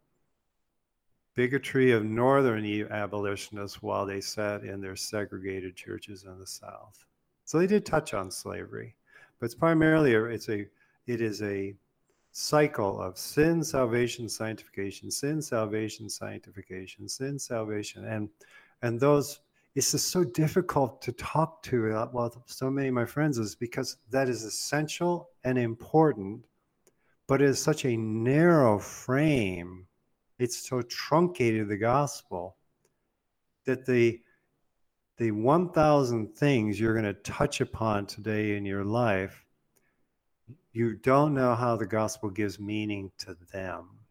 bigotry 1.36 1.91
of 1.91 2.06
northern 2.06 2.66
abolitionists 2.91 3.82
while 3.82 4.06
they 4.06 4.22
sat 4.22 4.64
in 4.64 4.82
their 4.82 4.95
segregated 4.95 5.76
churches 5.76 6.24
in 6.24 6.39
the 6.39 6.47
south. 6.47 7.06
So 7.45 7.60
they 7.60 7.68
did 7.68 7.86
touch 7.86 8.14
on 8.14 8.32
slavery 8.32 8.95
but 9.43 9.47
it's 9.47 9.56
primarily 9.56 10.14
a, 10.14 10.24
it's 10.24 10.47
a 10.47 10.66
it 11.06 11.20
is 11.20 11.41
a 11.41 11.76
cycle 12.32 13.01
of 13.01 13.18
sin 13.18 13.62
salvation 13.62 14.30
sanctification 14.30 15.12
sin 15.12 15.41
salvation 15.41 16.10
sanctification 16.10 17.10
sin 17.10 17.38
salvation 17.38 18.06
and 18.06 18.30
and 18.84 18.97
those 19.01 19.41
it's 19.76 19.92
just 19.92 20.10
so 20.10 20.24
difficult 20.24 21.02
to 21.02 21.12
talk 21.14 21.64
to 21.64 21.92
uh, 21.92 22.08
well 22.14 22.44
so 22.46 22.70
many 22.70 22.90
of 22.90 22.94
my 22.94 23.06
friends 23.06 23.38
is 23.38 23.56
because 23.56 23.98
that 24.12 24.30
is 24.30 24.44
essential 24.44 25.30
and 25.44 25.58
important 25.58 26.46
but 27.28 27.42
it 27.42 27.50
is 27.50 27.60
such 27.60 27.86
a 27.86 27.98
narrow 27.98 28.78
frame 28.78 29.88
it's 30.40 30.68
so 30.68 30.82
truncated 30.84 31.68
the 31.68 31.78
gospel 31.78 32.58
that 33.66 33.86
the 33.86 34.20
the 35.18 35.32
1000 35.32 36.36
things 36.36 36.80
you're 36.80 36.94
going 37.00 37.06
to 37.06 37.14
touch 37.22 37.62
upon 37.62 38.06
today 38.06 38.58
in 38.58 38.66
your 38.66 38.84
life 38.84 39.46
you 40.72 40.96
don't 40.96 41.34
know 41.34 41.56
how 41.56 41.76
the 41.76 41.86
gospel 41.86 42.30
gives 42.30 42.60
meaning 42.60 43.12
to 43.18 43.36
them 43.52 44.03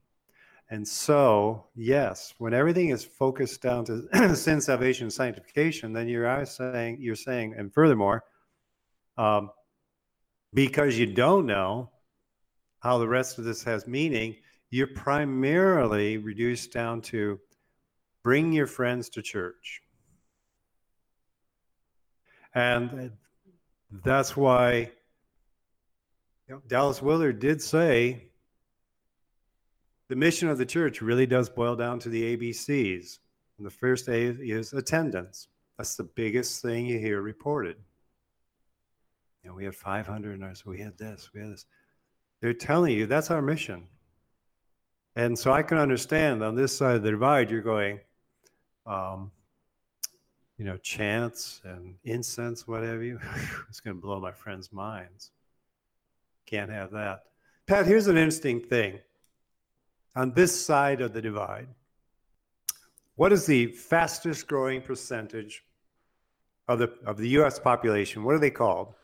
and 0.73 0.87
so 0.87 1.67
yes 1.77 2.35
when 2.39 2.53
everything 2.53 2.89
is 2.89 3.05
focused 3.05 3.63
down 3.63 3.85
to 3.85 4.35
sin 4.35 4.61
salvation 4.61 5.05
and 5.05 5.13
sanctification 5.13 5.93
then 5.93 6.09
you're 6.09 6.45
saying 6.45 6.97
you're 7.01 7.15
saying 7.15 7.55
and 7.57 7.73
furthermore 7.73 8.25
um, 9.19 9.51
because 10.55 10.99
you 10.99 11.07
don't 11.07 11.47
know 11.47 11.91
how 12.81 12.99
the 12.99 13.07
rest 13.07 13.39
of 13.39 13.45
this 13.45 13.63
has 13.63 13.87
meaning 13.87 14.35
you're 14.73 14.87
primarily 14.87 16.17
reduced 16.17 16.73
down 16.73 17.03
to 17.03 17.39
bring 18.23 18.53
your 18.55 18.67
friends 18.67 19.11
to 19.11 19.21
church. 19.21 19.83
And 22.55 23.13
that's 24.05 24.35
why 24.35 24.91
You 26.49 26.55
know, 26.55 26.63
Dallas 26.67 27.03
Willard 27.03 27.39
did 27.39 27.61
say 27.61 28.32
the 30.13 30.17
mission 30.17 30.51
of 30.51 30.59
the 30.59 30.67
church 30.67 31.01
really 31.01 31.25
does 31.25 31.49
boil 31.49 31.75
down 31.75 31.99
to 31.99 32.11
the 32.11 32.37
ABCs. 32.37 33.19
And 33.57 33.67
the 33.67 33.71
first 33.71 34.11
A 34.11 34.25
is 34.25 34.75
attendance. 34.75 35.49
That's 35.79 35.97
the 35.97 36.05
biggest 36.05 36.61
thing 36.61 36.85
you 36.85 36.99
hear 36.99 37.23
reported. 37.23 37.77
You 39.43 39.49
know, 39.49 39.57
we 39.57 39.65
had 39.65 39.75
500 39.75 40.35
in 40.35 40.43
ours, 40.43 40.67
we 40.67 40.81
had 40.81 40.99
this, 40.99 41.31
we 41.33 41.41
had 41.41 41.53
this. 41.53 41.65
They're 42.43 42.53
telling 42.53 42.93
you 42.93 43.07
that's 43.07 43.31
our 43.31 43.41
mission. 43.41 43.85
And 45.17 45.39
so 45.39 45.51
I 45.51 45.63
can 45.63 45.79
understand 45.79 46.45
on 46.45 46.57
this 46.57 46.77
side 46.77 46.97
of 46.97 47.03
the 47.03 47.13
divide, 47.13 47.51
you're 47.51 47.63
going, 47.63 47.99
um, 48.85 49.31
you 50.59 50.67
know, 50.67 50.77
chants 50.77 51.63
and 51.65 51.95
incense, 52.05 52.69
whatever 52.69 53.03
you. 53.03 53.19
it's 53.71 53.81
going 53.81 53.97
to 53.97 54.03
blow 54.03 54.21
my 54.21 54.33
friends' 54.33 54.75
minds. 54.75 55.31
Can't 56.45 56.71
have 56.71 56.91
that. 56.91 57.23
Pat, 57.67 57.87
here's 57.87 58.09
an 58.09 58.19
interesting 58.19 58.61
thing. 58.61 58.99
On 60.15 60.33
this 60.33 60.65
side 60.65 61.01
of 61.01 61.13
the 61.13 61.23
divide, 61.23 61.69
what 63.17 63.33
is 63.33 63.47
the 63.47 63.67
fastest 63.67 64.47
growing 64.47 64.83
percentage 64.83 65.65
of 66.69 66.79
the 66.79 66.93
of 67.07 67.17
the 67.17 67.29
U.S. 67.31 67.59
population? 67.59 68.25
What 68.25 68.35
are 68.35 68.41
they 68.41 68.51
called? 68.51 68.95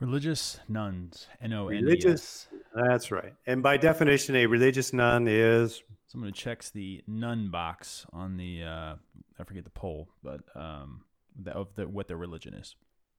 Religious 0.00 0.58
nones. 0.68 1.28
N 1.40 1.52
O 1.52 1.68
N 1.68 1.74
E 1.74 1.78
S. 1.78 1.82
Religious. 1.82 2.46
That's 2.74 3.10
right. 3.12 3.34
And 3.46 3.62
by 3.62 3.76
definition, 3.76 4.34
a 4.36 4.46
religious 4.46 4.92
none 4.92 5.28
is 5.28 5.82
Someone 6.12 6.28
who 6.28 6.34
checks 6.34 6.68
the 6.68 7.02
none 7.06 7.48
box 7.48 8.04
on 8.12 8.36
the 8.36 8.62
uh, 8.64 8.96
I 9.40 9.44
forget 9.46 9.64
the 9.64 9.70
poll, 9.70 10.10
but 10.22 10.42
um, 10.54 11.04
the, 11.42 11.52
of 11.52 11.74
the, 11.74 11.88
what 11.88 12.06
their 12.06 12.18
religion 12.18 12.52
is. 12.52 12.76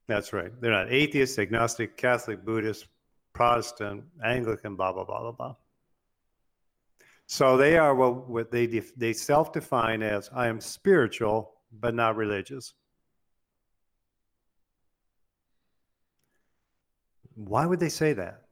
That's 0.07 0.31
right. 0.31 0.51
They're 0.61 0.69
not 0.69 0.93
atheist, 0.93 1.39
agnostic, 1.39 1.97
Catholic, 1.97 2.45
Buddhist, 2.45 2.85
Protestant, 3.33 4.03
Anglican, 4.23 4.75
blah 4.75 4.93
blah 4.93 5.05
blah 5.05 5.21
blah 5.21 5.31
blah. 5.31 5.55
So 7.27 7.57
they 7.57 7.77
are 7.77 7.95
what, 7.95 8.29
what 8.29 8.51
they 8.51 8.67
def, 8.67 8.93
they 8.95 9.13
self-define 9.13 10.03
as 10.03 10.29
I 10.33 10.47
am 10.47 10.59
spiritual 10.59 11.53
but 11.71 11.95
not 11.95 12.15
religious. 12.15 12.73
Why 17.35 17.65
would 17.65 17.79
they 17.79 17.89
say 17.89 18.13
that? 18.13 18.43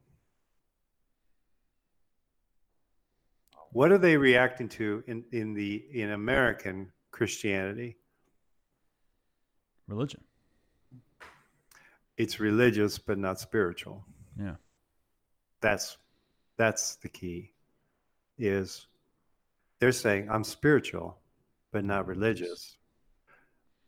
What 3.73 3.91
are 3.91 3.97
they 3.97 4.17
reacting 4.17 4.67
to 4.69 5.03
in, 5.07 5.23
in 5.31 5.53
the 5.53 5.85
in 5.93 6.11
American 6.11 6.91
Christianity? 7.11 7.97
Religion. 9.87 10.21
It's 12.17 12.39
religious 12.39 12.97
but 12.97 13.17
not 13.17 13.39
spiritual. 13.39 14.03
Yeah. 14.37 14.55
That's 15.61 15.97
that's 16.57 16.95
the 16.97 17.09
key. 17.09 17.53
Is 18.41 18.87
they're 19.79 19.91
saying 19.91 20.29
I'm 20.31 20.43
spiritual 20.43 21.17
but 21.71 21.85
not 21.85 22.01
mm-hmm. 22.01 22.09
religious. 22.09 22.77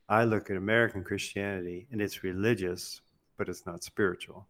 I 0.07 0.25
look 0.25 0.49
at 0.49 0.57
American 0.57 1.03
Christianity 1.03 1.87
and 1.91 2.01
it's 2.01 2.23
religious 2.23 3.01
but 3.37 3.49
it's 3.49 3.65
not 3.65 3.83
spiritual. 3.83 4.47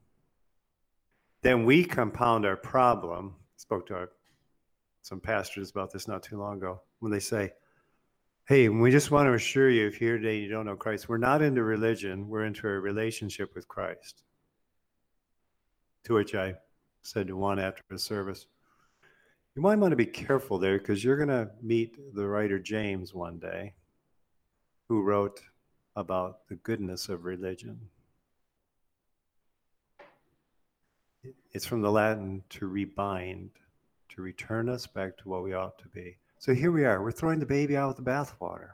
Then 1.42 1.66
we 1.66 1.86
compound 1.86 2.46
our 2.46 2.58
problem. 2.58 3.36
Spoke 3.56 3.86
to 3.88 3.96
our, 3.96 4.10
some 5.04 5.22
pastors 5.22 5.72
about 5.72 5.92
this 5.92 6.08
not 6.08 6.22
too 6.22 6.38
long 6.38 6.58
ago 6.58 6.82
when 7.00 7.12
they 7.12 7.20
say, 7.20 7.54
Hey, 8.46 8.68
we 8.68 8.92
just 8.92 9.10
want 9.10 9.28
to 9.28 9.34
assure 9.34 9.70
you 9.70 9.88
if 9.88 9.96
here 9.96 10.18
today 10.18 10.38
you 10.38 10.50
don't 10.50 10.66
know 10.66 10.76
Christ, 10.76 11.08
we're 11.08 11.18
not 11.18 11.42
into 11.42 11.64
religion, 11.64 12.28
we're 12.28 12.44
into 12.44 12.68
a 12.68 12.72
relationship 12.72 13.56
with 13.56 13.70
Christ. 13.70 14.24
To 16.04 16.16
which 16.16 16.36
I 16.36 16.56
said 17.04 17.28
to 17.28 17.38
one 17.38 17.58
after 17.58 17.82
the 17.90 17.98
service, 17.98 18.48
You 19.56 19.62
might 19.62 19.78
want 19.78 19.92
to 19.92 19.98
be 19.98 20.06
careful 20.08 20.58
there 20.58 20.80
because 20.80 21.04
you're 21.04 21.18
going 21.18 21.30
to 21.30 21.52
meet 21.62 22.16
the 22.16 22.28
writer 22.28 22.58
James 22.58 23.14
one 23.14 23.38
day 23.38 23.74
who 24.90 25.04
wrote 25.04 25.42
about 25.96 26.48
the 26.48 26.56
goodness 26.56 27.08
of 27.08 27.24
religion. 27.24 27.80
It's 31.52 31.68
from 31.68 31.82
the 31.82 31.92
Latin 31.92 32.44
to 32.50 32.68
rebind, 32.68 33.50
to 34.10 34.22
return 34.24 34.70
us 34.70 34.88
back 34.88 35.18
to 35.18 35.30
what 35.30 35.44
we 35.44 35.54
ought 35.54 35.78
to 35.80 35.88
be. 35.88 36.18
So 36.40 36.54
here 36.56 36.72
we 36.72 36.86
are. 36.86 37.04
We're 37.04 37.12
throwing 37.12 37.40
the 37.40 37.46
baby 37.46 37.78
out 37.78 37.90
with 37.90 38.04
the 38.04 38.12
bathwater. 38.12 38.72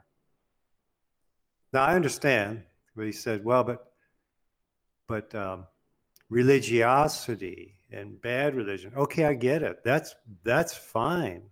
Now 1.74 1.84
I 1.84 1.94
understand, 1.94 2.62
what 2.94 3.06
he 3.06 3.12
said, 3.12 3.44
well, 3.44 3.64
but 3.64 3.92
but 5.06 5.34
um, 5.34 5.66
religiosity 6.30 7.76
and 7.92 8.20
bad 8.20 8.54
religion. 8.54 8.92
Okay, 8.96 9.24
I 9.24 9.34
get 9.34 9.62
it. 9.62 9.82
That's 9.84 10.14
that's 10.44 10.74
fine. 10.74 11.42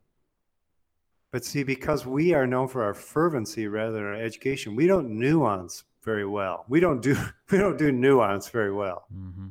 But 1.31 1.45
see, 1.45 1.63
because 1.63 2.07
we 2.07 2.33
are 2.33 2.47
known 2.47 2.69
for 2.69 2.83
our 2.83 2.95
fervency 2.95 3.69
rather 3.69 3.93
than 3.93 4.03
our 4.03 4.15
education, 4.15 4.75
we 4.75 4.87
don't 4.87 5.11
nuance 5.11 5.85
very 6.03 6.27
well. 6.27 6.65
We 6.69 6.81
don't 6.81 7.03
do 7.03 7.17
we 7.51 7.59
don't 7.59 7.79
do 7.79 7.93
nuance 7.93 8.49
very 8.49 8.73
well. 8.73 9.05
Mm-hmm. 9.15 9.49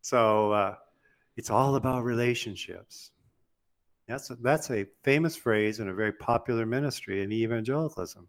So 0.00 0.52
uh, 0.52 0.74
it's 1.36 1.50
all 1.50 1.76
about 1.76 2.04
relationships. 2.04 3.10
That's 4.08 4.30
a, 4.30 4.34
that's 4.36 4.70
a 4.70 4.86
famous 5.04 5.36
phrase 5.36 5.78
in 5.78 5.88
a 5.88 5.94
very 5.94 6.12
popular 6.12 6.66
ministry 6.66 7.22
in 7.22 7.30
evangelicalism. 7.30 8.26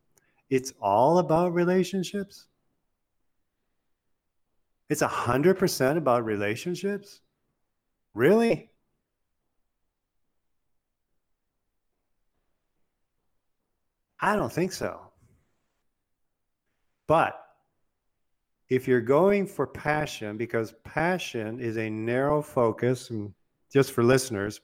It's 0.49 0.73
all 0.79 1.17
about 1.17 1.53
relationships. 1.53 2.45
It's 4.89 5.01
a 5.01 5.07
hundred 5.07 5.57
percent 5.57 5.97
about 5.97 6.25
relationships. 6.25 7.21
Really? 8.13 8.69
I 14.19 14.35
don't 14.35 14.51
think 14.51 14.71
so. 14.71 14.99
But 17.07 17.41
if 18.69 18.87
you're 18.87 19.01
going 19.01 19.47
for 19.47 19.67
passion, 19.67 20.37
because 20.37 20.73
passion 20.83 21.59
is 21.59 21.77
a 21.77 21.89
narrow 21.89 22.41
focus, 22.41 23.09
and 23.09 23.33
just 23.71 23.91
for 23.91 24.03
listeners, 24.03 24.61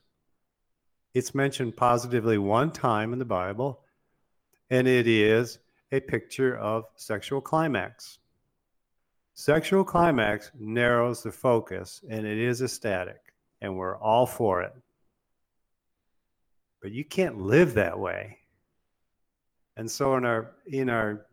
it's 1.14 1.34
mentioned 1.34 1.76
positively 1.76 2.38
one 2.38 2.72
time 2.72 3.12
in 3.12 3.20
the 3.20 3.26
Bible, 3.26 3.82
and 4.70 4.88
it 4.88 5.08
is 5.08 5.60
a 5.92 6.00
picture 6.00 6.56
of 6.58 6.86
sexual 6.96 7.42
climax. 7.42 8.20
Sexual 9.34 9.84
climax 9.84 10.52
narrows 10.58 11.24
the 11.24 11.32
focus, 11.32 12.02
and 12.10 12.26
it 12.26 12.38
is 12.38 12.62
ecstatic, 12.62 13.27
and 13.62 13.76
we're 13.76 13.98
all 13.98 14.26
for 14.26 14.62
it. 14.62 14.74
But 16.82 16.92
you 16.92 17.04
can't 17.04 17.42
live 17.42 17.74
that 17.74 17.98
way. 17.98 18.38
And 19.76 19.90
so 19.90 20.16
in 20.16 20.26
our 20.26 20.56
in 20.68 20.90
our 20.90 21.26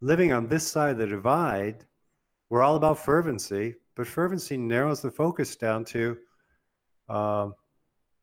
living 0.00 0.32
on 0.32 0.48
this 0.48 0.66
side 0.66 0.92
of 0.92 0.98
the 0.98 1.06
divide, 1.06 1.84
we're 2.48 2.62
all 2.62 2.76
about 2.76 2.98
fervency, 2.98 3.74
but 3.96 4.06
fervency 4.06 4.56
narrows 4.56 5.02
the 5.02 5.10
focus 5.10 5.56
down 5.56 5.84
to 5.86 6.16
um, 7.08 7.54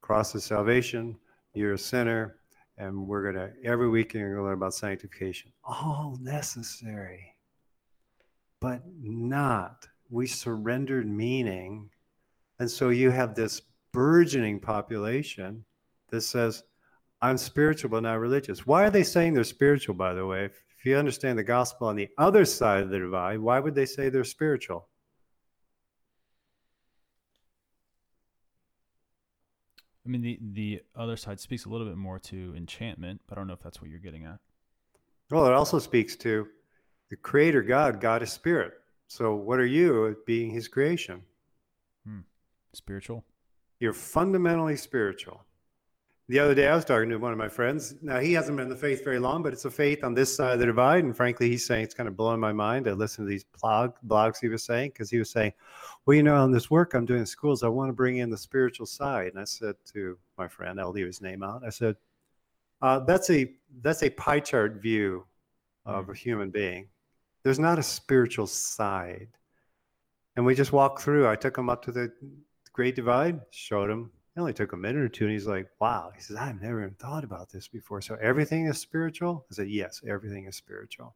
cross 0.02 0.34
of 0.34 0.42
salvation, 0.42 1.18
you're 1.54 1.74
a 1.74 1.78
sinner, 1.78 2.38
and 2.78 3.08
we're 3.08 3.32
to, 3.32 3.52
every 3.64 3.90
week, 3.90 4.14
you're 4.14 4.36
to 4.36 4.44
learn 4.44 4.54
about 4.54 4.74
sanctification. 4.74 5.52
All 5.64 6.18
necessary, 6.22 7.34
but 8.62 8.82
not. 9.00 9.88
We 10.10 10.28
surrendered 10.28 11.08
meaning. 11.08 11.90
And 12.60 12.70
so 12.70 12.90
you 12.90 13.12
have 13.12 13.36
this 13.36 13.62
burgeoning 13.92 14.60
population 14.60 15.64
that 16.10 16.22
says, 16.22 16.64
I'm 17.22 17.38
spiritual 17.38 17.90
but 17.90 18.04
not 18.04 18.20
religious. 18.20 18.66
Why 18.66 18.86
are 18.86 18.90
they 18.90 19.04
saying 19.04 19.34
they're 19.34 19.44
spiritual, 19.44 19.96
by 19.96 20.14
the 20.14 20.26
way? 20.26 20.46
If, 20.46 20.64
if 20.78 20.86
you 20.86 20.96
understand 20.96 21.38
the 21.38 21.44
gospel 21.44 21.88
on 21.88 21.96
the 21.96 22.10
other 22.18 22.46
side 22.46 22.84
of 22.84 22.90
the 22.90 23.00
divide, 23.00 23.40
why 23.40 23.60
would 23.60 23.76
they 23.76 23.86
say 23.86 24.10
they're 24.10 24.24
spiritual? 24.24 24.88
I 30.06 30.10
mean, 30.10 30.22
the 30.22 30.40
the 30.54 30.82
other 30.96 31.18
side 31.18 31.38
speaks 31.38 31.66
a 31.66 31.70
little 31.70 31.86
bit 31.86 31.98
more 31.98 32.18
to 32.18 32.54
enchantment, 32.56 33.20
but 33.28 33.38
I 33.38 33.42
don't 33.42 33.48
know 33.48 33.54
if 33.54 33.62
that's 33.62 33.82
what 33.82 33.90
you're 33.90 34.00
getting 34.00 34.24
at. 34.24 34.40
Well, 35.30 35.46
it 35.48 35.54
also 35.54 35.80
speaks 35.80 36.16
to 36.18 36.48
the 37.10 37.18
creator 37.18 37.62
God. 37.62 38.00
God 38.00 38.24
is 38.24 38.32
spirit. 38.32 38.72
So, 39.08 39.36
what 39.36 39.60
are 39.60 39.66
you 39.66 40.16
being 40.26 40.52
his 40.52 40.70
creation? 40.70 41.24
Hmm. 42.06 42.20
Spiritual? 42.78 43.26
You're 43.80 43.94
fundamentally 43.94 44.76
spiritual. 44.76 45.44
The 46.30 46.40
other 46.40 46.54
day, 46.54 46.68
I 46.68 46.76
was 46.76 46.84
talking 46.86 47.10
to 47.10 47.18
one 47.18 47.32
of 47.32 47.38
my 47.38 47.48
friends. 47.48 47.96
Now, 48.02 48.20
he 48.20 48.34
hasn't 48.34 48.58
been 48.58 48.66
in 48.66 48.70
the 48.70 48.76
faith 48.76 49.04
very 49.04 49.18
long, 49.18 49.42
but 49.42 49.54
it's 49.54 49.66
a 49.66 49.72
faith 49.72 50.04
on 50.04 50.14
this 50.14 50.36
side 50.36 50.54
of 50.54 50.60
the 50.60 50.66
divide. 50.66 51.06
And 51.06 51.16
frankly, 51.16 51.50
he's 51.50 51.66
saying 51.66 51.86
it's 51.86 51.94
kind 51.94 52.08
of 52.08 52.18
blowing 52.18 52.40
my 52.40 52.52
mind. 52.52 52.88
I 52.88 52.92
listened 52.92 53.26
to 53.26 53.30
these 53.30 53.46
blog, 53.62 53.94
blogs 54.06 54.40
he 54.40 54.50
was 54.50 54.64
saying 54.64 54.92
because 54.92 55.10
he 55.10 55.18
was 55.18 55.30
saying, 55.30 55.54
Well, 56.06 56.16
you 56.16 56.24
know, 56.24 56.36
on 56.36 56.52
this 56.52 56.70
work 56.70 56.94
I'm 56.94 57.06
doing 57.06 57.22
in 57.22 57.26
schools, 57.26 57.64
I 57.64 57.70
want 57.70 57.90
to 57.90 57.94
bring 57.94 58.18
in 58.18 58.30
the 58.30 58.38
spiritual 58.38 58.86
side. 58.86 59.28
And 59.28 59.40
I 59.40 59.46
said 59.46 59.76
to 59.94 60.18
my 60.38 60.48
friend, 60.48 60.80
I'll 60.80 60.92
leave 60.92 61.08
his 61.08 61.22
name 61.22 61.44
out. 61.44 61.64
I 61.66 61.70
said, 61.70 61.96
uh, 62.82 63.00
that's 63.00 63.30
a 63.30 63.52
that's 63.82 64.04
a 64.04 64.10
pie 64.12 64.42
chart 64.42 64.82
view 64.82 65.26
of 65.86 66.10
a 66.10 66.14
human 66.14 66.52
being. 66.52 66.90
There's 67.44 67.58
not 67.58 67.80
a 67.80 67.84
spiritual 67.84 68.48
side. 68.48 69.30
And 70.36 70.46
we 70.46 70.54
just 70.54 70.74
walked 70.74 71.02
through. 71.02 71.28
I 71.28 71.36
took 71.36 71.58
him 71.58 71.70
up 71.70 71.84
to 71.86 71.92
the 71.92 72.12
Great 72.78 72.96
Divide? 72.96 73.42
Showed 73.50 73.90
him. 73.90 74.12
It 74.36 74.40
only 74.40 74.54
took 74.54 74.72
a 74.72 74.78
minute 74.78 75.02
or 75.02 75.10
two, 75.10 75.24
and 75.24 75.34
he's 75.34 75.48
like, 75.48 75.68
"Wow!" 75.80 76.12
He 76.14 76.22
says, 76.22 76.38
"I've 76.38 76.62
never 76.62 76.84
even 76.84 76.94
thought 76.94 77.24
about 77.24 77.50
this 77.50 77.68
before." 77.68 78.02
So 78.02 78.14
everything 78.22 78.68
is 78.68 78.80
spiritual. 78.80 79.48
I 79.50 79.56
said, 79.56 79.68
"Yes, 79.68 80.04
everything 80.06 80.46
is 80.46 80.56
spiritual." 80.56 81.16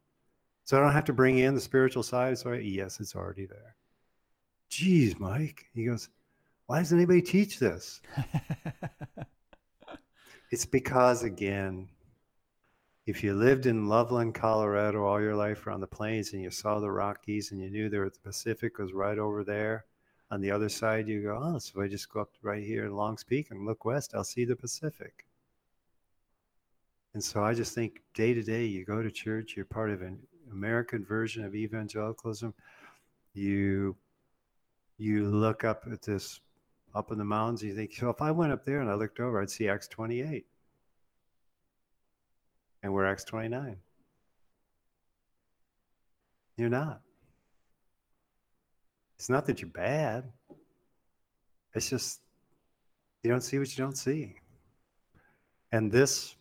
So 0.64 0.76
I 0.76 0.80
don't 0.80 0.92
have 0.92 1.04
to 1.04 1.12
bring 1.12 1.38
in 1.38 1.54
the 1.54 1.60
spiritual 1.60 2.02
side. 2.02 2.36
So 2.36 2.54
yes, 2.54 2.98
it's 2.98 3.14
already 3.14 3.46
there. 3.46 3.76
Geez, 4.70 5.20
Mike. 5.20 5.66
He 5.72 5.84
goes, 5.84 6.08
"Why 6.66 6.80
doesn't 6.80 6.98
anybody 6.98 7.22
teach 7.22 7.60
this?" 7.60 8.00
it's 10.50 10.66
because 10.66 11.22
again, 11.22 11.88
if 13.06 13.22
you 13.22 13.34
lived 13.34 13.66
in 13.66 13.86
Loveland, 13.86 14.34
Colorado 14.34 15.04
all 15.04 15.20
your 15.20 15.36
life 15.36 15.64
or 15.64 15.70
on 15.70 15.80
the 15.80 15.86
plains 15.86 16.32
and 16.32 16.42
you 16.42 16.50
saw 16.50 16.80
the 16.80 16.90
Rockies 16.90 17.52
and 17.52 17.60
you 17.60 17.70
knew 17.70 17.88
there 17.88 18.10
the 18.10 18.18
Pacific 18.18 18.78
was 18.78 18.92
right 18.92 19.16
over 19.16 19.44
there, 19.44 19.84
on 20.32 20.40
the 20.40 20.50
other 20.50 20.70
side, 20.70 21.08
you 21.08 21.22
go, 21.22 21.38
oh, 21.40 21.58
so 21.58 21.78
if 21.78 21.84
I 21.84 21.88
just 21.88 22.10
go 22.10 22.22
up 22.22 22.30
right 22.40 22.64
here 22.64 22.86
in 22.86 22.96
Longs 22.96 23.22
Peak 23.22 23.50
and 23.50 23.66
look 23.66 23.84
west, 23.84 24.14
I'll 24.14 24.24
see 24.24 24.46
the 24.46 24.56
Pacific. 24.56 25.26
And 27.12 27.22
so 27.22 27.44
I 27.44 27.52
just 27.52 27.74
think 27.74 28.00
day 28.14 28.32
to 28.32 28.42
day, 28.42 28.64
you 28.64 28.86
go 28.86 29.02
to 29.02 29.10
church, 29.10 29.52
you're 29.54 29.66
part 29.66 29.90
of 29.90 30.00
an 30.00 30.18
American 30.50 31.04
version 31.04 31.44
of 31.44 31.54
evangelicalism. 31.54 32.54
You 33.34 33.94
you 34.96 35.26
look 35.26 35.64
up 35.64 35.84
at 35.92 36.00
this 36.00 36.40
up 36.94 37.12
in 37.12 37.18
the 37.18 37.24
mountains, 37.24 37.62
you 37.62 37.74
think, 37.74 37.92
so 37.92 38.08
if 38.08 38.22
I 38.22 38.30
went 38.30 38.52
up 38.52 38.64
there 38.64 38.80
and 38.80 38.88
I 38.88 38.94
looked 38.94 39.20
over, 39.20 39.42
I'd 39.42 39.50
see 39.50 39.68
Acts 39.68 39.88
28. 39.88 40.46
And 42.82 42.94
we're 42.94 43.04
Acts 43.04 43.24
29. 43.24 43.76
You're 46.56 46.70
not. 46.70 47.02
It's 49.16 49.28
not 49.28 49.46
that 49.46 49.60
you're 49.60 49.70
bad. 49.70 50.24
It's 51.74 51.88
just 51.88 52.20
you 53.22 53.30
don't 53.30 53.42
see 53.42 53.58
what 53.58 53.76
you 53.76 53.82
don't 53.82 53.96
see. 53.96 54.36
And 55.70 55.90
this 55.90 56.36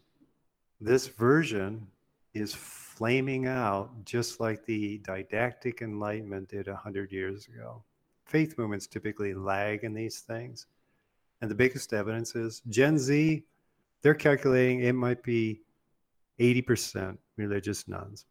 this 0.80 1.08
version 1.08 1.88
is 2.34 2.54
flaming 2.54 3.46
out 3.46 3.90
just 4.06 4.40
like 4.40 4.66
the 4.66 5.00
didactic 5.00 5.82
enlightenment 5.82 6.50
did 6.50 6.68
100 6.68 7.12
years 7.12 7.48
ago. 7.48 7.84
Faith 8.26 8.58
movements 8.58 8.88
typically 8.88 9.34
lag 9.34 9.84
in 9.84 9.94
these 9.94 10.20
things. 10.20 10.68
And 11.42 11.52
the 11.52 11.56
biggest 11.56 11.94
evidence 11.94 12.36
is 12.36 12.62
Gen 12.70 12.98
Z, 12.98 13.44
they're 14.02 14.14
calculating 14.14 14.82
it 14.82 14.94
might 14.94 15.24
be 15.24 15.62
80% 16.40 17.18
religious 17.38 17.88
nones. 17.88 18.26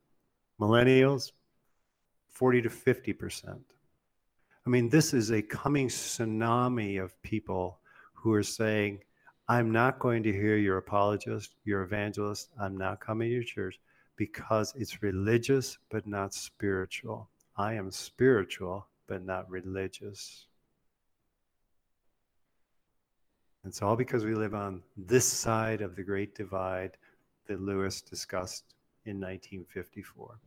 Millennials, 0.61 1.33
40 2.31 2.63
to 2.63 2.69
50%. 2.69 3.59
I 4.71 4.73
mean, 4.73 4.89
this 4.89 5.13
is 5.13 5.33
a 5.33 5.43
coming 5.43 5.89
tsunami 5.89 7.03
of 7.03 7.21
people 7.23 7.81
who 8.15 8.33
are 8.33 8.45
saying, 8.45 9.01
I'm 9.49 9.73
not 9.73 9.99
going 9.99 10.23
to 10.23 10.33
hear 10.33 10.57
your 10.59 10.77
apologist, 10.77 11.57
your 11.65 11.83
evangelist. 11.83 12.51
I'm 12.57 12.77
not 12.77 13.01
coming 13.01 13.31
to 13.31 13.35
your 13.35 13.43
church 13.43 13.81
because 14.15 14.73
it's 14.77 15.03
religious 15.03 15.77
but 15.91 16.07
not 16.07 16.35
spiritual. 16.35 17.29
I 17.57 17.75
am 17.75 17.91
spiritual 17.91 18.87
but 19.09 19.25
not 19.25 19.51
religious. 19.51 20.47
And 23.65 23.73
it's 23.73 23.83
all 23.83 23.97
because 23.97 24.25
we 24.25 24.37
live 24.37 24.55
on 24.55 24.85
this 24.97 25.25
side 25.25 25.81
of 25.81 25.97
the 25.97 26.05
great 26.05 26.37
divide 26.37 26.97
that 27.49 27.61
Lewis 27.61 28.03
discussed 28.03 28.77
in 29.05 29.17
1954. 29.17 30.39